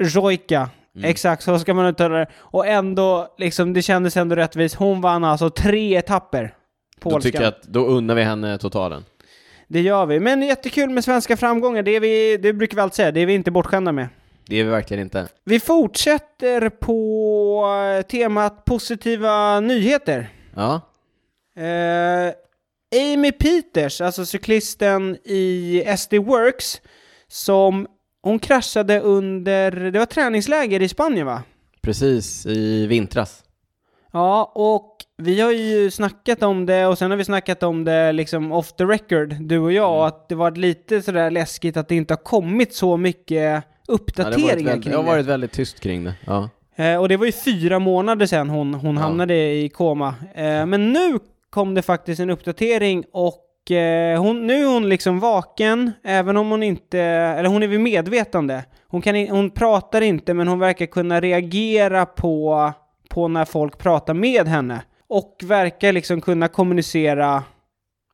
Rojka. 0.03 0.69
Mm. 1.01 1.11
Exakt, 1.11 1.43
så 1.43 1.59
ska 1.59 1.75
man 1.75 1.87
uttala 1.87 2.19
det. 2.19 2.27
Och 2.37 2.67
ändå, 2.67 3.35
liksom, 3.39 3.73
det 3.73 3.83
kändes 3.83 4.17
ändå 4.17 4.37
rättvist. 4.37 4.75
Hon 4.75 5.01
vann 5.01 5.25
alltså 5.25 5.51
tre 5.51 5.97
etapper. 5.97 6.55
Då 6.97 7.11
Polskan. 7.11 7.23
tycker 7.23 7.41
jag 7.41 7.49
att 7.49 7.63
då 7.63 7.87
unnar 7.87 8.15
vi 8.15 8.23
henne 8.23 8.59
totalen. 8.59 9.05
Det 9.69 9.81
gör 9.81 10.07
vi. 10.07 10.21
Men 10.21 10.43
jättekul 10.43 10.91
med 10.91 11.05
svenska 11.05 11.37
framgångar, 11.37 11.83
det, 11.83 11.97
är 11.97 12.01
vi, 12.01 12.37
det 12.37 12.53
brukar 12.53 12.77
vi 12.77 12.81
alltid 12.81 12.95
säga, 12.95 13.13
det 13.13 13.21
är 13.21 13.27
vi 13.27 13.35
inte 13.35 13.51
bortskämda 13.51 13.93
med. 13.93 14.09
Det 14.47 14.57
är 14.57 14.65
vi 14.65 14.71
verkligen 14.71 15.03
inte. 15.03 15.29
Vi 15.45 15.61
fortsätter 15.61 16.69
på 16.69 18.03
temat 18.09 18.65
positiva 18.65 19.61
nyheter. 19.61 20.29
Ja, 20.57 20.81
Eh, 21.57 22.33
Amy 23.15 23.33
Peters, 23.33 24.01
alltså 24.01 24.27
cyklisten 24.27 25.17
i 25.25 25.85
SD 25.99 26.15
Works, 26.15 26.81
som 27.29 27.87
hon 28.23 28.39
kraschade 28.39 29.01
under, 29.01 29.71
det 29.91 29.99
var 29.99 30.07
träningsläger 30.07 30.83
i 30.83 30.89
Spanien 30.89 31.27
va? 31.27 31.43
precis 31.83 32.47
i 32.47 32.87
vintras. 32.87 33.43
Ja, 34.13 34.53
och 34.55 34.97
vi 35.19 35.41
har 35.41 35.51
ju 35.53 35.91
snackat 35.91 36.43
om 36.43 36.67
det 36.67 36.87
och 36.87 36.99
sen 36.99 37.11
har 37.11 37.19
vi 37.19 37.25
snackat 37.25 37.63
om 37.63 37.85
det 37.85 38.13
liksom 38.13 38.53
off 38.53 38.73
the 38.73 38.85
record, 38.85 39.35
du 39.41 39.59
och 39.59 39.73
jag, 39.73 39.99
och 39.99 40.07
att 40.07 40.29
det 40.29 40.35
var 40.35 40.51
lite 40.51 41.03
sådär 41.03 41.31
läskigt 41.31 41.77
att 41.77 41.89
det 41.89 41.95
inte 41.97 42.15
har 42.15 42.19
kommit 42.23 42.75
så 42.75 42.97
mycket 42.97 43.31
Ja, 43.31 43.43
det, 43.47 43.63
har 43.89 43.95
uppdateringar 43.95 44.47
varit 44.47 44.67
väldigt, 44.67 44.83
kring 44.85 44.91
det 44.93 44.97
har 44.97 45.05
det. 45.05 45.11
varit 45.11 45.27
väldigt 45.27 45.53
tyst 45.53 45.81
kring 45.81 46.05
det. 46.05 46.15
Ja. 46.27 46.49
Eh, 46.77 46.97
och 47.01 47.09
det 47.09 47.17
var 47.17 47.27
ju 47.27 47.33
fyra 47.33 47.79
månader 47.79 48.27
sedan 48.27 48.51
hon, 48.51 48.75
hon 48.75 48.95
Ja. 48.97 49.03
hamnade 49.03 49.35
i 49.53 49.69
koma. 49.69 50.15
Eh, 50.35 50.67
men 50.67 50.93
nu 50.93 51.19
kom 51.51 51.75
det 51.75 51.83
faktiskt 51.83 52.21
en 52.21 52.31
uppdatering 52.31 53.05
och 53.13 53.37
eh, 53.71 54.23
hon, 54.23 54.47
nu 54.47 54.63
är 54.63 54.67
hon 54.75 54.89
liksom 54.89 55.21
vaken, 55.21 55.93
även 56.05 56.37
om 56.37 56.51
hon 56.51 56.63
inte, 56.63 57.01
eller 57.01 57.49
hon 57.49 57.63
är 57.63 57.67
vid 57.67 57.81
medvetande. 57.81 58.65
Hon, 58.89 59.03
kan, 59.03 59.29
hon 59.29 59.51
pratar 59.51 60.01
inte, 60.01 60.35
men 60.35 60.49
hon 60.49 60.59
verkar 60.59 60.87
kunna 60.87 61.21
reagera 61.21 62.07
på, 62.07 62.73
på 63.09 63.29
när 63.29 63.45
folk 63.45 63.79
pratar 63.79 64.15
med 64.15 64.49
henne. 64.49 64.83
Och 65.09 65.37
verkar 65.45 65.93
liksom 65.93 66.21
kunna 66.21 66.49
kommunicera, 66.49 67.43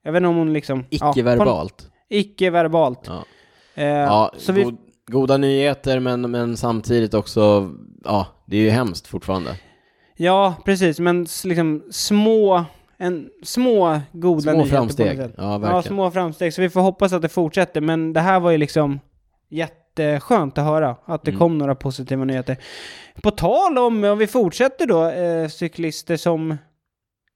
jag 0.02 0.12
vet 0.12 0.20
inte 0.20 0.28
om 0.28 0.36
hon 0.36 0.52
liksom... 0.52 0.84
ja, 0.90 0.98
på- 1.12 1.18
Icke-verbalt. 1.20 1.90
Icke-verbalt. 2.08 3.00
Ja. 3.06 3.24
Eh, 3.74 3.86
Ja, 3.86 4.32
så 4.36 4.52
vi, 4.52 4.62
god, 4.62 4.76
goda 5.06 5.36
nyheter 5.36 6.00
men, 6.00 6.30
men 6.30 6.56
samtidigt 6.56 7.14
också, 7.14 7.70
ja, 8.04 8.26
det 8.46 8.56
är 8.56 8.60
ju 8.60 8.70
hemskt 8.70 9.06
fortfarande. 9.06 9.50
Ja, 10.16 10.54
precis, 10.64 11.00
men 11.00 11.26
liksom 11.44 11.82
små, 11.90 12.64
en, 12.98 13.28
små 13.42 14.00
goda 14.12 14.40
Små 14.42 14.52
nyheter 14.52 14.70
på 14.70 14.76
framsteg. 14.76 15.18
något 15.18 15.26
sätt. 15.26 15.34
Ja, 15.38 15.60
Ja, 15.62 15.82
små 15.82 16.10
framsteg, 16.10 16.54
så 16.54 16.62
vi 16.62 16.70
får 16.70 16.80
hoppas 16.80 17.12
att 17.12 17.22
det 17.22 17.28
fortsätter, 17.28 17.80
men 17.80 18.12
det 18.12 18.20
här 18.20 18.40
var 18.40 18.50
ju 18.50 18.58
liksom 18.58 19.00
jätteskönt 19.50 20.58
att 20.58 20.64
höra 20.64 20.96
att 21.04 21.24
det 21.24 21.30
Mm. 21.30 21.38
kom 21.38 21.58
några 21.58 21.74
positiva 21.74 22.24
nyheter. 22.24 22.56
På 23.22 23.30
tal 23.30 23.78
om, 23.78 24.04
om 24.04 24.18
vi 24.18 24.26
fortsätter 24.26 24.86
då, 24.86 25.08
eh, 25.08 25.48
cyklister 25.48 26.16
som 26.16 26.56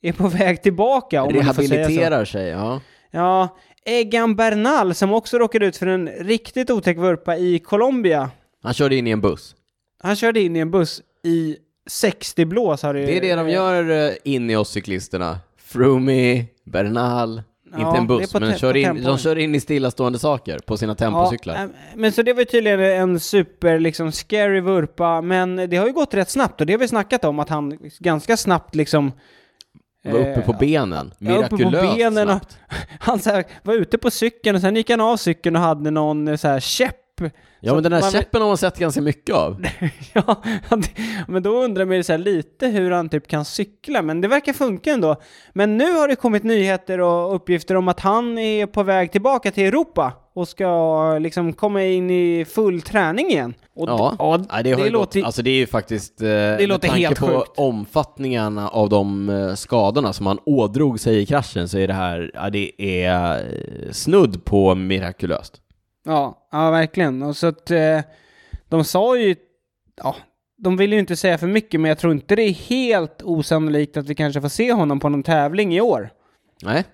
är 0.03 0.13
på 0.13 0.29
väg 0.39 0.63
tillbaka, 0.63 1.23
om 1.23 1.35
man. 1.35 1.43
Rehabiliterar 1.43 2.25
sig, 2.25 2.49
ja. 2.49 2.81
Ja, 3.11 3.49
Egan 3.85 4.37
Bernal 4.37 4.95
som 4.95 5.13
också 5.13 5.39
råkade 5.39 5.67
ut 5.67 5.77
för 5.77 5.87
en 5.87 6.09
riktigt 6.09 6.71
otäck 6.71 6.97
vurpa 6.97 7.37
i 7.37 7.59
Colombia. 7.59 8.31
Han 8.63 8.75
körde 8.75 8.97
in 8.97 9.07
i 9.07 9.11
en 9.11 9.21
buss. 9.21 9.55
Han 10.03 10.17
körde 10.17 10.41
in 10.41 10.57
i 10.57 10.59
en 10.59 10.71
buss 10.71 11.03
i 11.25 11.57
60 11.91 12.45
blås 12.45 12.83
har 12.83 12.95
det 12.95 13.07
Det 13.07 13.17
är 13.17 13.21
det 13.21 13.35
de 13.35 13.49
gör 13.51 13.91
eh, 14.09 14.13
in 14.25 14.51
i 14.51 14.57
oss 14.57 14.69
cyklisterna. 14.71 15.39
Froome, 15.73 16.47
Bernal, 16.65 17.43
Ja, 17.73 17.87
inte 17.89 17.99
en 17.99 18.07
buss, 18.07 18.33
på 18.33 18.41
men 18.41 18.59
kör 18.59 18.73
på 18.73 18.79
in, 18.79 19.03
de 19.03 19.19
kör 19.19 19.39
in 19.39 19.55
i 19.55 19.61
stillastående 19.61 20.19
saker 20.19 20.59
på 20.59 20.77
sina 20.77 20.95
tempocyklar. 20.95 21.55
Ja, 21.55 21.63
äh, 21.63 21.69
men 21.95 22.13
så 22.13 22.23
det 22.23 22.33
var 22.33 22.41
ju 22.41 22.45
tydligen 22.45 22.81
en 22.81 23.21
super 23.21 23.79
liksom 23.79 24.13
scary 24.13 24.61
vurpa, 24.61 25.21
men 25.21 25.57
det 25.57 25.77
har 25.77 25.87
ju 25.87 25.93
gått 25.93 26.15
rätt 26.15 26.31
snabbt 26.31 26.61
och 26.61 26.67
det 26.67 26.73
har 26.73 26.79
vi 26.79 26.89
snackat 26.89 27.25
om 27.25 27.39
att 27.39 27.49
han 27.49 27.79
ganska 27.99 28.37
snabbt 28.37 28.75
liksom 28.75 29.13
var 30.05 30.19
uppe 30.19 30.41
på 30.41 30.53
eh, 30.53 30.59
benen. 30.59 31.15
ja, 31.19 31.37
uppe 31.37 31.49
på 31.49 31.57
Mirakulöst 31.57 31.97
benen 31.97 32.27
snabbt. 32.27 32.59
Han 33.01 33.19
så 33.19 33.31
här, 33.31 33.45
var 33.63 33.75
ute 33.75 33.99
på 33.99 34.11
cykeln 34.11 34.57
och 34.57 34.63
sen 34.63 34.77
gick 34.77 34.91
han 34.91 35.01
av 35.01 35.17
cykeln 35.17 35.57
och 35.57 35.63
hade 35.63 35.91
någon 35.91 36.29
eh, 36.29 36.37
så 36.37 36.49
här 36.49 36.61
käpp. 36.61 36.97
Ja 37.61 37.71
så 37.71 37.75
men 37.75 37.83
den 37.83 37.93
här 37.93 38.01
man- 38.01 38.11
käppen 38.11 38.41
har 38.41 38.49
man 38.49 38.57
sett 38.57 38.79
ganska 38.79 39.01
mycket 39.01 39.35
av. 39.35 39.65
ja, 40.13 40.43
det- 40.71 41.03
men 41.29 41.43
då 41.43 41.51
undrar 41.65 41.85
man 41.85 41.97
ju 41.97 42.03
så 42.03 42.17
lite 42.17 42.67
hur 42.67 42.91
han 42.91 43.09
typ 43.09 43.29
kan 43.29 43.45
cykla, 43.45 44.03
men 44.03 44.21
det 44.21 44.29
verkar 44.29 44.53
funka 44.53 44.93
ändå. 44.93 45.17
Men 45.53 45.77
nu 45.79 45.93
har 45.93 46.09
det 46.09 46.17
kommit 46.17 46.43
nyheter 46.43 47.01
och 47.01 47.35
uppgifter 47.35 47.75
om 47.75 47.89
att 47.89 48.01
han 48.01 48.39
är 48.39 48.67
på 48.67 48.83
väg 48.83 49.13
tillbaka 49.13 49.51
till 49.51 49.65
Europa 49.65 50.13
och 50.35 50.49
ska 50.49 51.19
liksom 51.19 51.53
komma 51.53 51.83
in 51.85 52.11
i 52.11 52.45
full 52.45 52.83
träning 52.83 53.27
igen. 53.31 53.55
Och 53.77 53.89
Ja, 53.89 54.15
ja, 54.19 54.63
det, 54.63 54.69
ju 54.69 54.91
låter 54.91 55.21
gått, 55.21 55.27
alltså 55.27 55.43
det 55.43 55.51
är 55.51 55.55
ju 55.57 55.67
faktiskt, 55.67 56.21
eh, 56.23 56.27
det 56.27 56.67
låter 56.67 56.89
helt 56.89 57.19
på 57.21 57.27
sjukt. 57.27 57.51
omfattningarna 57.57 58.69
av 58.69 58.89
de 58.89 59.29
eh, 59.29 59.55
skadorna 59.55 60.13
som 60.13 60.27
han 60.27 60.39
ådrog 60.45 61.01
sig 61.01 61.19
i 61.23 61.27
kraschen 61.27 61.69
så 61.69 61.79
är 61.79 61.89
det 61.89 61.95
här, 61.95 62.31
ja 62.35 62.51
det 62.51 62.83
är 62.83 63.35
eh, 63.37 63.93
snudd 63.93 64.45
på 64.45 64.75
mirakulöst. 64.75 65.61
Ja, 66.05 66.49
ja 66.53 66.71
verkligen. 66.71 67.23
Och 67.23 67.37
så 67.37 67.47
att 67.47 67.71
eh, 67.71 68.01
de 68.69 68.85
sa 68.85 69.17
ju, 69.19 69.37
ja, 69.97 70.17
de 70.59 70.77
vill 70.77 70.93
ju 70.93 70.99
inte 70.99 71.17
säga 71.17 71.39
för 71.39 71.47
mycket, 71.47 71.81
men 71.81 71.89
jag 71.89 71.99
tror 71.99 72.13
inte 72.13 72.37
det 72.37 72.43
är 72.43 72.53
helt 72.53 73.23
osannolikt 73.23 73.97
att 73.97 74.07
vi 74.07 74.15
kanske 74.15 74.41
får 74.41 74.49
se 74.49 74.73
honom 74.73 75.01
på 75.01 75.09
någon 75.09 75.23
tävling 75.23 75.75
i 75.75 75.81
år. 75.81 76.11
Nej, 76.63 76.85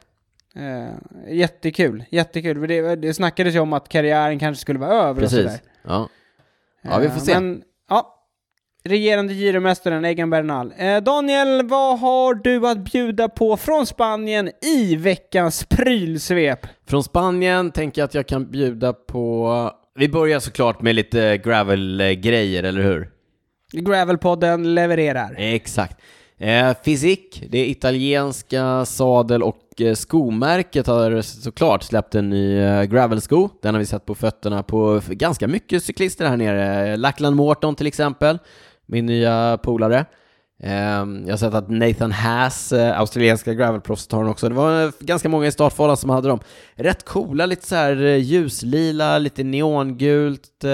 Eh, 0.59 0.89
jättekul, 1.35 2.05
jättekul. 2.11 2.69
Det, 2.69 2.97
det 2.97 3.15
snackades 3.15 3.55
ju 3.55 3.59
om 3.59 3.73
att 3.73 3.89
karriären 3.89 4.39
kanske 4.39 4.61
skulle 4.61 4.79
vara 4.79 4.93
över 4.93 5.11
och 5.11 5.17
precis. 5.19 5.39
sådär. 5.39 5.61
Ja. 5.83 6.09
ja, 6.83 6.99
vi 6.99 7.09
får 7.09 7.17
Eh, 7.17 7.23
se. 7.23 7.35
Men, 7.35 7.63
ja. 7.89 8.16
Regerande 8.89 9.35
giromästaren 9.35 10.05
Egan 10.05 10.31
Bernal. 10.31 10.73
Eh, 10.79 10.97
Daniel, 10.97 11.67
vad 11.67 11.99
har 11.99 12.35
du 12.35 12.69
att 12.69 12.79
bjuda 12.79 13.29
på 13.29 13.57
från 13.57 13.87
Spanien 13.87 14.51
i 14.63 14.97
veckans 14.97 15.65
prylsvep? 15.65 16.67
Från 16.89 17.05
Spanien 17.05 17.71
tänker 17.71 18.01
jag 18.01 18.07
att 18.07 18.15
jag 18.15 18.27
kan 18.27 18.51
bjuda 18.51 18.93
på, 18.93 19.71
vi 19.99 20.09
börjar 20.09 20.41
såklart 20.41 20.83
med 20.83 20.95
lite 20.95 21.39
gravel-grejer, 21.39 22.63
eller 22.63 22.83
hur? 22.83 23.11
Gravelpodden 23.73 24.75
levererar. 24.75 25.35
Exakt. 25.39 26.01
Eh, 26.39 26.75
Fysik, 26.85 27.45
det 27.51 27.71
italienska 27.71 28.85
sadel 28.85 29.43
och 29.43 29.81
eh, 29.81 29.95
skomärket 29.95 30.87
har 30.87 31.23
såklart 31.23 31.83
släppt 31.83 32.15
en 32.15 32.31
ny 32.31 32.59
eh, 32.59 32.83
gravelsko. 32.83 33.49
Den 33.63 33.75
har 33.75 33.79
vi 33.79 33.87
sett 33.87 34.07
på 34.07 34.15
fötterna 34.15 34.63
på 34.63 35.01
ganska 35.09 35.49
mycket 35.49 35.85
cyklister 35.85 36.29
här 36.29 36.37
nere. 36.37 36.97
Lackland 36.97 37.37
Morton 37.37 37.75
till 37.75 37.87
exempel, 37.87 38.39
min 38.87 39.07
nya 39.07 39.59
polare. 39.63 40.05
Eh, 40.63 40.73
jag 41.27 41.31
har 41.31 41.37
sett 41.37 41.55
att 41.55 41.71
Nathan 41.71 42.13
Haas, 42.13 42.73
eh, 42.73 43.01
australienska 43.01 43.55
gravelproffset, 43.55 44.13
har 44.13 44.29
också. 44.29 44.49
Det 44.49 44.55
var 44.55 44.85
eh, 44.85 44.91
ganska 45.01 45.29
många 45.29 45.47
i 45.47 45.53
startfållan 45.53 45.97
som 45.97 46.11
hade 46.11 46.29
dem. 46.29 46.41
Rätt 46.75 47.05
coola, 47.05 47.47
lite 47.47 47.67
så 47.67 47.75
här 47.75 48.05
eh, 48.05 48.17
ljuslila, 48.17 49.19
lite 49.19 49.45
neongult. 49.45 50.65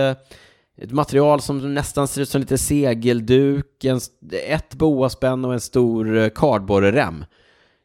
Ett 0.83 0.93
material 0.93 1.41
som 1.41 1.75
nästan 1.75 2.09
ser 2.09 2.23
ut 2.23 2.29
som 2.29 2.41
lite 2.41 2.59
segelduk, 2.59 3.85
en, 3.85 4.01
ett 4.49 4.75
boaspänn 4.75 5.45
och 5.45 5.53
en 5.53 5.61
stor 5.61 6.29
kardborrerem. 6.29 7.25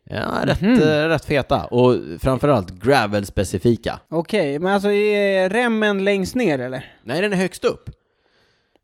Ja, 0.10 0.26
rätt, 0.44 0.62
eh, 0.62 1.08
rätt 1.10 1.26
feta 1.26 1.66
och 1.66 1.96
framförallt 2.20 2.72
gravel-specifika. 2.72 4.00
Okej, 4.10 4.60
men 4.60 4.74
alltså 4.74 4.92
är 4.92 5.50
remmen 5.50 6.04
längst 6.04 6.36
ner 6.36 6.60
eller? 6.60 6.86
Nej, 7.04 7.22
den 7.22 7.34
är 7.34 7.38
högst 7.38 7.66
upp. 7.66 7.90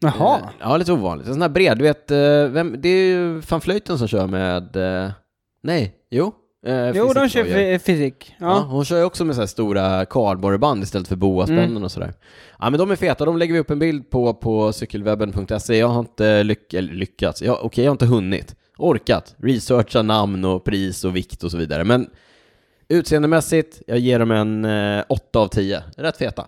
Jaha. 0.03 0.37
Eh, 0.39 0.45
Ja, 0.59 0.77
lite 0.77 0.91
ovanligt. 0.93 1.27
En 1.27 1.33
sån 1.33 1.41
här 1.41 1.49
bred, 1.49 1.77
du 1.77 1.83
vet, 1.83 2.11
eh, 2.11 2.17
vem, 2.47 2.75
det 2.81 2.89
är 2.89 3.05
ju 3.07 3.39
van 3.49 3.59
Vleuten 3.59 3.97
som 3.97 4.07
kör 4.07 4.27
med, 4.27 4.75
eh, 4.75 5.11
nej, 5.63 5.95
jo. 6.11 6.33
jo, 6.95 7.13
de 7.13 7.29
kör 7.29 7.77
fysik. 7.77 8.35
Ja. 8.39 8.45
Ja. 8.45 8.59
hon 8.59 8.85
kör 8.85 8.97
ju 8.97 9.03
också 9.03 9.25
med 9.25 9.35
så 9.35 9.41
här 9.41 9.47
stora 9.47 10.05
kardborreband 10.05 10.83
istället 10.83 11.07
för 11.07 11.15
boaspännen 11.15 11.63
Mm. 11.71 11.83
och 11.83 11.91
sådär. 11.91 12.13
Ja, 12.59 12.69
men 12.69 12.79
de 12.79 12.91
är 12.91 12.95
feta, 12.95 13.25
de 13.25 13.37
lägger 13.37 13.53
vi 13.53 13.59
upp 13.59 13.69
en 13.71 13.79
bild 13.79 14.09
på 14.09 14.33
på 14.33 14.73
cykelwebben.se. 14.73 15.77
Jag 15.77 15.87
har 15.87 15.99
inte 15.99 16.43
lyck 16.43 16.73
lyckats, 16.73 17.41
ja, 17.41 17.59
okej, 17.61 17.83
jag 17.83 17.89
har 17.91 17.95
inte 17.95 18.05
hunnit, 18.05 18.55
orkat, 18.77 19.35
researcha 19.37 20.01
namn 20.01 20.45
och 20.45 20.63
pris 20.63 21.05
och 21.05 21.15
vikt 21.15 21.43
och 21.43 21.51
så 21.51 21.57
vidare. 21.57 21.83
Men 21.83 22.09
utseendemässigt, 22.89 23.81
jag 23.87 23.99
ger 23.99 24.19
dem 24.19 24.31
en 24.31 24.65
eh, 24.65 25.03
8 25.09 25.39
av 25.39 25.47
10. 25.47 25.83
Rätt 25.97 26.17
feta. 26.17 26.45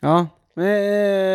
Ja. 0.00 0.26
Men, 0.56 0.66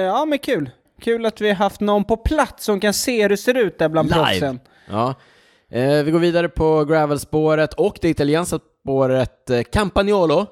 ja, 0.05 0.25
men 0.25 0.39
kul. 0.39 0.69
Kul 1.01 1.25
att 1.25 1.41
vi 1.41 1.47
har 1.47 1.55
haft 1.55 1.81
någon 1.81 2.03
på 2.03 2.17
plats 2.17 2.65
som 2.65 2.79
kan 2.79 2.93
se 2.93 3.21
hur 3.21 3.29
det 3.29 3.37
ser 3.37 3.53
ut 3.57 3.79
där 3.79 3.89
bland 3.89 4.09
Live. 4.09 4.23
proffsen. 4.23 4.59
Ja. 4.89 5.15
Eh, 5.71 6.03
vi 6.03 6.11
går 6.11 6.19
vidare 6.19 6.49
på 6.49 6.85
gravelspåret 6.85 7.73
och 7.73 7.97
det 8.01 8.09
italienska 8.09 8.59
spåret 8.83 9.49
eh, 9.49 9.61
Campagnolo. 9.63 10.45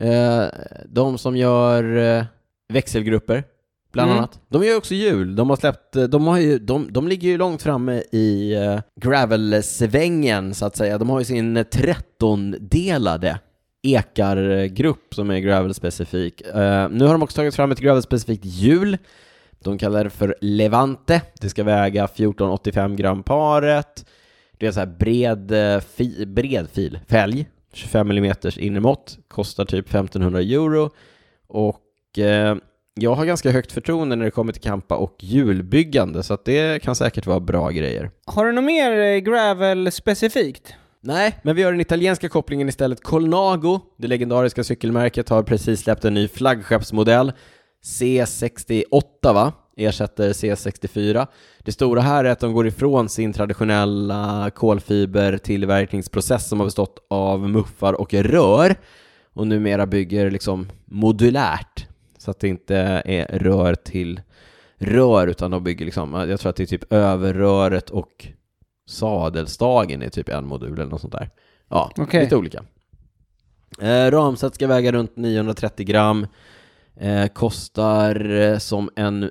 Eh, 0.00 0.44
de 0.86 1.18
som 1.18 1.36
gör 1.36 1.96
eh, 2.18 2.24
växelgrupper, 2.68 3.44
bland 3.92 4.10
Mm. 4.10 4.18
annat. 4.18 4.40
De 4.48 4.64
gör 4.64 4.76
också 4.76 4.94
hjul. 4.94 5.36
De 5.36 5.50
har 5.50 5.56
släppt, 5.56 5.96
eh, 5.96 6.04
de, 6.04 6.26
har 6.26 6.38
ju, 6.38 6.58
de, 6.58 6.92
de 6.92 7.08
ligger 7.08 7.28
ju 7.28 7.36
långt 7.38 7.62
framme 7.62 8.02
i 8.12 8.54
eh, 8.54 8.80
gravelsvängen, 9.00 10.54
så 10.54 10.66
att 10.66 10.76
säga. 10.76 10.98
De 10.98 11.10
har 11.10 11.18
ju 11.18 11.24
sin 11.24 11.58
13-delade 11.58 13.38
ekargrupp 13.94 15.14
som 15.14 15.30
är 15.30 15.38
gravelspecifik. 15.38 16.42
Uh, 16.46 16.88
nu 16.90 17.04
har 17.04 17.12
de 17.12 17.22
också 17.22 17.36
tagit 17.36 17.54
fram 17.54 17.72
ett 17.72 17.80
gravelspecifikt 17.80 18.44
hjul. 18.44 18.98
De 19.58 19.78
kallar 19.78 20.04
det 20.04 20.10
för 20.10 20.36
Levante. 20.40 21.22
Det 21.40 21.48
ska 21.48 21.64
väga 21.64 22.06
14,85 22.06 22.96
gram 22.96 23.22
paret. 23.22 24.04
Det 24.58 24.66
är 24.66 24.72
så 24.72 24.80
här 24.80 24.86
bred, 24.86 25.52
eh, 25.52 25.80
fi, 25.80 26.26
bred 26.26 26.68
fil, 26.72 26.98
fälg, 27.08 27.48
25 27.72 28.10
mm 28.10 28.34
innermått, 28.56 29.18
kostar 29.28 29.64
typ 29.64 29.88
1500 29.88 30.40
euro. 30.40 30.90
Och 31.46 32.18
eh, 32.18 32.56
jag 32.94 33.14
har 33.14 33.24
ganska 33.24 33.50
högt 33.50 33.72
förtroende 33.72 34.16
när 34.16 34.24
det 34.24 34.30
kommer 34.30 34.52
till 34.52 34.62
kampa 34.62 34.96
och 34.96 35.16
hjulbyggande, 35.18 36.22
så 36.22 36.34
att 36.34 36.44
det 36.44 36.82
kan 36.82 36.96
säkert 36.96 37.26
vara 37.26 37.40
bra 37.40 37.70
grejer. 37.70 38.10
Har 38.24 38.46
du 38.46 38.52
något 38.52 38.64
mer 38.64 38.98
eh, 38.98 39.18
gravel 39.18 39.92
specifikt? 39.92 40.74
Nej, 41.00 41.38
men 41.42 41.56
vi 41.56 41.62
har 41.62 41.72
den 41.72 41.80
italienska 41.80 42.28
kopplingen 42.28 42.68
istället. 42.68 43.02
Colnago, 43.02 43.80
det 43.96 44.06
legendariska 44.06 44.64
cykelmärket, 44.64 45.28
har 45.28 45.42
precis 45.42 45.80
släppt 45.80 46.04
en 46.04 46.14
ny 46.14 46.28
flaggskeppsmodell. 46.28 47.32
C68 47.84 48.82
va? 49.22 49.52
Ersätter 49.76 50.32
C64. 50.32 51.26
Det 51.58 51.72
stora 51.72 52.00
här 52.00 52.24
är 52.24 52.30
att 52.30 52.40
de 52.40 52.52
går 52.52 52.66
ifrån 52.66 53.08
sin 53.08 53.32
traditionella 53.32 54.50
kolfibertillverkningsprocess 54.54 56.48
som 56.48 56.60
har 56.60 56.66
bestått 56.66 57.06
av 57.10 57.48
muffar 57.48 57.92
och 57.92 58.14
rör 58.14 58.76
och 59.32 59.46
numera 59.46 59.86
bygger 59.86 60.30
liksom 60.30 60.68
modulärt 60.84 61.86
så 62.18 62.30
att 62.30 62.40
det 62.40 62.48
inte 62.48 62.76
är 63.04 63.38
rör 63.38 63.74
till 63.74 64.20
rör 64.78 65.26
utan 65.26 65.50
de 65.50 65.64
bygger 65.64 65.84
liksom, 65.84 66.14
jag 66.28 66.40
tror 66.40 66.50
att 66.50 66.56
det 66.56 66.62
är 66.62 66.66
typ 66.66 66.92
överröret 66.92 67.90
och 67.90 68.28
sadelstagen 68.88 70.02
är 70.02 70.08
typ 70.08 70.28
en 70.28 70.46
modul 70.46 70.72
eller 70.72 70.90
något 70.90 71.00
sånt 71.00 71.12
där. 71.12 71.30
Ja, 71.68 71.90
Okej. 71.96 72.22
lite 72.22 72.36
olika. 72.36 72.64
Eh, 73.80 74.10
ramset 74.10 74.54
ska 74.54 74.66
väga 74.66 74.92
runt 74.92 75.16
930 75.16 75.86
gram. 75.86 76.26
Eh, 76.96 77.26
kostar 77.26 78.30
eh, 78.30 78.58
som 78.58 78.90
en 78.96 79.30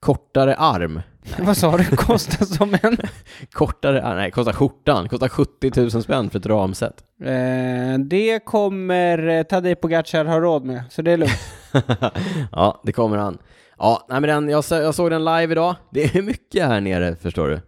kortare 0.00 0.54
arm. 0.54 1.00
Vad 1.38 1.56
sa 1.56 1.76
du? 1.76 1.96
Kostar 1.96 2.44
som 2.44 2.76
en... 2.82 2.96
Kortare 3.52 4.02
arm? 4.02 4.16
Nej, 4.16 4.30
kostar 4.30 4.52
skjortan. 4.52 5.08
Kostar 5.08 5.28
70 5.28 5.80
000 5.80 5.90
spänn 6.02 6.30
för 6.30 6.38
ett 6.38 6.46
ramset. 6.46 7.04
Eh, 7.24 7.98
det 7.98 8.44
kommer 8.44 9.28
eh, 9.28 9.42
Tadej 9.42 9.74
Pogacar 9.74 10.24
ha 10.24 10.40
råd 10.40 10.64
med, 10.64 10.82
så 10.90 11.02
det 11.02 11.12
är 11.12 11.16
lugnt. 11.16 11.40
ja, 12.52 12.80
det 12.84 12.92
kommer 12.92 13.16
han. 13.16 13.38
Ja, 13.78 14.06
nej 14.08 14.20
men 14.20 14.28
den, 14.30 14.48
jag, 14.48 14.64
jag 14.70 14.94
såg 14.94 15.10
den 15.10 15.24
live 15.24 15.52
idag. 15.52 15.76
Det 15.90 16.16
är 16.16 16.22
mycket 16.22 16.66
här 16.66 16.80
nere, 16.80 17.16
förstår 17.16 17.48
du. 17.48 17.60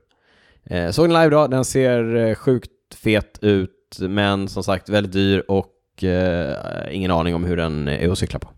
Eh, 0.71 0.91
såg 0.91 1.05
den 1.05 1.12
live 1.12 1.27
idag, 1.27 1.51
den 1.51 1.64
ser 1.64 2.17
eh, 2.17 2.35
sjukt 2.35 2.71
fet 3.03 3.39
ut, 3.43 3.97
men 4.01 4.49
som 4.49 4.64
sagt 4.64 4.89
väldigt 4.89 5.12
dyr 5.12 5.45
och 5.49 6.05
eh, 6.05 6.57
ingen 6.91 7.11
aning 7.11 7.35
om 7.35 7.45
hur 7.45 7.57
den 7.57 7.89
är 7.89 8.09
att 8.12 8.19
cykla 8.19 8.39
på. 8.39 8.49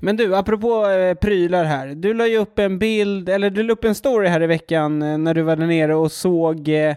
Men 0.00 0.16
du, 0.16 0.36
apropå 0.36 0.86
eh, 0.86 1.14
prylar 1.14 1.64
här. 1.64 1.86
Du 1.86 2.14
la 2.14 2.26
ju 2.26 2.38
upp 2.38 2.58
en 2.58 2.78
bild, 2.78 3.28
eller 3.28 3.50
du 3.50 3.62
la 3.62 3.72
upp 3.72 3.84
en 3.84 3.94
story 3.94 4.28
här 4.28 4.42
i 4.42 4.46
veckan 4.46 5.02
eh, 5.02 5.18
när 5.18 5.34
du 5.34 5.42
var 5.42 5.56
där 5.56 5.66
nere 5.66 5.94
och 5.94 6.12
såg 6.12 6.68
eh, 6.68 6.94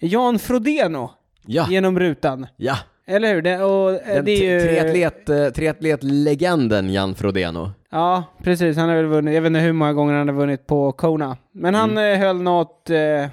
Jan 0.00 0.38
Frodeno 0.38 1.10
Ja, 1.46 1.66
genom 1.70 1.98
rutan. 2.00 2.46
ja. 2.56 2.76
Eller 3.08 3.34
hur? 3.34 3.42
Det, 3.42 3.62
och, 3.62 3.90
eh, 3.92 4.14
Den 4.14 4.24
det 4.24 4.30
är 4.30 4.52
ju... 4.54 4.60
triatlet, 4.60 5.28
eh, 5.28 5.48
triatletlegenden 5.48 6.92
Jan 6.92 7.14
Frodeno. 7.14 7.70
Ja, 7.90 8.24
precis. 8.42 8.76
Han 8.76 8.88
har 8.88 8.96
väl 8.96 9.04
vunnit, 9.06 9.34
jag 9.34 9.42
vet 9.42 9.46
inte 9.46 9.60
hur 9.60 9.72
många 9.72 9.92
gånger 9.92 10.14
han 10.14 10.28
har 10.28 10.34
vunnit 10.34 10.66
på 10.66 10.92
Kona. 10.92 11.36
Men 11.52 11.74
han 11.74 11.90
Mm. 11.90 12.12
eh, 12.20 12.26
höll 12.26 12.42
något 12.42 12.90
eh, 12.90 13.28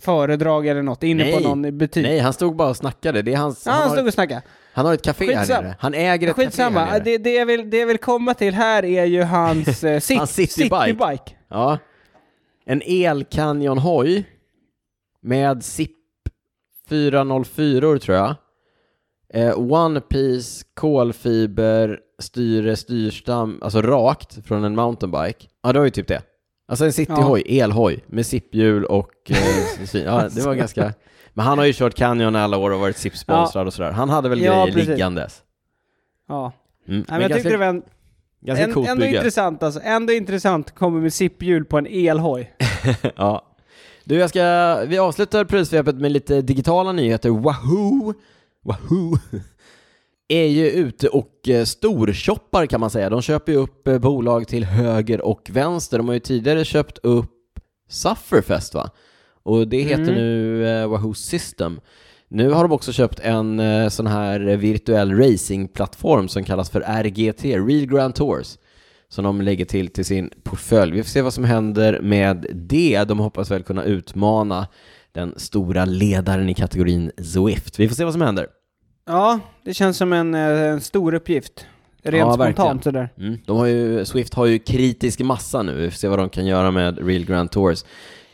föredrag 0.00 0.66
eller 0.66 0.82
något 0.82 1.02
inne 1.02 1.24
Nej. 1.24 1.32
på 1.42 1.48
någon 1.48 1.78
butyg. 1.78 2.02
Nej, 2.02 2.18
han 2.18 2.32
stod 2.32 2.56
bara 2.56 2.68
och 2.68 2.76
snackade. 2.76 3.22
Det 3.22 3.32
är 3.32 3.36
hans, 3.36 3.66
Ja, 3.66 3.72
han 3.72 3.80
han, 3.80 3.90
stod 3.90 3.98
har, 4.02 4.06
och 4.08 4.14
snackade. 4.14 4.42
han 4.72 4.86
har 4.86 4.94
ett 4.94 5.02
café 5.02 5.34
här 5.34 5.40
Skitsamma. 5.40 5.60
nere. 5.62 5.76
Han 5.80 5.94
äger 5.94 6.28
ett 6.28 6.34
café 6.36 6.46
Skitsamma, 6.46 6.80
här 6.84 6.92
nere. 6.92 7.04
det, 7.04 7.18
det, 7.18 7.34
jag 7.34 7.46
vill, 7.46 7.70
det 7.70 7.76
jag 7.78 7.86
vill 7.86 7.98
komma 7.98 8.34
till 8.34 8.54
här 8.54 8.84
är 8.84 9.04
ju 9.04 9.22
hans, 9.22 9.84
eh, 9.84 10.00
sit, 10.00 10.18
Hans 10.18 10.30
citybike. 10.34 10.84
citybike. 10.84 11.32
Ja. 11.48 11.78
En 12.66 12.82
el-canyon-hoj 12.84 14.24
med 15.22 15.64
SIP 15.64 15.90
404 16.88 17.98
tror 17.98 18.16
jag. 18.16 18.34
Eh, 19.34 19.58
One 19.72 20.00
Piece, 20.00 20.64
kolfiber, 20.74 21.98
styre, 22.18 22.76
styrstam, 22.76 23.58
alltså 23.62 23.82
rakt 23.82 24.46
från 24.46 24.64
en 24.64 24.74
mountainbike. 24.74 25.46
Ja, 25.62 25.72
det 25.72 25.78
var 25.78 25.84
ju 25.86 25.90
typ 25.90 26.08
det. 26.08 26.22
Alltså 26.68 26.84
en 26.84 26.92
cityhoj, 26.92 27.42
elhoj 27.60 28.04
med 28.06 28.26
SIP-hjul 28.26 28.84
och... 28.84 29.10
Eh, 29.30 29.36
sy- 29.86 30.02
ja, 30.04 30.28
det 30.34 30.42
var 30.46 30.54
ganska... 30.54 30.92
Men 31.34 31.46
han 31.46 31.58
har 31.58 31.64
ju 31.64 31.72
kört 31.72 31.94
Canyon 31.94 32.36
alla 32.36 32.56
år 32.56 32.70
och 32.70 32.80
varit 32.80 32.96
SIP-sponsrad 32.96 33.66
och 33.66 33.74
sådär. 33.74 33.90
Han 33.92 34.08
hade 34.10 34.28
väl 34.28 34.42
Ja, 34.42 34.52
grejer 34.52 34.72
precis. 34.72 34.88
liggandes. 34.88 35.42
Ja. 36.28 36.52
Mm. 36.88 36.98
Nej, 36.98 37.04
men 37.08 37.20
jag 37.20 37.32
tyckte 37.32 37.48
det 37.50 37.56
var 37.56 37.66
en, 37.66 37.82
ganska 38.40 38.64
en, 38.64 38.72
coolt 38.72 38.88
ändå 38.88 39.00
bygge. 39.04 39.16
intressant 39.16 39.62
alltså. 39.62 39.80
Ändå 39.84 40.12
intressant 40.12 40.74
komma 40.74 40.98
med 41.00 41.12
zip-hjul 41.12 41.64
på 41.64 41.78
en 41.78 41.86
elhoj. 41.86 42.54
ja. 43.16 43.44
Du, 44.04 44.14
jag 44.14 44.30
ska, 44.30 44.76
vi 44.86 44.98
avslutar 44.98 45.44
prylsvepet 45.44 45.94
med 45.96 46.12
lite 46.12 46.42
digitala 46.42 46.92
nyheter. 46.92 47.30
Wahoo! 47.30 48.14
Wahoo! 48.64 49.18
är 50.28 50.46
ju 50.46 50.70
ute 50.70 51.08
och 51.08 51.48
eh, 51.48 51.64
storshoppar 51.64 52.66
kan 52.66 52.80
man 52.80 52.90
säga. 52.90 53.10
De 53.10 53.22
köper 53.22 53.52
ju 53.52 53.58
upp 53.58 53.88
eh, 53.88 53.98
bolag 53.98 54.48
till 54.48 54.64
höger 54.64 55.20
och 55.20 55.50
vänster. 55.52 55.98
De 55.98 56.06
har 56.08 56.14
ju 56.14 56.20
tidigare 56.20 56.64
köpt 56.64 56.98
upp 57.02 57.30
Sufferfest 57.88 58.74
va? 58.74 58.90
Och 59.42 59.68
det 59.68 59.82
heter 59.82 60.02
Mm. 60.02 60.14
nu 60.14 60.66
eh, 60.68 60.88
Wahoo 60.88 61.14
System. 61.14 61.80
Nu 62.28 62.50
har 62.50 62.62
de 62.62 62.72
också 62.72 62.92
köpt 62.92 63.20
en 63.20 63.60
sån 63.90 64.06
här 64.06 64.40
virtuell 64.40 65.14
racingplattform 65.18 66.28
som 66.28 66.44
kallas 66.44 66.70
för 66.70 66.80
RGT, 66.80 67.44
Real 67.44 67.86
Grand 67.86 68.14
Tours 68.14 68.58
som 69.08 69.24
de 69.24 69.40
lägger 69.40 69.64
till 69.64 69.88
till 69.88 70.04
sin 70.04 70.30
portfölj. 70.42 70.92
Vi 70.92 71.02
får 71.02 71.08
se 71.10 71.22
vad 71.22 71.34
som 71.34 71.44
händer 71.44 72.00
med 72.00 72.46
det. 72.54 73.04
De 73.04 73.18
hoppas 73.18 73.50
väl 73.50 73.62
kunna 73.62 73.84
utmana 73.84 74.66
den 75.14 75.34
stora 75.36 75.84
ledaren 75.84 76.48
i 76.48 76.54
kategorin 76.54 77.10
Zwift. 77.16 77.78
Vi 77.78 77.88
får 77.88 77.94
se 77.94 78.04
vad 78.04 78.12
som 78.12 78.22
händer. 78.22 78.46
Ja, 79.06 79.40
det 79.64 79.74
känns 79.74 79.96
som 79.96 80.12
en, 80.12 80.34
eh, 80.34 80.40
en 80.60 80.80
stor 80.80 81.14
uppgift. 81.14 81.66
Rent 82.02 82.28
Ja, 82.28 82.34
spontant 82.34 82.84
sådär. 82.84 83.08
Mm. 83.18 83.38
De 83.46 83.56
har 83.56 83.66
ju, 83.66 84.04
Swift 84.04 84.34
har 84.34 84.46
ju 84.46 84.58
kritisk 84.58 85.20
massa 85.20 85.62
nu, 85.62 85.74
vi 85.74 85.90
får 85.90 85.98
se 85.98 86.08
vad 86.08 86.18
de 86.18 86.28
kan 86.28 86.46
göra 86.46 86.70
med 86.70 87.06
Real 87.06 87.24
Grand 87.24 87.50
Tours. 87.50 87.84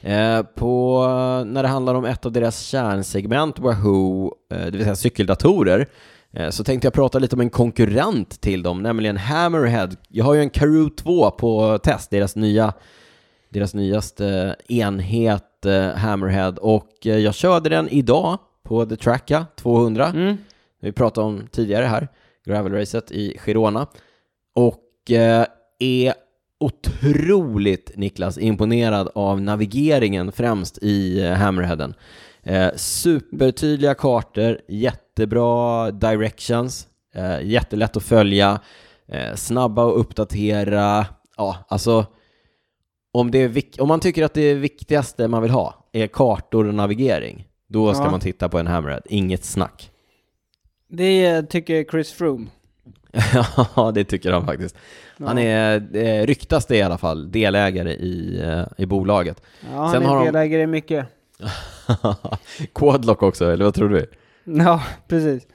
Eh, 0.01 0.43
på, 0.43 1.05
när 1.47 1.63
det 1.63 1.69
handlar 1.69 1.95
om 1.95 2.05
ett 2.05 2.27
av 2.27 2.33
deras 2.33 2.61
kärnsegment, 2.61 3.59
Wahoo, 3.59 4.35
eh, 4.53 4.65
det 4.65 4.71
vill 4.71 4.83
säga 4.83 4.97
cykeldatorer, 4.97 5.87
eh, 6.33 6.51
så 6.51 6.65
tänkte 6.65 6.87
jag 6.87 6.95
prata 6.95 7.19
lite 7.19 7.37
om 7.37 7.41
en 7.41 7.51
konkurrent 7.51 8.41
till 8.41 8.63
dem, 8.63 8.83
nämligen 8.83 9.17
Hammerhead. 9.17 9.91
Jag 10.09 10.25
har 10.25 10.35
ju 10.35 10.41
en 10.41 10.51
Karoo 10.51 10.91
2 10.91 11.31
på 11.31 11.79
test, 11.79 12.11
deras 12.11 12.37
nya 12.37 12.73
deras 13.53 13.75
nyaste 13.75 14.57
enhet 14.69 15.45
eh, 15.67 15.91
Hammerhead 15.91 16.51
och 16.61 17.07
eh, 17.07 17.19
jag 17.19 17.35
körde 17.35 17.69
den 17.69 17.89
idag 17.89 18.39
på 18.63 18.87
The 18.87 18.97
Tracka 18.97 19.47
200 19.57 20.07
Mm. 20.07 20.37
vi 20.81 20.93
pratade 20.93 21.27
om 21.27 21.49
tidigare 21.53 21.85
här, 21.85 22.09
gravelracet 22.47 23.11
i 23.11 23.39
Girona. 23.39 23.87
Och 24.55 25.11
eh, 25.11 25.47
är 25.79 26.15
otroligt, 26.61 27.93
Niklas, 27.97 28.39
imponerad 28.39 29.09
av 29.15 29.41
navigeringen 29.41 30.33
främst 30.33 30.79
i 30.83 31.27
Hammerheaden. 31.29 31.95
Eh, 32.43 32.69
supertydliga 32.77 33.95
kartor, 33.95 34.59
jättebra 34.69 35.91
directions, 35.91 36.89
eh, 37.15 37.43
jättelätt 37.43 37.97
att 37.97 38.03
följa, 38.03 38.61
eh, 39.09 39.35
snabba 39.35 39.89
att 39.89 39.97
uppdatera. 39.97 41.07
Ja, 41.37 41.57
alltså 41.69 42.07
om, 43.13 43.31
det 43.31 43.39
är 43.39 43.63
om 43.83 43.89
man 43.89 44.01
tycker 44.01 44.25
att 44.25 44.35
det 44.35 44.55
viktigaste 44.55 45.29
man 45.29 45.43
vill 45.43 45.51
ha 45.51 45.85
är 45.93 46.07
kartor 46.07 46.67
och 46.67 46.75
navigering, 46.75 47.49
då 47.69 47.95
ska 47.95 48.05
Ja. 48.05 48.11
man 48.11 48.21
titta 48.21 48.49
på 48.49 48.59
en 48.59 48.67
Hammerhead, 48.67 49.01
inget 49.05 49.45
snack. 49.45 49.91
Det 50.89 51.43
tycker 51.43 51.85
Chris 51.85 52.13
Froome. 52.13 52.47
Ja, 53.77 53.93
det 53.95 54.05
tycker 54.05 54.33
han 54.33 54.47
faktiskt. 54.47 54.77
Han 55.19 55.39
är, 55.39 55.97
eh, 55.97 56.27
ryktas 56.27 56.67
det 56.67 56.77
i 56.77 56.83
alla 56.83 56.99
fall, 56.99 57.31
delägare 57.33 57.93
i, 57.93 58.41
eh, 58.45 58.63
i 58.79 58.87
bolaget. 58.87 59.43
Ja, 59.61 59.77
han 59.77 59.91
Sen 59.91 60.05
har 60.05 60.15
är 60.17 60.19
de- 60.21 60.27
delägare 60.27 60.63
i 60.63 60.67
mycket. 60.67 61.07
Quadlock 62.75 63.23
också, 63.23 63.53
eller 63.53 63.65
vad 63.65 63.75
tror 63.75 63.89
du? 63.89 64.11
Ja, 64.45 64.83
precis. 65.09 65.47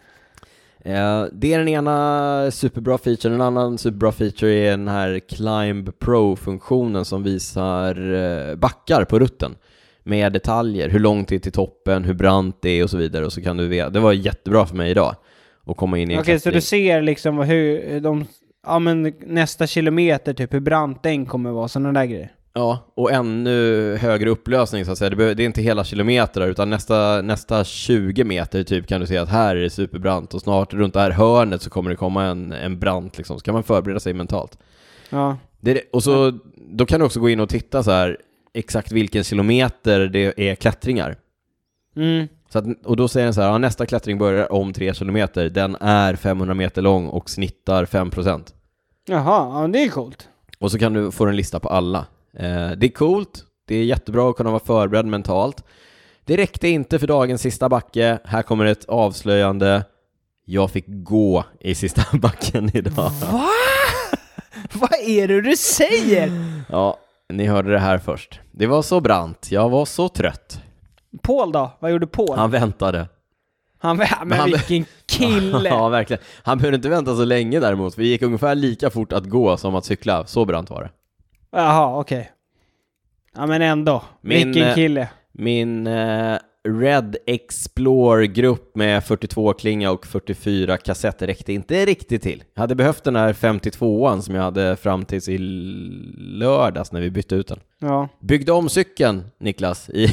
Eh, 0.85 1.25
det 1.31 1.53
är 1.53 1.57
den 1.57 1.67
ena 1.67 2.51
superbra 2.51 2.97
featuren, 2.97 3.35
en 3.35 3.41
annan 3.41 3.77
superbra 3.77 4.11
feature 4.11 4.53
är 4.53 4.71
den 4.71 4.87
här 4.87 5.19
Climb 5.19 5.99
Pro-funktionen 5.99 7.05
som 7.05 7.23
visar 7.23 8.13
eh, 8.13 8.55
backar 8.55 9.05
på 9.05 9.19
rutten 9.19 9.55
med 10.03 10.33
detaljer, 10.33 10.89
hur 10.89 10.99
långt 10.99 11.27
det 11.27 11.35
är 11.35 11.39
till 11.39 11.51
toppen, 11.51 12.03
hur 12.03 12.13
brant 12.13 12.61
det 12.61 12.69
är 12.69 12.83
och 12.83 12.89
så 12.89 12.97
vidare. 12.97 13.25
Och 13.25 13.33
så 13.33 13.41
kan 13.41 13.57
du 13.57 13.67
veta, 13.67 13.89
det 13.89 13.99
var 13.99 14.13
jättebra 14.13 14.65
för 14.65 14.75
mig 14.75 14.91
idag 14.91 15.15
att 15.65 15.77
komma 15.77 15.97
in 15.97 16.11
i 16.11 16.13
en 16.13 16.19
Okej, 16.19 16.39
så 16.39 16.51
du 16.51 16.61
ser 16.61 17.01
liksom 17.01 17.39
hur 17.39 17.99
de, 17.99 18.25
ja 18.67 18.79
men 18.79 19.13
nästa 19.19 19.67
kilometer 19.67 20.33
typ, 20.33 20.53
hur 20.53 20.59
brant 20.59 21.03
den 21.03 21.25
kommer 21.25 21.51
vara, 21.51 21.67
sådana 21.67 21.99
där 21.99 22.05
grejer. 22.05 22.31
Ja, 22.57 22.79
och 22.95 23.11
ännu 23.11 23.95
högre 24.01 24.29
upplösning 24.29 24.85
så 24.85 24.91
att 24.91 24.97
säga. 24.97 25.09
Det, 25.09 25.23
är 25.23 25.41
inte 25.41 25.61
hela 25.61 25.83
kilometer 25.83 26.47
utan 26.47 26.69
nästa, 26.69 27.21
nästa 27.21 27.63
20 27.63 28.23
meter 28.23 28.63
typ 28.63 28.87
kan 28.87 29.01
du 29.01 29.07
se 29.07 29.17
att 29.17 29.29
här 29.29 29.55
är 29.55 29.61
det 29.61 29.69
superbrant 29.69 30.33
och 30.33 30.41
snart 30.41 30.73
runt 30.73 30.93
det 30.93 30.99
här 30.99 31.11
hörnet 31.11 31.61
så 31.61 31.69
kommer 31.69 31.89
det 31.89 31.95
komma 31.95 32.23
en, 32.23 32.51
en 32.51 32.79
brant 32.79 33.17
liksom. 33.17 33.39
Så 33.39 33.43
kan 33.45 33.53
man 33.53 33.63
förbereda 33.63 33.99
sig 33.99 34.13
mentalt. 34.13 34.57
Ja. 35.09 35.37
Det- 35.59 35.81
och 35.93 36.03
så, 36.03 36.39
då 36.69 36.85
kan 36.85 36.99
du 36.99 37.05
också 37.05 37.19
gå 37.19 37.29
in 37.29 37.39
och 37.39 37.49
titta 37.49 37.83
så 37.83 37.91
här 37.91 38.17
exakt 38.53 38.91
vilken 38.91 39.23
kilometer 39.23 39.99
det 39.99 40.49
är 40.49 40.55
klättringar. 40.55 41.15
Mm. 41.95 42.27
Så 42.49 42.59
att, 42.59 42.65
och 42.85 42.97
då 42.97 43.07
säger 43.07 43.25
den 43.25 43.33
så 43.33 43.41
här, 43.41 43.49
ja, 43.49 43.57
nästa 43.57 43.85
klättring 43.85 44.17
börjar 44.17 44.51
om 44.51 44.73
3 44.73 44.93
kilometer, 44.93 45.49
den 45.49 45.77
är 45.79 46.15
500 46.15 46.53
meter 46.53 46.81
lång 46.81 47.07
och 47.07 47.29
snittar 47.29 47.85
5%. 47.85 48.53
Jaha, 49.07 49.61
ja 49.61 49.67
det 49.67 49.83
är 49.83 49.89
coolt. 49.89 50.29
Och 50.59 50.71
så 50.71 50.79
kan 50.79 50.93
du 50.93 51.11
få 51.11 51.25
en 51.25 51.35
lista 51.35 51.59
på 51.59 51.69
alla. 51.69 52.05
Eh, 52.39 52.71
det 52.71 52.85
är 52.85 52.91
coolt, 52.91 53.43
det 53.67 53.75
är 53.75 53.83
jättebra 53.83 54.29
att 54.29 54.35
kunna 54.35 54.49
vara 54.49 54.59
förberedd 54.65 55.05
mentalt. 55.05 55.63
Det 56.25 56.37
räckte 56.37 56.67
inte 56.67 56.99
för 56.99 57.07
dagens 57.07 57.41
sista 57.41 57.69
backe. 57.69 58.19
Här 58.25 58.41
kommer 58.41 58.65
ett 58.65 58.85
avslöjande. 58.85 59.83
Jag 60.45 60.71
fick 60.71 60.85
gå 60.87 61.43
i 61.59 61.75
sista 61.75 62.01
backen 62.17 62.71
idag. 62.77 63.11
Va? 63.31 63.45
Vad 64.73 64.93
är 65.05 65.27
det 65.27 65.41
du 65.41 65.55
säger? 65.57 66.31
Ja, 66.69 66.97
ni 67.29 67.45
hörde 67.45 67.71
det 67.71 67.79
här 67.79 67.97
först. 67.97 68.39
Det 68.51 68.67
var 68.67 68.81
så 68.81 68.99
brant, 69.01 69.47
jag 69.51 69.69
var 69.69 69.85
så 69.85 70.09
trött. 70.09 70.61
Paul 71.21 71.51
då? 71.51 71.71
Vad 71.79 71.91
gjorde 71.91 72.07
Paul? 72.07 72.35
Han 72.37 72.51
väntade. 72.51 73.07
Han, 73.79 73.97
men 73.97 74.31
han- 74.31 74.45
vilken 74.51 74.85
kille! 75.05 75.69
Ja, 75.73 75.89
verkligen. 75.89 76.23
Han 76.43 76.57
behövde 76.57 76.75
inte 76.75 76.89
vänta 76.89 77.15
så 77.15 77.25
länge 77.25 77.59
däremot, 77.59 77.95
för 77.95 78.01
det 78.01 78.07
gick 78.07 78.21
ungefär 78.21 78.55
lika 78.55 78.89
fort 78.89 79.13
att 79.13 79.25
gå 79.25 79.57
som 79.57 79.75
att 79.75 79.85
cykla. 79.85 80.25
Så 80.25 80.45
brant 80.45 80.69
var 80.69 80.83
det. 80.83 80.89
Jaha, 81.55 81.99
okej. 81.99 82.31
Ja 83.35 83.45
men 83.45 83.61
ändå. 83.61 84.03
Min, 84.21 84.47
vilken 84.47 84.69
eh, 84.69 84.75
kille. 84.75 85.07
Min 85.31 85.87
eh, 85.87 86.37
Red 86.67 87.15
Explore-grupp 87.27 88.75
med 88.75 89.03
42-klinga 89.03 89.91
och 89.91 90.05
44 90.05 90.77
kassetter 90.77 91.27
räckte 91.27 91.53
inte 91.53 91.85
riktigt 91.85 92.21
till. 92.21 92.43
Jag 92.53 92.61
hade 92.61 92.75
behövt 92.75 93.03
den 93.03 93.15
här 93.15 93.33
52an 93.33 94.21
som 94.21 94.35
jag 94.35 94.43
hade 94.43 94.75
fram 94.75 95.05
tills 95.05 95.29
i 95.29 95.37
lördags 96.17 96.91
när 96.91 97.01
vi 97.01 97.11
bytte 97.11 97.35
ut 97.35 97.47
den. 97.47 97.59
Ja. 97.79 98.09
Byggde 98.19 98.51
om 98.51 98.69
cykeln, 98.69 99.23
Niklas, 99.39 99.89
i, 99.89 100.07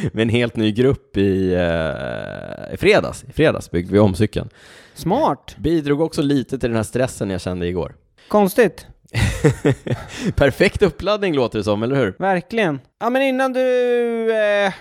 med 0.12 0.22
en 0.22 0.28
helt 0.28 0.56
ny 0.56 0.72
grupp 0.72 1.16
i, 1.16 1.54
eh, 1.54 2.74
i 2.74 2.76
fredags. 2.76 3.24
I 3.28 3.32
fredags 3.32 3.70
byggde 3.70 3.92
vi 3.92 3.98
om 3.98 4.14
cykeln. 4.14 4.48
Smart. 4.94 5.56
Bidrog 5.58 6.00
också 6.00 6.22
lite 6.22 6.58
till 6.58 6.68
den 6.68 6.76
här 6.76 6.82
stressen 6.82 7.30
jag 7.30 7.40
kände 7.40 7.66
igår. 7.66 7.94
Konstigt. 8.28 8.86
Perfekt 10.36 10.82
uppladdning 10.82 11.34
låter 11.34 11.58
det 11.58 11.64
som, 11.64 11.82
eller 11.82 11.96
hur? 11.96 12.14
Verkligen. 12.18 12.80
Ja 13.00 13.10
men 13.10 13.22
innan 13.22 13.52
du... 13.52 13.60
Eh, 14.36 14.72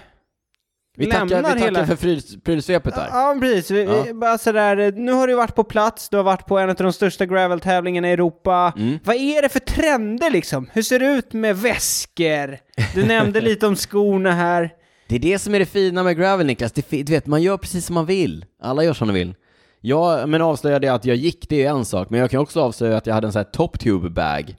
Vi 0.97 1.05
tackar, 1.05 1.25
vi 1.25 1.31
tackar 1.43 1.57
hela- 1.57 1.85
för 1.87 1.95
pryl- 1.95 2.41
prylsvepet 2.41 2.95
där. 2.95 3.07
Ja, 3.11 3.37
precis. 3.41 3.71
Vi, 3.71 3.83
Ja. 3.83 4.03
vi- 4.03 4.13
bara 4.13 4.37
sådär, 4.37 4.77
eh, 4.77 4.93
nu 4.93 5.11
har 5.11 5.27
du 5.27 5.33
varit 5.35 5.55
på 5.55 5.63
plats, 5.63 6.09
du 6.09 6.17
har 6.17 6.23
varit 6.23 6.45
på 6.45 6.57
en 6.59 6.69
av 6.69 6.75
de 6.75 6.93
största 6.93 7.25
gravel-tävlingarna 7.25 8.09
i 8.09 8.11
Europa. 8.11 8.73
Mm. 8.77 8.99
Vad 9.03 9.15
är 9.15 9.41
det 9.41 9.49
för 9.49 9.59
trender 9.59 10.29
liksom? 10.29 10.69
Hur 10.73 10.81
ser 10.81 10.99
det 10.99 11.05
ut 11.05 11.33
med 11.33 11.57
väskor? 11.57 12.57
Du 12.95 13.05
nämnde 13.05 13.41
lite 13.49 13.67
om 13.67 13.75
skorna 13.75 14.31
här. 14.31 14.69
Det 15.07 15.15
är 15.15 15.19
det 15.19 15.39
som 15.39 15.55
är 15.55 15.59
det 15.59 15.65
fina 15.65 16.03
med 16.03 16.17
gravel 16.17 16.45
Niklas, 16.45 16.71
det, 16.71 17.03
du 17.03 17.13
vet, 17.13 17.25
man 17.25 17.41
gör 17.41 17.57
precis 17.57 17.85
som 17.85 17.93
man 17.95 18.05
vill. 18.05 18.45
Alla 18.61 18.83
gör 18.83 18.93
som 18.93 19.07
de 19.07 19.13
vill. 19.13 19.35
Jag, 19.81 20.29
men 20.29 20.41
avslöjade 20.41 20.87
jag 20.87 20.95
att 20.95 21.05
jag 21.05 21.15
gick, 21.15 21.49
det 21.49 21.65
är 21.65 21.69
en 21.69 21.85
sak, 21.85 22.09
men 22.09 22.19
jag 22.19 22.31
kan 22.31 22.39
också 22.39 22.61
avslöja 22.61 22.97
att 22.97 23.07
jag 23.07 23.13
hade 23.13 23.27
en 23.27 23.31
sån 23.33 23.39
här 23.39 23.51
top 23.51 23.79
tube 23.79 24.09
bag. 24.09 24.55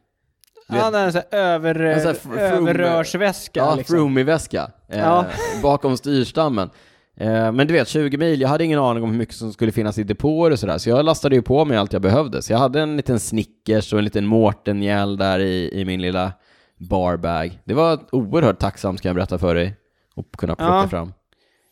Ja, 0.69 0.91
det 0.91 0.99
är 0.99 1.05
en 1.05 1.12
sån 1.12 1.23
här 1.33 1.39
över, 1.41 1.75
En 1.81 2.01
sån 2.01 2.07
här 2.09 2.14
fr- 2.14 2.39
överrörsväska 2.39 3.61
Ja, 3.61 3.75
liksom. 3.75 3.97
Froomie-väska. 3.97 4.71
Eh, 4.89 4.99
Ja. 4.99 5.25
Bakom 5.62 5.97
styrstammen. 5.97 6.71
Eh, 7.16 7.53
men 7.53 7.66
du 7.66 7.73
vet, 7.75 7.89
20 7.89 8.16
mil, 8.16 8.41
jag 8.41 8.49
hade 8.49 8.64
ingen 8.64 8.79
aning 8.79 9.03
om 9.03 9.11
hur 9.11 9.19
mycket 9.19 9.35
som 9.35 9.53
skulle 9.53 9.73
finnas 9.73 9.99
i 9.99 10.03
depåer 10.03 10.51
och 10.51 10.59
sådär, 10.59 10.79
så 10.79 10.89
jag 10.91 11.05
lastade 11.05 11.35
ju 11.37 11.43
på 11.43 11.64
mig 11.64 11.77
allt 11.77 11.93
jag 11.93 12.03
behövde. 12.03 12.43
Så 12.43 12.53
jag 12.53 12.59
hade 12.59 12.81
en 12.81 12.97
liten 12.97 13.21
Snickers 13.21 13.93
och 13.93 13.99
en 13.99 14.05
liten 14.05 14.27
Mårten-gäll 14.27 15.16
där 15.16 15.39
i, 15.39 15.81
i 15.81 15.85
min 15.85 16.03
lilla 16.03 16.33
barbag. 16.77 17.59
Det 17.64 17.75
var 17.75 17.99
oerhört 18.12 18.59
tacksamt 18.59 19.01
kan 19.01 19.09
jag 19.09 19.16
berätta 19.16 19.39
för 19.39 19.55
dig, 19.55 19.77
att 20.16 20.37
kunna 20.37 20.55
plocka 20.57 20.73
Ja. 20.75 20.89
fram. 20.89 21.12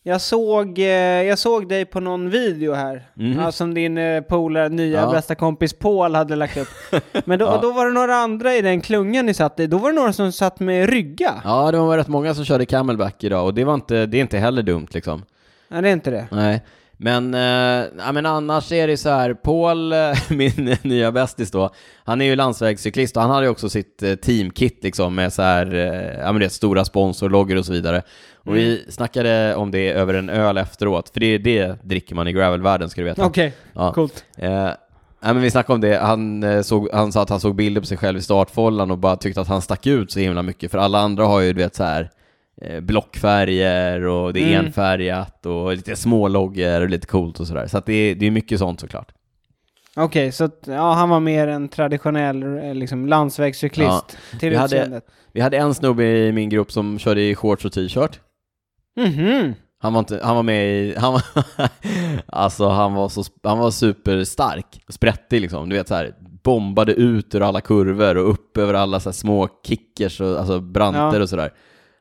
Jag 0.08 0.20
såg, 0.20 0.78
eh, 0.78 0.84
jag 1.22 1.38
såg 1.38 1.68
dig 1.68 1.84
på 1.84 2.00
någon 2.00 2.30
video 2.30 2.72
här, 2.74 3.02
Mhm. 3.14 3.38
ja, 3.40 3.52
som 3.52 3.74
din 3.74 3.98
eh, 3.98 4.20
polare, 4.20 4.68
nya 4.68 5.00
Ja. 5.00 5.10
bästa 5.10 5.34
kompis 5.34 5.72
Paul 5.72 6.14
hade 6.14 6.36
lagt 6.36 6.56
upp. 6.56 6.68
Men 7.24 7.38
då, 7.38 7.44
Ja. 7.44 7.58
då 7.62 7.72
var 7.72 7.86
det 7.86 7.92
några 7.92 8.14
andra 8.16 8.54
i 8.54 8.62
den 8.62 8.80
klungan 8.80 9.26
ni 9.26 9.34
satt 9.34 9.60
i, 9.60 9.66
då 9.66 9.78
var 9.78 9.90
det 9.90 9.96
några 9.96 10.12
som 10.12 10.32
satt 10.32 10.60
med 10.60 10.88
rygga. 10.90 11.34
Ja, 11.44 11.70
det 11.72 11.78
var 11.78 11.96
rätt 11.98 12.08
många 12.08 12.34
som 12.34 12.44
körde 12.44 12.66
camelback 12.66 13.24
idag 13.24 13.44
och 13.46 13.54
det 13.54 13.64
var 13.64 13.74
inte, 13.74 14.06
det 14.06 14.16
är 14.16 14.20
inte 14.20 14.38
heller 14.38 14.62
dumt 14.62 14.86
liksom. 14.90 15.24
Nej, 15.68 15.82
det 15.82 15.88
är 15.88 15.92
inte 15.92 16.10
det. 16.10 16.26
Nej, 16.30 16.60
men, 16.98 17.34
eh, 17.34 17.84
ja, 17.98 18.12
men 18.12 18.26
annars 18.26 18.72
är 18.72 18.86
det 18.86 18.96
så 18.96 19.08
här, 19.08 19.34
Paul, 19.34 19.92
eh, 19.92 19.98
min 20.30 20.76
nya 20.82 21.12
bästis 21.12 21.50
då, 21.50 21.70
han 22.04 22.20
är 22.20 22.24
ju 22.24 22.36
landsvägscyklist 22.36 23.16
och 23.16 23.22
han 23.22 23.30
hade 23.30 23.46
ju 23.46 23.50
också 23.50 23.68
sitt 23.68 24.02
eh, 24.02 24.14
teamkit 24.14 24.84
liksom 24.84 25.14
med 25.14 25.32
så 25.32 25.42
här, 25.42 25.74
eh, 25.74 26.20
ja 26.20 26.32
men 26.32 26.40
det 26.40 26.44
är 26.44 26.48
stora 26.48 26.84
sponsorloggor 26.84 27.56
och 27.58 27.66
så 27.66 27.72
vidare. 27.72 28.02
Och 28.44 28.56
vi 28.56 28.84
snackade 28.88 29.54
om 29.54 29.70
det 29.70 29.88
över 29.92 30.14
en 30.14 30.28
öl 30.30 30.58
efteråt, 30.58 31.08
för 31.08 31.20
det, 31.20 31.38
det 31.38 31.78
dricker 31.84 32.14
man 32.14 32.28
i 32.28 32.32
gravelvärlden 32.32 32.90
ska 32.90 33.00
du 33.00 33.04
veta. 33.04 33.24
Okej, 33.24 33.52
Ja. 33.72 33.92
coolt. 33.92 34.24
Eh, 34.38 34.50
nej, 34.52 34.74
men 35.20 35.40
vi 35.40 35.50
snackade 35.50 35.74
om 35.74 35.80
det, 35.80 35.98
han, 35.98 36.44
såg, 36.64 36.88
han 36.92 37.12
sa 37.12 37.22
att 37.22 37.30
han 37.30 37.40
såg 37.40 37.54
bilder 37.54 37.80
på 37.80 37.86
sig 37.86 37.96
själv 37.98 38.18
i 38.18 38.22
startfållan 38.22 38.90
och 38.90 38.98
bara 38.98 39.16
tyckte 39.16 39.40
att 39.40 39.48
han 39.48 39.62
stack 39.62 39.86
ut 39.86 40.12
så 40.12 40.20
himla 40.20 40.42
mycket, 40.42 40.70
för 40.70 40.78
alla 40.78 40.98
andra 40.98 41.24
har 41.24 41.40
ju 41.40 41.52
du 41.52 41.62
vet 41.62 41.74
så 41.74 41.84
här 41.84 42.10
blockfärger 42.82 44.00
och 44.06 44.32
det 44.32 44.40
är 44.40 44.54
Mm. 44.54 44.66
enfärgat 44.66 45.46
och 45.46 45.76
lite 45.76 45.96
småloggor 45.96 46.80
och 46.80 46.88
lite 46.90 47.06
coolt 47.06 47.40
och 47.40 47.46
sådär. 47.46 47.66
Så 47.66 47.78
att 47.78 47.86
det, 47.86 47.92
är- 47.92 48.14
det 48.14 48.26
är 48.26 48.30
mycket 48.30 48.58
sånt 48.58 48.80
såklart. 48.80 49.12
Okej, 49.96 50.32
så 50.32 50.44
att, 50.44 50.60
ja, 50.66 50.92
han 50.92 51.08
var 51.08 51.20
mer 51.20 51.48
en 51.48 51.68
traditionell 51.68 52.42
eh, 52.42 52.74
liksom, 52.74 53.06
landsvägscyklist 53.06 54.18
till 54.40 54.50
Vi 54.50 54.56
hade-. 54.56 55.00
Vi 55.32 55.40
hade 55.40 55.56
en 55.56 55.74
snubbe 55.74 56.04
i 56.04 56.32
min 56.32 56.48
grupp 56.48 56.72
som 56.72 56.98
körde 56.98 57.20
i 57.22 57.34
shorts 57.34 57.64
och 57.64 57.72
t-shirt. 57.72 58.20
Mhm. 58.96 59.54
Han 59.78 59.92
var, 59.92 59.98
inte, 60.00 60.20
han 60.24 60.36
var 60.36 60.42
med 60.42 60.66
i, 60.68 60.94
han 60.98 61.12
var, 61.12 61.22
alltså 62.26 62.68
han 62.68 62.94
var, 62.94 63.08
så, 63.08 63.22
han 63.42 63.58
var 63.58 63.70
superstark, 63.70 64.80
sprättig 64.88 65.40
liksom, 65.40 65.68
du 65.68 65.76
vet 65.76 65.88
så 65.88 65.94
här, 65.94 66.14
bombade 66.44 66.92
ut 66.92 67.34
ur 67.34 67.42
alla 67.42 67.60
kurvor 67.60 68.16
och 68.16 68.30
upp 68.30 68.56
över 68.58 68.74
alla 68.74 69.00
så 69.00 69.12
små 69.12 69.48
kickers 69.66 70.20
och 70.20 70.38
alltså 70.38 70.60
branter 70.60 71.16
Ja. 71.18 71.22
och 71.22 71.28
sådär. 71.28 71.50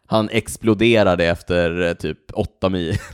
Han 0.07 0.29
exploderade 0.29 1.25
efter 1.25 1.81
eh, 1.87 1.93
typ 1.93 2.17
åtta 2.33 2.69
mil. 2.69 2.97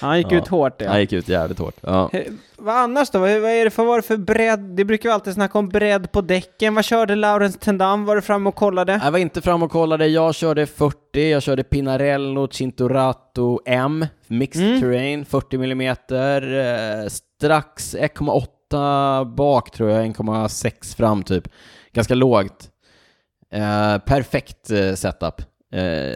Han 0.00 0.18
gick 0.18 0.26
Ja. 0.32 0.36
ut 0.38 0.48
hårt 0.48 0.74
ja. 0.82 0.88
Han 0.90 1.00
gick 1.00 1.12
ut 1.12 1.28
jävligt 1.28 1.58
hårt. 1.58 1.74
Ja. 1.80 2.10
Vad 2.56 2.74
annars 2.76 3.10
då? 3.10 3.18
Vad 3.18 3.30
är 3.30 3.64
det 3.64 3.70
för, 3.70 3.82
vad 3.82 3.86
var 3.88 3.96
det 3.96 4.02
för 4.02 4.16
bredd? 4.16 4.60
Det 4.60 4.84
brukar 4.84 5.08
vi 5.08 5.12
alltid 5.12 5.34
snacka 5.34 5.58
om 5.58 5.68
bredd 5.68 6.12
på 6.12 6.20
däcken. 6.20 6.74
Vad 6.74 6.84
körde 6.84 7.14
Laurens 7.14 7.56
Tendam? 7.58 8.04
Var 8.04 8.16
du 8.16 8.22
framme 8.22 8.48
och 8.48 8.54
kollade? 8.54 9.00
Jag 9.04 9.10
var 9.12 9.18
inte 9.18 9.42
fram 9.42 9.62
och 9.62 9.70
kollade, 9.70 10.06
jag 10.06 10.34
körde 10.34 10.66
40, 10.66 11.30
jag 11.30 11.42
körde 11.42 11.62
Pinarello 11.64 12.48
Cinturato 12.50 13.60
M, 13.66 14.06
Mixed 14.26 14.62
Mm. 14.66 14.80
Terrain, 14.80 15.24
40 15.24 15.56
mm, 15.56 15.80
eh, 15.80 17.08
strax 17.08 17.94
1,8 17.96 19.34
bak 19.34 19.70
tror 19.70 19.90
jag, 19.90 20.06
1,6 20.06 20.96
fram 20.96 21.22
typ. 21.22 21.48
Ganska 21.92 22.14
lågt. 22.14 22.68
Eh, 23.52 23.98
perfekt 23.98 24.70
eh, 24.70 24.94
setup. 24.94 25.34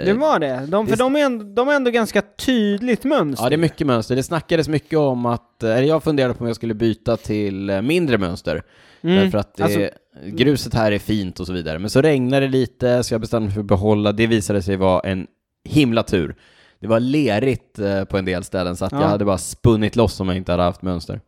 Det 0.05 0.17
var 0.19 0.39
det. 0.39 0.67
De, 0.69 0.87
för 0.87 0.97
Det- 0.97 1.03
de 1.03 1.17
är, 1.17 1.21
ändå, 1.21 1.45
de 1.45 1.69
är 1.69 1.73
ändå 1.75 1.91
ganska 1.91 2.23
tydligt 2.23 3.05
mönster. 3.05 3.45
Ja, 3.45 3.49
det 3.51 3.55
är 3.57 3.59
mycket 3.59 3.87
mönster. 3.87 4.17
Det 4.17 4.23
snackades 4.23 4.69
mycket 4.69 4.99
om 4.99 5.27
att, 5.27 5.63
eller 5.63 5.83
jag 5.83 6.03
funderade 6.03 6.35
på 6.35 6.41
om 6.41 6.47
jag 6.47 6.57
skulle 6.57 6.75
byta 6.75 7.17
till 7.17 7.71
eh, 7.71 7.83
mindre 7.83 8.19
mönster. 8.19 8.63
Mm. 9.03 9.17
Därför 9.17 9.39
att 9.39 9.55
det, 9.57 9.63
Alltså- 9.63 9.89
gruset 10.25 10.75
här 10.75 10.93
är 10.93 10.99
fint 10.99 11.41
och 11.41 11.47
så 11.47 11.53
vidare. 11.53 11.79
Men 11.79 11.91
så 11.91 12.03
regnade 12.03 12.47
det 12.47 12.53
lite, 12.53 13.03
så 13.03 13.15
jag 13.15 13.21
bestämde 13.21 13.45
mig 13.47 13.55
för 13.55 13.61
att 13.61 13.67
behålla. 13.67 14.13
Det 14.13 14.27
visade 14.27 14.63
sig 14.63 14.77
vara 14.77 15.01
en 15.01 15.27
himla 15.65 16.03
tur. 16.03 16.37
Det 16.81 16.87
var 16.87 17.01
lerigt 17.01 17.79
eh, 17.79 18.05
på 18.05 18.19
en 18.19 18.25
del 18.25 18.45
ställen, 18.45 18.77
så 18.77 18.85
att 18.85 18.93
Ja. 18.93 19.01
jag 19.01 19.09
hade 19.09 19.25
bara 19.25 19.39
spunnit 19.39 19.97
loss 19.97 20.21
om 20.21 20.29
jag 20.29 20.37
inte 20.37 20.53
hade 20.53 20.63
haft 20.63 20.83
mönster. 20.83 21.21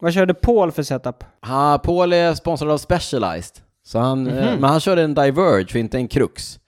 Vad 0.00 0.12
körde 0.14 0.34
Paul 0.34 0.72
för 0.72 0.82
setup? 0.82 1.24
Ha, 1.46 1.78
Paul 1.78 2.12
är 2.12 2.34
sponsrad 2.34 2.70
av 2.70 2.78
Specialized, 2.78 3.56
så 3.84 3.98
han, 3.98 4.26
eh, 4.26 4.34
Mhm. 4.50 4.60
men 4.60 4.70
han 4.70 4.80
körde 4.80 5.02
en 5.02 5.14
Diverge, 5.14 5.78
inte 5.78 5.96
en 5.98 6.08
Crux. 6.08 6.58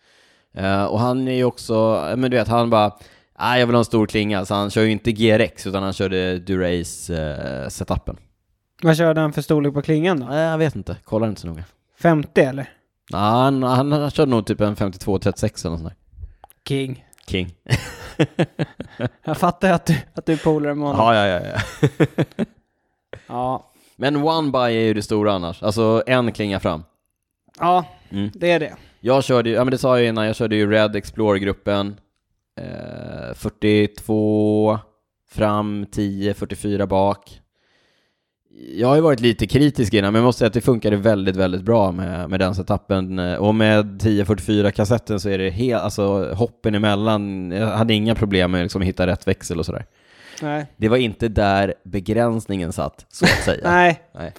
Eh, 0.55 0.85
och 0.85 1.01
han 1.01 1.29
är 1.29 1.33
ju 1.33 1.45
också, 1.45 2.07
eh, 2.11 2.17
men 2.17 2.31
du 2.31 2.37
vet, 2.37 2.49
han 2.49 2.71
bara, 2.71 2.93
nej 3.41 3.61
jag 3.61 3.67
vill 3.67 3.75
ha 3.75 3.79
en 3.81 3.85
stor 3.85 4.07
klinga, 4.07 4.45
så 4.45 4.55
han 4.55 4.71
kör 4.71 4.83
ju 4.83 4.91
inte 4.91 5.13
GRX, 5.13 5.67
utan 5.67 5.83
han 5.83 5.93
körde 5.93 6.39
Durace-setupen. 6.39 8.17
Vad 8.83 8.97
körde 8.97 9.21
han 9.21 9.33
för 9.33 9.43
storlek 9.43 9.75
på 9.75 9.83
klingan 9.83 10.21
då? 10.21 10.35
Jag 10.35 10.59
vet 10.59 10.77
inte, 10.77 10.97
kollar 11.05 11.29
inte 11.29 11.41
så 11.41 11.47
noga. 11.47 11.65
50 11.99 12.41
eller? 12.41 12.69
Nej, 13.13 13.21
han, 13.21 13.63
han, 13.63 13.93
han 13.93 14.11
körde 14.11 14.31
nog 14.31 14.47
typ 14.47 14.61
en 14.61 14.77
52-36 14.77 15.67
eller 15.67 15.71
nåt 15.71 15.81
sånt 15.81 15.83
där. 15.83 15.95
King. 16.69 17.05
King. 17.27 17.55
Jag 19.25 19.37
fattar 19.37 19.73
att 19.73 19.87
du, 19.87 19.97
att 20.15 20.27
du 20.27 20.33
är 20.33 20.37
polare 20.37 20.75
med 20.75 20.89
honom. 20.89 21.15
ja, 21.15 21.27
ja, 21.27 21.41
ja, 21.41 21.61
ja. 21.89 22.45
Ja. 23.27 23.73
Men 23.97 24.17
one 24.17 24.51
by 24.51 24.59
är 24.59 24.71
ju 24.71 24.95
det 24.95 25.03
stora 25.03 25.33
annars, 25.33 25.63
alltså 25.63 26.03
en 26.07 26.33
klinga 26.33 26.61
fram. 26.61 26.83
Ja, 27.59 27.85
Mm. 28.11 28.31
det 28.35 28.51
är 28.51 28.61
det. 28.61 28.75
Jag 29.01 29.25
körde 29.25 29.51
ja 29.51 29.65
men 29.65 29.71
det 29.71 29.79
sa 29.79 29.99
jag 29.99 30.09
innan, 30.09 30.27
jag 30.27 30.37
körde 30.37 30.57
ju 30.57 30.71
Red 30.71 30.97
Explorer-gruppen, 30.97 31.97
eh, 32.61 33.35
42 33.35 34.79
fram, 35.31 35.87
10, 35.93 36.35
44 36.35 36.87
bak. 36.87 37.41
Jag 38.75 38.89
har 38.89 38.95
ju 38.95 39.01
varit 39.01 39.21
lite 39.21 39.47
kritisk 39.47 39.95
innan, 39.95 40.13
men 40.13 40.21
jag 40.23 40.27
måste 40.27 40.39
säga 40.39 40.47
att 40.47 40.53
det 40.53 40.61
funkade 40.61 40.97
väldigt, 40.97 41.37
väldigt 41.37 41.63
bra 41.63 41.93
med, 41.93 42.31
med 42.31 42.41
den 42.41 42.55
setupen. 42.55 43.19
Eh, 43.19 43.35
Och 43.37 43.55
med 43.55 44.03
1044-kassetten 44.03 45.21
så 45.21 45.29
är 45.29 45.39
det 45.39 45.51
helt, 45.51 45.83
alltså 45.83 46.35
hoppen 46.35 46.75
emellan, 46.75 47.51
jag 47.51 47.67
hade 47.67 47.95
inga 47.95 48.15
problem 48.15 48.51
med 48.51 48.63
liksom 48.63 48.83
att 48.83 48.89
hitta 48.89 49.07
rätt 49.07 49.29
växel 49.29 49.59
och 49.59 49.67
sådär. 49.67 49.87
Nej. 50.43 50.67
Det 50.77 50.89
var 50.89 50.97
inte 50.97 51.29
där 51.29 51.75
begränsningen 51.85 52.73
satt, 52.73 53.07
så 53.09 53.25
att 53.25 53.31
säga. 53.45 53.61
Nej. 53.71 54.01
Nej. 54.15 54.33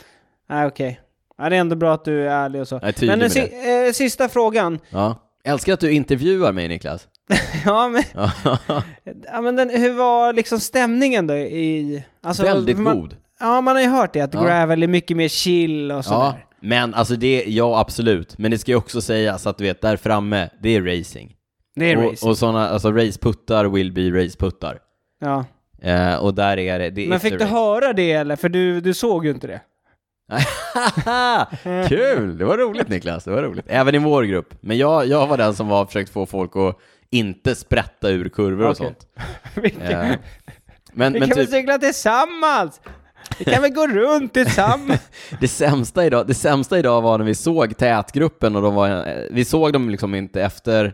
Nej, 0.49 0.67
okej. 0.67 0.99
Ja, 1.37 1.49
det 1.49 1.55
är 1.55 1.59
ändå 1.59 1.75
bra 1.75 1.93
att 1.93 2.05
du 2.05 2.21
är 2.27 2.29
ärlig 2.29 2.61
och 2.61 2.67
så. 2.67 2.75
Jag 2.75 2.83
är 2.87 2.91
tydlig 2.91 3.07
Men 3.07 3.19
med 3.19 3.29
den 3.31 3.47
si- 3.47 3.87
eh, 3.87 3.91
sista 3.93 4.29
frågan. 4.29 4.79
Ja. 4.89 5.15
Älskar 5.43 5.73
att 5.73 5.79
du 5.79 5.91
intervjuar 5.91 6.51
mig, 6.53 6.67
Niklas. 6.67 7.07
ja, 7.65 7.87
men, 7.89 8.03
Ja. 8.13 8.31
ja, 9.31 9.41
men 9.41 9.55
den, 9.55 9.69
hur 9.69 9.93
var 9.93 10.33
liksom 10.33 10.59
stämningen 10.59 11.27
då 11.27 11.33
i... 11.35 12.03
Alltså, 12.23 12.43
Väldigt 12.43 12.77
man, 12.79 12.99
god. 12.99 13.15
Ja, 13.39 13.61
man 13.61 13.75
har 13.75 13.83
ju 13.83 13.89
hört 13.89 14.13
det, 14.13 14.21
att 14.21 14.33
Ja. 14.33 14.43
gravel 14.43 14.83
är 14.83 14.87
mycket 14.87 15.17
mer 15.17 15.27
chill 15.27 15.91
och 15.91 15.97
Ja, 15.97 16.03
sådär. 16.03 16.45
men 16.61 16.93
alltså 16.93 17.15
det, 17.15 17.43
ja 17.47 17.79
absolut. 17.79 18.37
Men 18.37 18.51
det 18.51 18.57
ska 18.57 18.71
ju 18.71 18.77
också 18.77 19.01
sägas 19.01 19.47
att 19.47 19.57
du 19.57 19.63
vet, 19.63 19.81
där 19.81 19.97
framme, 19.97 20.49
det 20.61 20.69
är 20.75 20.81
racing. 20.81 21.33
Det 21.75 21.91
är 21.91 21.97
och, 21.97 22.03
racing. 22.11 22.29
och 22.29 22.37
sådana, 22.37 22.69
alltså 22.69 22.91
raceputtar 22.91 23.65
will 23.65 23.91
be 23.91 24.01
raceputtar. 24.23 24.79
ja. 25.21 25.45
Eh, 25.81 26.15
och 26.15 26.33
där 26.33 26.57
är 26.59 26.79
det, 26.79 26.89
det 26.89 27.07
Men 27.07 27.19
fick 27.19 27.31
du 27.31 27.37
race. 27.39 27.53
höra 27.53 27.93
det 27.93 28.11
eller? 28.11 28.35
För 28.35 28.49
du, 28.49 28.81
du 28.81 28.93
såg 28.93 29.25
ju 29.25 29.31
inte 29.31 29.47
det. 29.47 29.61
Kul! 31.87 32.37
Det 32.37 32.45
var 32.45 32.57
roligt 32.57 32.87
Niklas, 32.87 33.23
det 33.23 33.31
var 33.31 33.43
roligt. 33.43 33.65
Även 33.67 33.95
i 33.95 33.97
vår 33.97 34.23
grupp. 34.23 34.53
Men 34.61 34.77
jag, 34.77 35.07
jag 35.07 35.27
var 35.27 35.37
den 35.37 35.55
som 35.55 35.67
var 35.67 35.85
försökt 35.85 36.11
få 36.11 36.25
folk 36.25 36.55
att 36.55 36.77
inte 37.09 37.55
sprätta 37.55 38.09
ur 38.09 38.29
kurvor 38.29 38.65
och 38.65 38.71
Okej. 38.71 38.85
sånt. 38.85 39.07
Eh, 39.81 40.15
men, 40.93 41.13
vi 41.13 41.19
men 41.19 41.29
kan 41.29 41.37
väl 41.37 41.45
typ, 41.45 41.55
cykla 41.55 41.77
tillsammans! 41.77 42.81
Vi 43.39 43.45
kan 43.45 43.61
väl 43.61 43.73
gå 43.73 43.87
runt 43.87 44.33
tillsammans? 44.33 45.01
det 45.39 45.47
sämsta, 45.47 46.05
idag, 46.05 46.27
det 46.27 46.33
sämsta 46.33 46.79
idag 46.79 47.01
var 47.01 47.17
när 47.17 47.25
vi 47.25 47.35
såg 47.35 47.77
tätgruppen 47.77 48.55
och 48.55 48.61
de 48.61 48.75
var, 48.75 48.89
eh, 48.89 49.23
vi 49.31 49.45
såg 49.45 49.73
dem 49.73 49.89
liksom 49.89 50.15
inte 50.15 50.41
efter, 50.41 50.93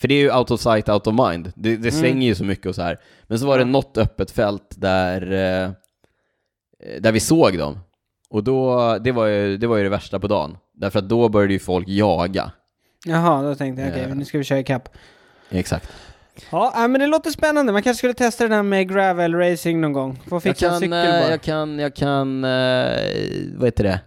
för 0.00 0.08
det 0.08 0.14
är 0.14 0.18
ju 0.18 0.32
out 0.36 0.50
of 0.50 0.60
sight, 0.60 0.88
out 0.88 1.06
of 1.06 1.28
mind. 1.28 1.52
Det, 1.56 1.76
det 1.76 1.92
svänger 1.92 2.26
ju 2.26 2.34
så 2.34 2.44
mycket 2.44 2.66
och 2.66 2.74
så 2.74 2.82
här. 2.82 3.00
Men 3.26 3.38
så 3.38 3.46
var 3.46 3.58
det 3.58 3.64
något 3.64 3.98
öppet 3.98 4.30
fält 4.30 4.74
där, 4.76 5.22
eh, 5.22 5.70
där 7.00 7.12
vi 7.12 7.20
såg 7.20 7.58
dem. 7.58 7.78
Och 8.32 8.44
då, 8.44 8.98
det 8.98 9.12
var, 9.12 9.26
ju, 9.26 9.56
det 9.56 9.66
var 9.66 9.76
ju 9.76 9.82
det 9.82 9.88
värsta 9.88 10.18
på 10.20 10.26
dagen. 10.26 10.56
Därför 10.74 10.98
att 10.98 11.08
då 11.08 11.28
började 11.28 11.52
ju 11.52 11.58
folk 11.58 11.88
jaga. 11.88 12.52
Jaha, 13.06 13.42
då 13.42 13.54
tänkte 13.54 13.82
jag 13.82 13.90
okej, 13.90 14.02
Eh. 14.02 14.14
nu 14.14 14.24
ska 14.24 14.38
vi 14.38 14.44
köra 14.44 14.58
ikapp. 14.58 14.88
Exakt. 15.50 15.88
Ja, 16.50 16.72
äh, 16.76 16.88
men 16.88 17.00
det 17.00 17.06
låter 17.06 17.30
spännande. 17.30 17.72
Man 17.72 17.82
kanske 17.82 17.98
skulle 17.98 18.14
testa 18.14 18.48
det 18.48 18.54
där 18.54 18.62
med 18.62 18.88
gravel 18.88 19.34
racing 19.34 19.80
någon 19.80 19.92
gång. 19.92 20.20
Få 20.28 20.40
fixa 20.40 20.66
en 20.66 20.70
kan, 20.70 20.80
cykel 20.80 20.92
eh, 20.92 21.20
bara. 21.20 21.30
jag 21.30 21.42
kan, 21.42 21.78
jag 21.78 21.94
kan, 21.96 22.44
eh, 22.44 22.50
vad 23.56 23.64
heter 23.66 23.84
det? 23.84 24.00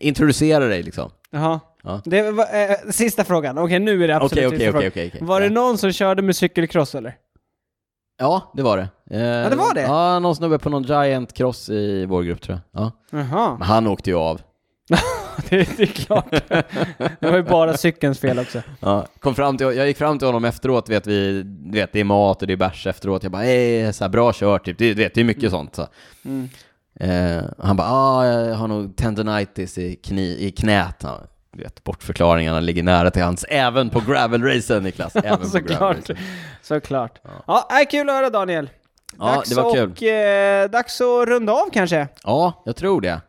Introducera 0.00 0.64
dig 0.64 0.82
liksom. 0.82 1.10
Jaha. 1.30 1.60
Ja. 1.82 2.02
Det 2.04 2.30
var, 2.30 2.44
eh, 2.44 2.90
sista 2.90 3.24
frågan. 3.24 3.58
Okej, 3.58 3.78
nu 3.78 4.04
är 4.04 4.08
det 4.08 4.16
absolut 4.16 4.46
Okej, 4.46 4.46
okej, 4.56 4.58
sista 4.58 4.88
okej, 4.88 5.10
frågan. 5.10 5.28
Var 5.28 5.40
det 5.40 5.50
någon 5.50 5.78
som 5.78 5.92
körde 5.92 6.22
med 6.22 6.36
cykelcross 6.36 6.94
eller? 6.94 7.14
Ja, 8.18 8.52
det 8.54 8.62
var 8.62 8.76
det. 8.76 8.88
Eh, 9.10 9.20
ja, 9.20 9.48
det 9.48 9.56
var 9.56 9.74
det? 9.74 9.80
Ja, 9.80 10.18
någon 10.18 10.36
snubbe 10.36 10.58
på 10.58 10.70
någon 10.70 10.82
Giant 10.82 11.32
Cross 11.32 11.68
i 11.68 12.06
vår 12.06 12.22
grupp 12.22 12.40
tror 12.42 12.60
jag. 12.72 12.82
Ja. 12.82 12.92
Jaha, 13.10 13.56
Men 13.58 13.68
han 13.68 13.86
åkte 13.86 14.10
ju 14.10 14.16
av. 14.16 14.40
det, 15.50 15.76
det 15.76 15.82
är 15.82 15.86
klart. 15.86 16.30
det 17.20 17.30
var 17.30 17.36
ju 17.36 17.42
bara 17.42 17.76
cykelns 17.76 18.18
fel 18.18 18.38
också. 18.38 18.62
Ja. 18.80 19.06
Kom 19.20 19.34
fram 19.34 19.58
till, 19.58 19.66
jag 19.66 19.86
gick 19.86 19.96
fram 19.96 20.18
till 20.18 20.28
honom 20.28 20.44
efteråt, 20.44 20.88
vet 20.88 21.06
vi, 21.06 21.42
du 21.42 21.78
vet, 21.78 21.92
det 21.92 22.00
är 22.00 22.04
mat 22.04 22.42
och 22.42 22.46
det 22.46 22.52
är 22.52 22.56
bärs 22.56 22.86
efteråt. 22.86 23.22
Jag 23.22 23.32
bara, 23.32 23.42
hej, 23.42 23.92
så 23.92 24.04
här, 24.04 24.08
bra 24.08 24.32
kört, 24.34 24.64
typ. 24.64 24.78
Det, 24.78 24.94
vet, 24.94 25.14
det 25.14 25.20
är 25.20 25.24
mycket 25.24 25.50
sånt. 25.50 25.74
Så. 25.74 25.86
Mm. 26.24 26.48
Eh, 27.00 27.44
han 27.58 27.76
bara, 27.76 27.88
ah, 27.90 28.26
jag 28.26 28.54
har 28.54 28.68
nog 28.68 28.96
tendonitis 28.96 29.78
i, 29.78 29.96
kni, 29.96 30.46
i 30.46 30.50
knät. 30.50 31.00
Ja, 31.02 31.20
du 31.56 31.62
vet, 31.62 31.84
bortförklaringarna 31.84 32.60
ligger 32.60 32.82
nära 32.82 33.10
till 33.10 33.22
hans, 33.22 33.44
även 33.48 33.90
på 33.90 34.00
gravelracen 34.00 34.82
Niklas. 34.82 35.16
Även 35.24 35.38
på 35.38 35.46
Såklart. 35.46 35.78
gravelracen. 35.78 36.16
Såklart. 36.62 37.18
Ja, 37.46 37.68
äh, 37.82 37.88
kul 37.90 38.08
att 38.08 38.14
höra 38.14 38.30
Daniel. 38.30 38.70
Ja, 39.18 39.24
dags 39.24 39.48
det 39.48 39.56
var 39.56 39.74
kul. 39.74 39.90
och, 39.90 40.02
eh, 40.02 40.70
dags 40.70 41.00
att 41.00 41.28
runda 41.28 41.52
av 41.52 41.70
kanske. 41.72 42.08
Ja, 42.24 42.62
jag 42.64 42.76
tror 42.76 43.00
det. 43.00 43.20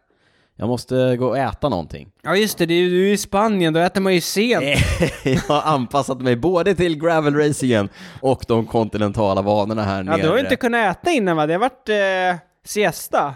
Jag 0.60 0.68
måste 0.68 1.16
gå 1.18 1.28
och 1.28 1.38
äta 1.38 1.70
någonting. 1.70 2.10
Ja 2.24 2.36
just 2.36 2.58
det, 2.58 2.66
det 2.66 2.74
är 2.74 2.80
ju, 2.80 2.90
du 2.90 3.10
i 3.10 3.18
Spanien, 3.18 3.74
då 3.74 3.80
äter 3.80 4.02
man 4.02 4.14
ju 4.14 4.22
sent. 4.22 4.64
jag 5.24 5.42
har 5.42 5.62
anpassat 5.74 6.22
mig 6.22 6.36
både 6.36 6.76
till 6.76 7.00
gravelracingen 7.00 7.90
och 8.22 8.44
de 8.48 8.66
kontinentala 8.66 9.42
vanorna 9.42 9.84
här 9.84 9.98
Ja, 9.98 10.04
nere. 10.04 10.22
du 10.22 10.28
har 10.28 10.36
ju 10.38 10.44
inte 10.44 10.56
kunnat 10.56 10.98
äta 10.98 11.12
innan 11.12 11.38
va? 11.38 11.48
Det 11.48 11.54
har 11.54 11.60
varit 11.60 11.90
eh, 11.90 12.42
siesta. 12.68 13.34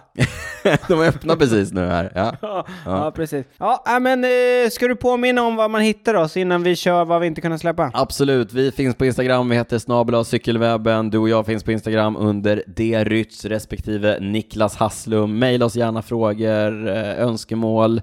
de 0.88 1.02
är 1.02 1.08
öppna 1.08 1.36
precis 1.36 1.72
nu 1.72 1.86
här. 1.86 2.12
Ja. 2.22 2.36
Ja, 2.42 2.66
ja 2.86 3.12
precis. 3.12 3.46
Ja, 3.58 3.84
äh, 3.88 4.00
men 4.00 4.24
eh, 4.24 4.30
ska 4.72 4.88
du 4.88 4.96
påminna 4.96 5.44
om 5.44 5.56
var 5.56 5.70
man 5.70 5.82
hittar 5.82 6.14
oss 6.14 6.38
innan 6.38 6.64
vi 6.64 6.76
kör 6.76 7.06
vad 7.06 7.22
vi 7.22 7.28
inte 7.28 7.42
kunnat 7.42 7.62
släppa? 7.62 7.92
Absolut, 7.94 8.54
vi 8.54 8.72
finns 8.72 8.96
på 8.96 9.06
Instagram, 9.06 9.50
vi 9.50 9.56
heter 9.56 9.80
snabel 9.80 10.26
cykelwebben, 10.26 11.10
du 11.10 11.18
och 11.18 11.30
jag 11.30 11.46
finns 11.46 11.64
på 11.64 11.72
Instagram 11.72 12.16
under 12.16 12.64
drytz 13.04 13.46
respektive 13.46 14.20
Niklas 14.20 14.76
Hasslum. 14.76 15.40
Maila 15.40 15.66
oss 15.66 15.76
gärna 15.76 16.02
frågor, 16.02 16.90
eh, 16.90 17.20
önskemål, 17.20 18.02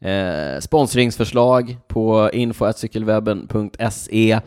eh, 0.00 0.60
sponsringsförslag 0.60 1.76
på 1.88 2.30
info.cykelwebben.se. 2.32 4.40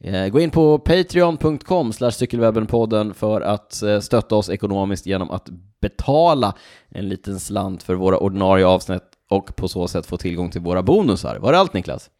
Eh, 0.00 0.28
gå 0.28 0.40
in 0.40 0.50
på 0.50 0.78
patreon.com 0.78 1.92
cykelwebbenpodden 1.92 3.14
för 3.14 3.40
att 3.40 3.82
eh, 3.82 4.00
stötta 4.00 4.34
oss 4.36 4.50
ekonomiskt 4.50 5.06
genom 5.06 5.30
att 5.30 5.48
betala 5.80 6.54
en 6.88 7.08
liten 7.08 7.40
slant 7.40 7.82
för 7.82 7.94
våra 7.94 8.18
ordinarie 8.18 8.66
avsnitt 8.66 9.02
och 9.30 9.56
på 9.56 9.68
så 9.68 9.88
sätt 9.88 10.06
få 10.06 10.16
tillgång 10.16 10.50
till 10.50 10.60
våra 10.60 10.82
bonusar. 10.82 11.36
Var 11.38 11.52
det 11.52 11.58
allt 11.58 11.72
Niklas? 11.72 12.10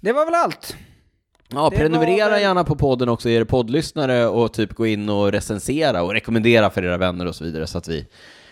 Det 0.00 0.12
var 0.12 0.24
väl 0.24 0.34
allt? 0.34 0.76
Ja, 1.48 1.70
Det 1.70 1.76
prenumerera 1.76 2.30
väl- 2.30 2.42
gärna 2.42 2.64
på 2.64 2.76
podden 2.76 3.08
också, 3.08 3.28
er 3.28 3.44
poddlyssnare 3.44 4.26
och 4.26 4.52
typ 4.52 4.74
gå 4.74 4.86
in 4.86 5.08
och 5.08 5.32
recensera 5.32 6.02
och 6.02 6.12
rekommendera 6.12 6.70
för 6.70 6.84
era 6.84 6.96
vänner 6.96 7.26
och 7.26 7.34
så 7.34 7.44
vidare 7.44 7.66
så 7.66 7.78
att 7.78 7.88
vi, 7.88 8.06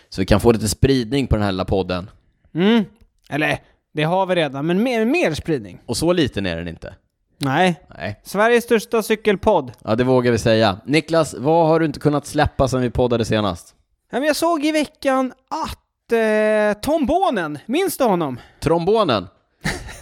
så 0.09 0.21
vi 0.21 0.25
kan 0.25 0.39
få 0.39 0.51
lite 0.51 0.67
spridning 0.67 1.27
på 1.27 1.35
den 1.35 1.43
här 1.45 1.51
lilla 1.51 1.65
podden. 1.65 2.09
Mm. 2.53 2.83
Eller, 3.29 3.59
det 3.93 4.03
har 4.03 4.25
vi 4.25 4.35
redan, 4.35 4.65
men 4.67 4.83
mer, 4.83 5.05
mer 5.05 5.33
spridning. 5.33 5.79
Och 5.85 5.97
så 5.97 6.13
liten 6.13 6.45
är 6.45 6.57
den 6.57 6.67
inte. 6.67 6.95
Nej. 7.37 7.81
Nej. 7.97 8.19
Sveriges 8.23 8.63
största 8.63 9.03
cykelpodd. 9.03 9.71
Ja, 9.83 9.95
det 9.95 10.03
vågar 10.03 10.31
vi 10.31 10.37
säga. 10.37 10.77
Niklas, 10.85 11.35
vad 11.37 11.67
har 11.67 11.79
du 11.79 11.85
inte 11.85 11.99
kunnat 11.99 12.25
släppa 12.25 12.67
sen 12.67 12.81
vi 12.81 12.89
poddade 12.89 13.25
senast? 13.25 13.75
Ja, 14.11 14.17
men 14.19 14.27
jag 14.27 14.35
såg 14.35 14.65
i 14.65 14.71
veckan 14.71 15.33
att 15.65 16.11
eh, 16.11 16.81
Tom 16.81 17.05
Bonen, 17.05 17.59
minns 17.65 17.97
du 17.97 18.03
honom? 18.03 18.39
Trombonen? 18.59 19.27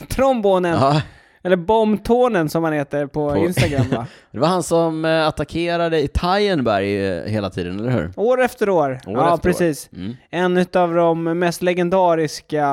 Trombonen, 0.10 0.74
Ja, 0.82 1.02
eller 1.44 1.56
Bombtånen 1.56 2.50
som 2.50 2.64
han 2.64 2.74
heter 2.74 3.08
på, 3.08 3.32
På- 3.32 3.38
Instagram 3.38 3.90
va? 3.90 4.08
det 4.32 4.40
var 4.40 4.48
han 4.48 4.64
som 4.64 5.06
eh, 5.06 5.28
attackerade 5.28 6.00
i 6.02 6.08
Tajenberg 6.08 7.08
eh, 7.08 7.24
hela 7.24 7.50
tiden, 7.50 7.80
eller 7.80 7.90
hur? 7.92 8.12
År 8.16 8.42
efter 8.44 8.70
år. 8.70 8.92
År 8.92 9.00
ja, 9.06 9.36
efter 9.36 9.50
år. 9.50 9.54
precis. 9.54 9.90
Mm. 9.94 10.16
En 10.30 10.58
av 10.74 10.94
de 10.94 11.24
mest 11.24 11.62
legendariska 11.62 12.68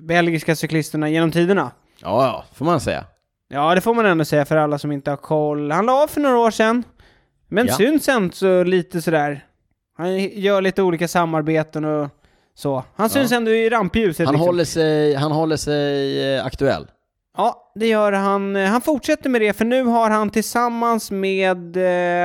belgiska 0.00 0.56
cyklisterna 0.56 1.08
genom 1.08 1.30
tiderna. 1.32 1.70
Ja, 2.02 2.26
ja, 2.26 2.44
får 2.54 2.64
man 2.64 2.80
säga. 2.80 3.04
Ja, 3.52 3.74
det 3.74 3.80
får 3.80 3.94
man 3.94 4.06
ändå 4.06 4.24
säga 4.24 4.44
för 4.44 4.56
alla 4.56 4.78
som 4.78 4.92
inte 4.92 5.10
har 5.10 5.16
koll. 5.16 5.70
Han 5.70 5.86
la 5.86 6.02
av 6.02 6.06
för 6.06 6.20
några 6.20 6.38
år 6.38 6.50
sedan, 6.50 6.84
men 7.48 7.66
Ja. 7.66 7.74
syns 7.76 8.08
ändå 8.08 8.32
så 8.32 8.62
lite 8.64 9.02
sådär. 9.02 9.44
Han 9.98 10.18
gör 10.18 10.60
lite 10.60 10.82
olika 10.82 11.08
samarbeten 11.08 11.84
och 11.84 12.08
så. 12.54 12.84
Han 12.96 13.10
syns 13.10 13.32
ändå 13.32 13.50
i 13.50 13.68
rampljuset. 13.70 14.26
Han, 14.26 14.34
liksom. 14.34 14.46
håller 14.46 14.64
sig, 14.64 15.14
han 15.14 15.32
håller 15.32 15.56
sig 15.56 16.34
eh, 16.36 16.44
aktuell. 16.46 16.86
Ja, 17.36 17.72
det 17.74 17.86
gör 17.86 18.12
han. 18.12 18.56
Han 18.56 18.80
fortsätter 18.80 19.30
med 19.30 19.40
det, 19.40 19.52
för 19.52 19.64
nu 19.64 19.84
har 19.84 20.10
han 20.10 20.30
tillsammans 20.30 21.10
med 21.10 21.76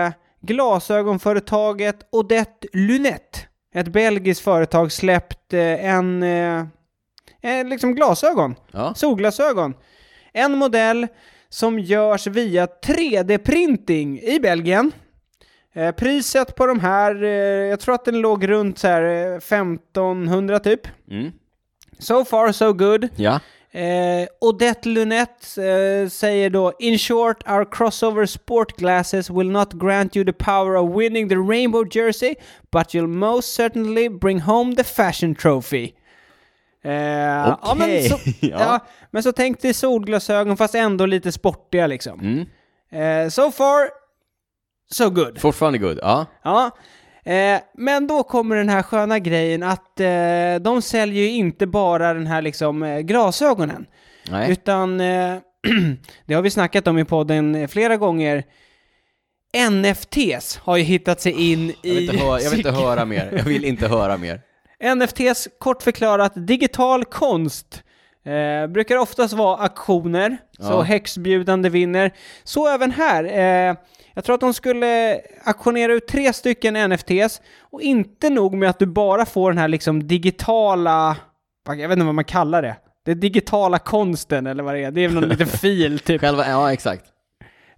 eh, 0.05 0.11
glasögonföretaget 0.41 1.95
Odette 2.11 2.67
Lunette, 2.73 3.39
ett 3.75 3.87
belgiskt 3.87 4.41
företag, 4.41 4.91
släppt 4.91 5.53
eh, 5.53 5.85
en, 5.85 6.23
eh, 6.23 6.59
eh, 7.41 7.65
liksom 7.67 7.95
glasögon. 7.95 8.55
Ja. 8.71 8.93
Solglasögon. 8.93 9.73
En 10.37 10.57
modell 10.57 11.07
som 11.49 11.79
görs 11.79 12.27
via 12.27 12.65
3D-printing 12.65 14.21
i 14.21 14.39
Belgien. 14.39 14.91
Eh, 15.73 15.91
priset 15.91 16.55
på 16.55 16.65
de 16.65 16.79
här, 16.79 17.23
eh, 17.23 17.29
jag 17.69 17.79
tror 17.79 17.95
att 17.95 18.05
den 18.05 18.19
låg 18.19 18.49
runt 18.49 18.79
så 18.79 18.87
här 18.87 19.33
eh, 19.33 19.37
1500 19.37 20.59
typ. 20.59 20.87
Mm. 21.11 21.31
So 21.99 22.25
far 22.25 22.51
so 22.51 22.73
good. 22.73 23.07
Ja. 23.15 23.39
Eh, 23.71 24.27
Odette 24.41 24.89
Lunette 24.89 25.63
eh, 25.63 26.09
säger 26.09 26.49
då 26.49 26.73
In 26.79 26.97
short, 26.97 27.49
our 27.49 27.65
crossover 27.71 28.25
sport 28.25 28.77
glasses 28.77 29.29
will 29.29 29.51
not 29.51 29.73
grant 29.73 30.15
you 30.15 30.25
the 30.25 30.33
power 30.33 30.75
of 30.75 30.95
winning 30.97 31.29
the 31.29 31.35
rainbow 31.35 31.85
jersey, 31.91 32.35
but 32.71 32.93
you'll 32.93 33.07
most 33.07 33.53
certainly 33.53 34.09
bring 34.09 34.39
home 34.39 34.75
the 34.75 34.83
fashion 34.83 35.35
trophy. 35.35 35.93
Eh, 36.85 36.91
ja, 37.61 37.75
men 37.77 38.03
så, 38.03 38.17
Ja. 38.39 38.57
ja. 38.59 38.79
men 39.11 39.23
så 39.23 39.31
tänk 39.31 39.61
dig 39.61 39.73
solglasögon 39.73 40.57
fast 40.57 40.75
ändå 40.75 41.05
lite 41.05 41.31
sportiga 41.31 41.87
liksom. 41.87 42.19
Mm. 42.19 42.45
Eh, 43.25 43.29
so 43.29 43.51
far, 43.51 43.89
so 44.91 45.09
good. 45.09 45.39
Fortfarande 45.41 45.79
good. 45.79 45.99
Ja. 46.01 46.25
Ja, 46.43 46.71
eh, 47.25 47.59
men 47.73 48.07
då 48.07 48.23
kommer 48.23 48.55
den 48.55 48.69
här 48.69 48.81
sköna 48.83 49.19
grejen 49.19 49.63
att 49.63 49.99
eh, 49.99 50.55
de 50.61 50.81
säljer 50.81 51.23
ju 51.23 51.29
inte 51.29 51.67
bara 51.67 52.13
den 52.13 52.27
här 52.27 52.41
liksom 52.41 52.83
eh, 52.83 52.99
glasögonen. 52.99 53.85
Nej. 54.29 54.51
Utan, 54.51 55.01
eh, 55.01 55.37
det 56.25 56.33
har 56.33 56.41
vi 56.41 56.49
snackat 56.49 56.87
om 56.87 56.97
i 56.99 57.05
podden 57.05 57.55
eh, 57.55 57.67
flera 57.67 57.97
gånger, 57.97 58.43
NFTs 59.71 60.57
har 60.63 60.77
ju 60.77 60.83
hittat 60.83 61.21
sig 61.21 61.51
in 61.51 61.73
Jag 61.81 61.93
i... 61.93 62.17
höra, 62.17 62.41
jag 62.41 62.49
vill 62.49 62.59
inte 62.59 62.71
höra 62.81 63.05
mer. 63.05 63.29
Jag 63.37 63.43
vill 63.43 63.65
inte 63.65 63.87
höra 63.87 64.17
mer. 64.17 64.41
NFTs, 64.83 65.47
kort 65.59 65.83
förklarat, 65.83 66.31
digital 66.35 67.05
konst. 67.05 67.83
Eh, 68.25 68.67
brukar 68.67 68.97
oftast 68.97 69.33
vara 69.33 69.57
auktioner, 69.57 70.37
så 70.59 70.63
Ja. 70.71 70.81
häxbjudande 70.81 71.69
vinner. 71.69 72.11
Så 72.43 72.67
även 72.67 72.91
här. 72.91 73.23
Eh, 73.23 73.75
jag 74.13 74.23
tror 74.23 74.33
att 74.33 74.41
de 74.41 74.53
skulle 74.53 75.21
auktionera 75.45 75.93
ut 75.93 76.07
tre 76.07 76.33
stycken 76.33 76.75
NFTs, 76.75 77.41
och 77.59 77.81
inte 77.81 78.29
nog 78.29 78.53
med 78.53 78.69
att 78.69 78.79
du 78.79 78.85
bara 78.85 79.25
får 79.25 79.51
den 79.51 79.57
här 79.57 79.67
liksom 79.67 80.07
digitala, 80.07 81.17
jag 81.67 81.75
vet 81.75 81.91
inte 81.91 82.05
vad 82.05 82.15
man 82.15 82.23
kallar 82.25 82.61
det. 82.61 82.75
Det 83.05 83.13
digitala 83.13 83.79
konsten 83.79 84.47
eller 84.47 84.63
vad 84.63 84.73
det 84.75 84.83
är. 84.83 84.91
Det 84.91 85.01
är 85.05 85.09
någon 85.09 85.23
liten 85.29 85.47
fil 85.61 85.99
typ. 85.99 86.21
Själva, 86.21 86.47
ja 86.49 86.73
exakt. 86.73 87.05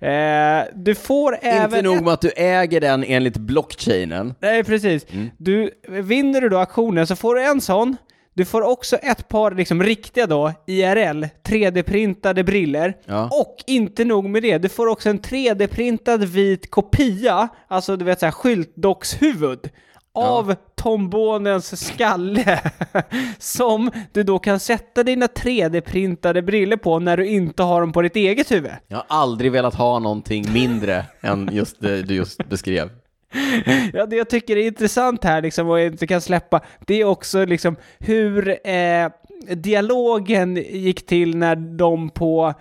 Eh, 0.01 0.63
du 0.75 0.95
får 0.95 1.37
även... 1.41 1.63
Inte 1.63 1.81
nog 1.81 2.03
med 2.03 2.13
att 2.13 2.21
du 2.21 2.31
äger 2.35 2.81
den 2.81 3.03
enligt 3.03 3.37
blockchainen. 3.37 4.33
Nej, 4.39 4.63
precis. 4.63 5.05
Mm. 5.11 5.29
Du, 5.37 5.71
vinner 5.87 6.41
du 6.41 6.49
då 6.49 6.57
auktionen 6.57 7.07
så 7.07 7.15
får 7.15 7.35
du 7.35 7.43
en 7.43 7.61
sån. 7.61 7.97
Du 8.33 8.45
får 8.45 8.61
också 8.61 8.95
ett 8.95 9.27
par 9.27 9.51
liksom 9.51 9.83
riktiga 9.83 10.27
då, 10.27 10.53
IRL, 10.67 11.25
3D-printade 11.43 12.43
briller. 12.43 12.97
Ja. 13.05 13.29
Och 13.31 13.55
inte 13.67 14.05
nog 14.05 14.29
med 14.29 14.43
det, 14.43 14.57
du 14.57 14.69
får 14.69 14.87
också 14.87 15.09
en 15.09 15.19
3D-printad 15.19 16.25
vit 16.25 16.71
kopia, 16.71 17.47
alltså 17.67 17.95
du 17.95 18.05
vet 18.05 18.19
såhär 18.19 18.31
skyltdockshuvud, 18.31 19.69
av 20.17 20.55
Tom 20.75 21.09
Bonens 21.09 21.87
skalle. 21.87 22.61
som 23.39 23.91
du 24.11 24.23
då 24.23 24.39
kan 24.39 24.59
sätta 24.59 25.03
dina 25.03 25.25
3D-printade 25.25 26.41
briller 26.41 26.77
på 26.77 26.99
när 26.99 27.17
du 27.17 27.27
inte 27.27 27.63
har 27.63 27.81
dem 27.81 27.91
på 27.91 28.01
ditt 28.01 28.15
eget 28.15 28.51
huvud. 28.51 28.71
Jag 28.87 28.97
har 28.97 29.05
aldrig 29.07 29.51
velat 29.51 29.75
ha 29.75 29.99
någonting 29.99 30.53
mindre 30.53 31.05
än 31.21 31.49
just 31.51 31.81
det 31.81 32.01
du 32.01 32.15
just 32.15 32.49
beskrev. 32.49 32.89
Ja, 33.93 34.05
det 34.05 34.15
jag 34.15 34.29
tycker 34.29 34.57
är 34.57 34.67
intressant 34.67 35.23
här 35.23 35.41
liksom 35.41 35.69
och 35.69 35.79
inte 35.79 36.07
kan 36.07 36.21
släppa, 36.21 36.61
det 36.85 37.01
är 37.01 37.05
också 37.05 37.45
liksom 37.45 37.75
hur 37.99 38.67
eh, 38.67 39.09
dialogen 39.55 40.55
gick 40.55 41.05
till 41.05 41.37
när 41.37 41.55
de 41.55 42.09
på 42.09 42.53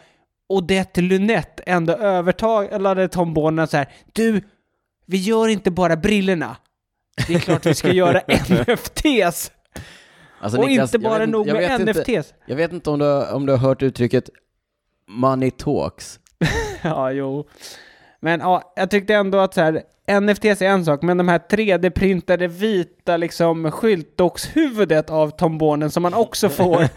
Odette 0.49 1.01
Lunette 1.01 1.63
ändå 1.67 1.93
övertalade 1.93 3.09
Tom 3.09 3.67
så 3.69 3.77
här. 3.77 3.89
Du, 4.13 4.41
vi 5.07 5.17
gör 5.17 5.49
inte 5.49 5.71
bara 5.71 5.97
brillorna. 5.97 6.57
Det 7.29 7.35
är 7.35 7.39
klart 7.39 7.67
vi 7.67 7.75
ska 7.75 7.93
göra 7.93 8.21
NFTs. 8.29 9.51
Alltså, 10.41 10.59
och 10.61 10.69
Niklas, 10.69 10.95
inte 10.95 11.09
bara 11.09 11.19
vet 11.19 11.29
nog 11.29 11.47
med 11.47 11.57
vet 11.57 11.81
inte- 11.81 11.93
NFTs. 12.15 12.35
Jag 12.47 12.57
vet 12.57 12.73
inte 12.73 12.91
om 12.91 12.99
du, 12.99 13.27
om 13.33 13.47
du 13.47 13.53
har 13.53 13.59
hört 13.59 13.83
uttrycket 13.83 14.31
money 15.09 15.51
talks. 15.51 16.21
Ja, 16.83 17.11
jo. 17.13 17.49
Men 18.21 18.41
ja, 18.41 18.73
jag 18.77 18.91
tyckte 18.91 19.15
ändå 19.15 19.39
att 19.39 19.55
så 19.55 19.61
här, 19.61 19.83
NFTs 20.21 20.63
är 20.63 20.67
en 20.69 20.85
sak, 20.85 21.03
men 21.03 21.17
de 21.17 21.29
här 21.29 21.39
3D-printade 21.51 22.47
vita 22.49 23.17
liksom 23.17 23.71
skyltdockshuvudet 23.73 25.11
av 25.11 25.31
Tom 25.31 25.59
Bonen 25.59 25.91
som 25.91 26.03
man 26.03 26.15
också 26.15 26.49
får. 26.49 26.89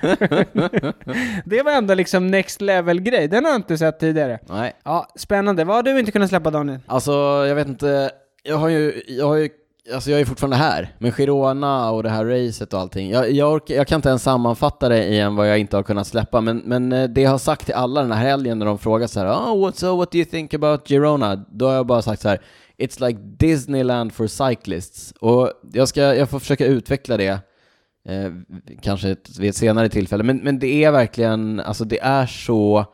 det 1.49 1.61
var 1.63 1.71
ändå 1.71 1.93
liksom 1.93 2.27
next 2.27 2.61
level-grej, 2.61 3.27
den 3.27 3.45
har 3.45 3.51
jag 3.51 3.59
inte 3.59 3.77
sett 3.77 3.99
tidigare. 3.99 4.39
Nej. 4.49 4.73
Ja, 4.83 5.07
spännande. 5.15 5.63
Vad 5.63 5.75
har 5.75 5.83
du 5.83 5.99
inte 5.99 6.11
kunnat 6.11 6.29
släppa 6.29 6.51
Daniel? 6.51 6.79
Alltså, 6.87 7.11
jag 7.47 7.55
vet 7.55 7.67
inte. 7.67 8.11
Jag 8.43 8.57
har 8.57 8.69
ju, 8.69 9.01
jag 9.07 9.27
har 9.27 9.35
ju, 9.35 9.49
alltså 9.93 10.11
jag 10.11 10.19
är 10.19 10.25
fortfarande 10.25 10.57
här. 10.57 10.95
Men 10.97 11.11
Girona 11.11 11.91
och 11.91 12.03
det 12.03 12.09
här 12.09 12.25
racet 12.25 12.73
och 12.73 12.79
allting. 12.79 13.09
Jag, 13.09 13.31
jag, 13.31 13.53
orkar, 13.53 13.75
jag 13.75 13.87
kan 13.87 13.95
inte 13.95 14.09
ens 14.09 14.23
sammanfatta 14.23 14.89
det 14.89 15.07
igen 15.07 15.35
vad 15.35 15.49
jag 15.49 15.59
inte 15.59 15.75
har 15.75 15.83
kunnat 15.83 16.07
släppa. 16.07 16.41
Men, 16.41 16.57
men 16.57 16.91
eh, 16.91 17.09
det 17.09 17.21
jag 17.21 17.31
har 17.31 17.37
sagt 17.37 17.65
till 17.65 17.75
alla 17.75 18.01
den 18.01 18.11
här 18.11 18.29
helgen 18.29 18.59
när 18.59 18.65
de 18.65 18.77
frågar 18.77 19.07
så 19.07 19.19
här, 19.19 19.27
ah, 19.27 19.51
oh, 19.51 19.61
what, 19.61 19.77
so 19.77 19.97
what 19.97 20.11
do 20.11 20.17
you 20.17 20.25
think 20.25 20.53
about 20.53 20.87
Girona? 20.87 21.35
Då 21.35 21.67
har 21.67 21.73
jag 21.73 21.85
bara 21.85 22.01
sagt 22.01 22.21
så 22.21 22.29
här, 22.29 22.41
it's 22.77 23.07
like 23.07 23.19
Disneyland 23.21 24.13
for 24.13 24.27
cyclists. 24.27 25.13
Och 25.19 25.51
jag, 25.73 25.87
ska, 25.87 26.01
jag 26.01 26.29
får 26.29 26.39
försöka 26.39 26.65
utveckla 26.65 27.17
det. 27.17 27.39
Eh, 28.07 28.31
kanske 28.81 29.15
vid 29.39 29.49
ett 29.49 29.55
senare 29.55 29.89
tillfälle. 29.89 30.23
Men, 30.23 30.37
men 30.37 30.59
det 30.59 30.83
är 30.83 30.91
verkligen, 30.91 31.59
alltså 31.59 31.85
det 31.85 31.99
är 31.99 32.25
så... 32.25 32.85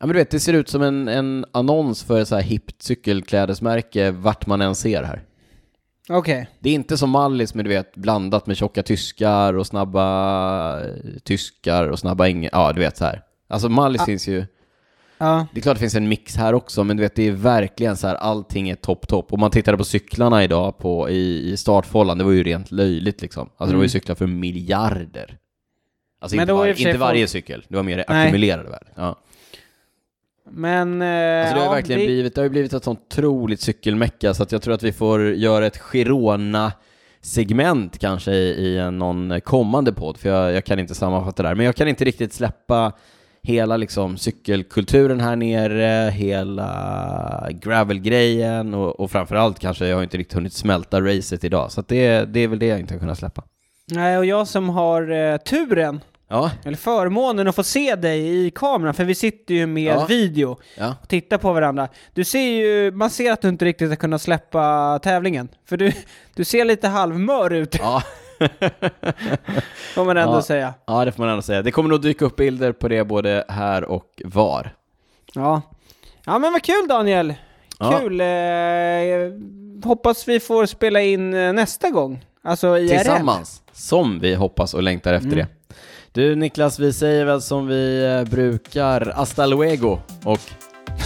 Ja 0.00 0.06
men 0.06 0.14
du 0.14 0.18
vet, 0.18 0.30
det 0.30 0.40
ser 0.40 0.52
ut 0.52 0.68
som 0.68 0.82
en, 0.82 1.08
en 1.08 1.44
annons 1.52 2.02
för 2.02 2.20
ett 2.20 2.28
så 2.28 2.34
här 2.34 2.42
hippt 2.42 2.82
cykelklädesmärke 2.82 4.10
vart 4.10 4.46
man 4.46 4.60
än 4.60 4.74
ser 4.74 5.02
här. 5.02 5.22
Okej. 6.10 6.48
Det 6.60 6.70
är 6.70 6.74
inte 6.74 6.96
som 6.96 7.10
Mallis 7.10 7.54
med 7.54 7.64
du 7.64 7.68
vet 7.68 7.94
blandat 7.96 8.46
med 8.46 8.56
tjocka 8.56 8.82
tyskar 8.82 9.54
och 9.54 9.66
snabba 9.66 10.80
eh, 10.84 10.86
tyskar 11.24 11.88
och 11.88 11.98
snabba 11.98 12.26
eng... 12.28 12.48
Ja, 12.52 12.72
du 12.72 12.80
vet 12.80 12.96
så 12.96 13.04
här. 13.04 13.22
Alltså 13.48 13.68
Mallis 13.68 14.02
Ah. 14.02 14.04
finns 14.06 14.28
ju... 14.28 14.46
Ja. 15.18 15.46
Det 15.52 15.60
är 15.60 15.62
klart 15.62 15.76
det 15.76 15.80
finns 15.80 15.94
en 15.94 16.08
mix 16.08 16.36
här 16.36 16.52
också, 16.54 16.84
men 16.84 16.96
du 16.96 17.00
vet 17.02 17.14
det 17.14 17.22
är 17.28 17.32
verkligen 17.32 17.96
så 17.96 18.06
här, 18.08 18.14
allting 18.14 18.68
är 18.68 18.74
topp, 18.74 19.08
topp. 19.08 19.32
Om 19.32 19.40
man 19.40 19.50
tittade 19.50 19.76
på 19.78 19.84
cyklarna 19.84 20.44
idag 20.44 20.78
på, 20.78 21.10
i, 21.10 21.50
i 21.52 21.56
startfållan, 21.56 22.18
det 22.18 22.24
var 22.24 22.32
ju 22.32 22.42
rent 22.42 22.70
löjligt 22.70 23.22
liksom. 23.22 23.42
Alltså 23.56 23.64
det 23.64 23.66
var 23.66 23.72
ju 23.72 23.76
Mm. 23.84 23.88
cyklar 23.88 24.14
för 24.14 24.26
miljarder. 24.26 25.38
Alltså 26.20 26.36
Men 26.36 26.42
inte, 26.42 26.52
var, 26.52 26.60
och 26.60 26.68
inte 26.68 26.82
folk- 26.82 26.98
varje 27.00 27.26
cykel, 27.26 27.64
det 27.68 27.76
var 27.76 27.82
mer 27.82 27.96
Nej. 28.08 28.26
ackumulerade 28.26 28.70
värden. 28.70 28.88
Ja. 28.96 29.16
Men... 30.50 31.02
Eh, 31.02 31.40
Alltså 31.40 31.54
det 31.54 31.60
har 31.60 31.66
ja, 31.66 31.72
verkligen 31.72 32.00
det- 32.00 32.06
blivit, 32.06 32.34
det 32.34 32.40
har 32.40 32.44
ju 32.44 32.50
blivit 32.50 32.72
ett 32.72 32.84
sånt 32.84 33.00
otroligt 33.00 33.60
cykelmecka 33.60 34.34
så 34.34 34.42
att 34.42 34.52
jag 34.52 34.62
tror 34.62 34.74
att 34.74 34.82
vi 34.82 34.92
får 34.92 35.32
göra 35.34 35.66
ett 35.66 35.78
Girona-segment 37.22 37.98
kanske 37.98 38.32
i, 38.32 38.76
i 38.76 38.90
någon 38.90 39.40
kommande 39.40 39.92
podd, 39.92 40.16
för 40.18 40.28
jag, 40.28 40.52
jag 40.52 40.64
kan 40.64 40.78
inte 40.78 40.94
sammanfatta 40.94 41.42
det 41.42 41.48
här. 41.48 41.54
Men 41.56 41.66
jag 41.66 41.76
kan 41.76 41.88
inte 41.88 42.04
riktigt 42.04 42.32
släppa 42.32 42.92
hela 43.42 43.76
liksom 43.76 44.16
cykelkulturen 44.16 45.20
här 45.20 45.36
nere, 45.36 46.10
hela 46.10 47.48
gravelgrejen 47.50 48.74
och, 48.74 49.00
och 49.00 49.10
framförallt 49.10 49.58
kanske 49.58 49.86
jag 49.86 49.96
har 49.96 50.02
inte 50.02 50.16
riktigt 50.18 50.34
hunnit 50.34 50.52
smälta 50.52 51.00
racet 51.00 51.44
idag. 51.44 51.72
Så 51.72 51.82
det, 51.88 52.24
det 52.24 52.40
är 52.40 52.48
väl 52.48 52.58
det 52.58 52.66
jag 52.66 52.80
inte 52.80 52.94
har 52.94 52.98
kunnat 52.98 53.18
släppa. 53.18 53.42
Nej, 53.92 54.18
och 54.18 54.24
jag 54.26 54.46
som 54.48 54.68
har 54.68 55.10
eh, 55.10 55.36
turen, 55.36 56.00
Ja, 56.32 56.50
eller 56.64 56.76
förmånen 56.76 57.48
att 57.48 57.54
få 57.56 57.62
se 57.62 57.94
dig 57.94 58.46
i 58.46 58.50
kameran, 58.50 58.94
för 58.94 59.04
vi 59.04 59.14
sitter 59.14 59.54
ju 59.54 59.66
med 59.66 59.82
Ja. 59.96 60.06
video. 60.06 60.56
ja. 60.78 60.94
och 61.02 61.08
tittar 61.08 61.38
på 61.38 61.52
varandra. 61.52 61.88
Du 62.14 62.24
ser 62.24 62.40
ju, 62.40 62.90
man 62.92 63.10
ser 63.10 63.32
att 63.32 63.42
du 63.42 63.48
inte 63.48 63.64
riktigt 63.64 63.88
har 63.88 63.96
kunnat 63.96 64.22
släppa 64.22 64.98
tävlingen. 65.02 65.48
För 65.68 65.76
du, 65.76 65.92
du 66.34 66.44
ser 66.44 66.64
lite 66.64 66.88
halvmör 66.88 67.52
ut, 67.52 67.76
Ja. 67.78 68.02
får 69.94 70.04
man 70.04 70.16
ändå 70.16 70.34
Ja. 70.34 70.42
säga. 70.42 70.74
ja, 70.86 71.04
det 71.04 71.12
får 71.12 71.22
man 71.22 71.28
ändå 71.30 71.42
säga. 71.42 71.62
Det 71.62 71.70
kommer 71.70 71.88
nog 71.90 72.02
dyka 72.02 72.24
upp 72.24 72.36
bilder 72.36 72.72
på 72.72 72.88
det 72.88 73.04
både 73.04 73.44
här 73.48 73.84
och 73.84 74.22
var. 74.24 74.70
Ja. 75.34 75.62
Ja 76.24 76.38
men 76.38 76.52
vad 76.52 76.62
kul 76.62 76.88
Daniel! 76.88 77.34
Kul! 78.00 78.20
Eh, 78.20 78.26
hoppas 79.88 80.28
vi 80.28 80.40
får 80.40 80.66
spela 80.66 81.00
in 81.02 81.34
eh, 81.34 81.52
nästa 81.52 81.90
gång. 81.90 82.24
Alltså 82.42 82.78
IRL. 82.78 82.88
Tillsammans, 82.88 83.62
som 83.72 84.18
vi 84.20 84.34
hoppas 84.34 84.74
och 84.74 84.82
längtar 84.82 85.14
efter 85.14 85.26
Mm. 85.32 85.38
det. 85.38 85.46
Du 86.12 86.36
Niklas, 86.36 86.78
vi 86.78 86.92
säger 86.92 87.24
väl 87.24 87.42
som 87.42 87.66
vi 87.66 88.14
eh, 88.18 88.30
brukar, 88.30 89.12
hasta 89.16 89.46
luego 89.46 89.98
och 90.24 90.40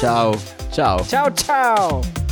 ciao, 0.00 0.34
ciao. 0.72 1.04
Ciao, 1.04 1.30
ciao! 1.30 2.23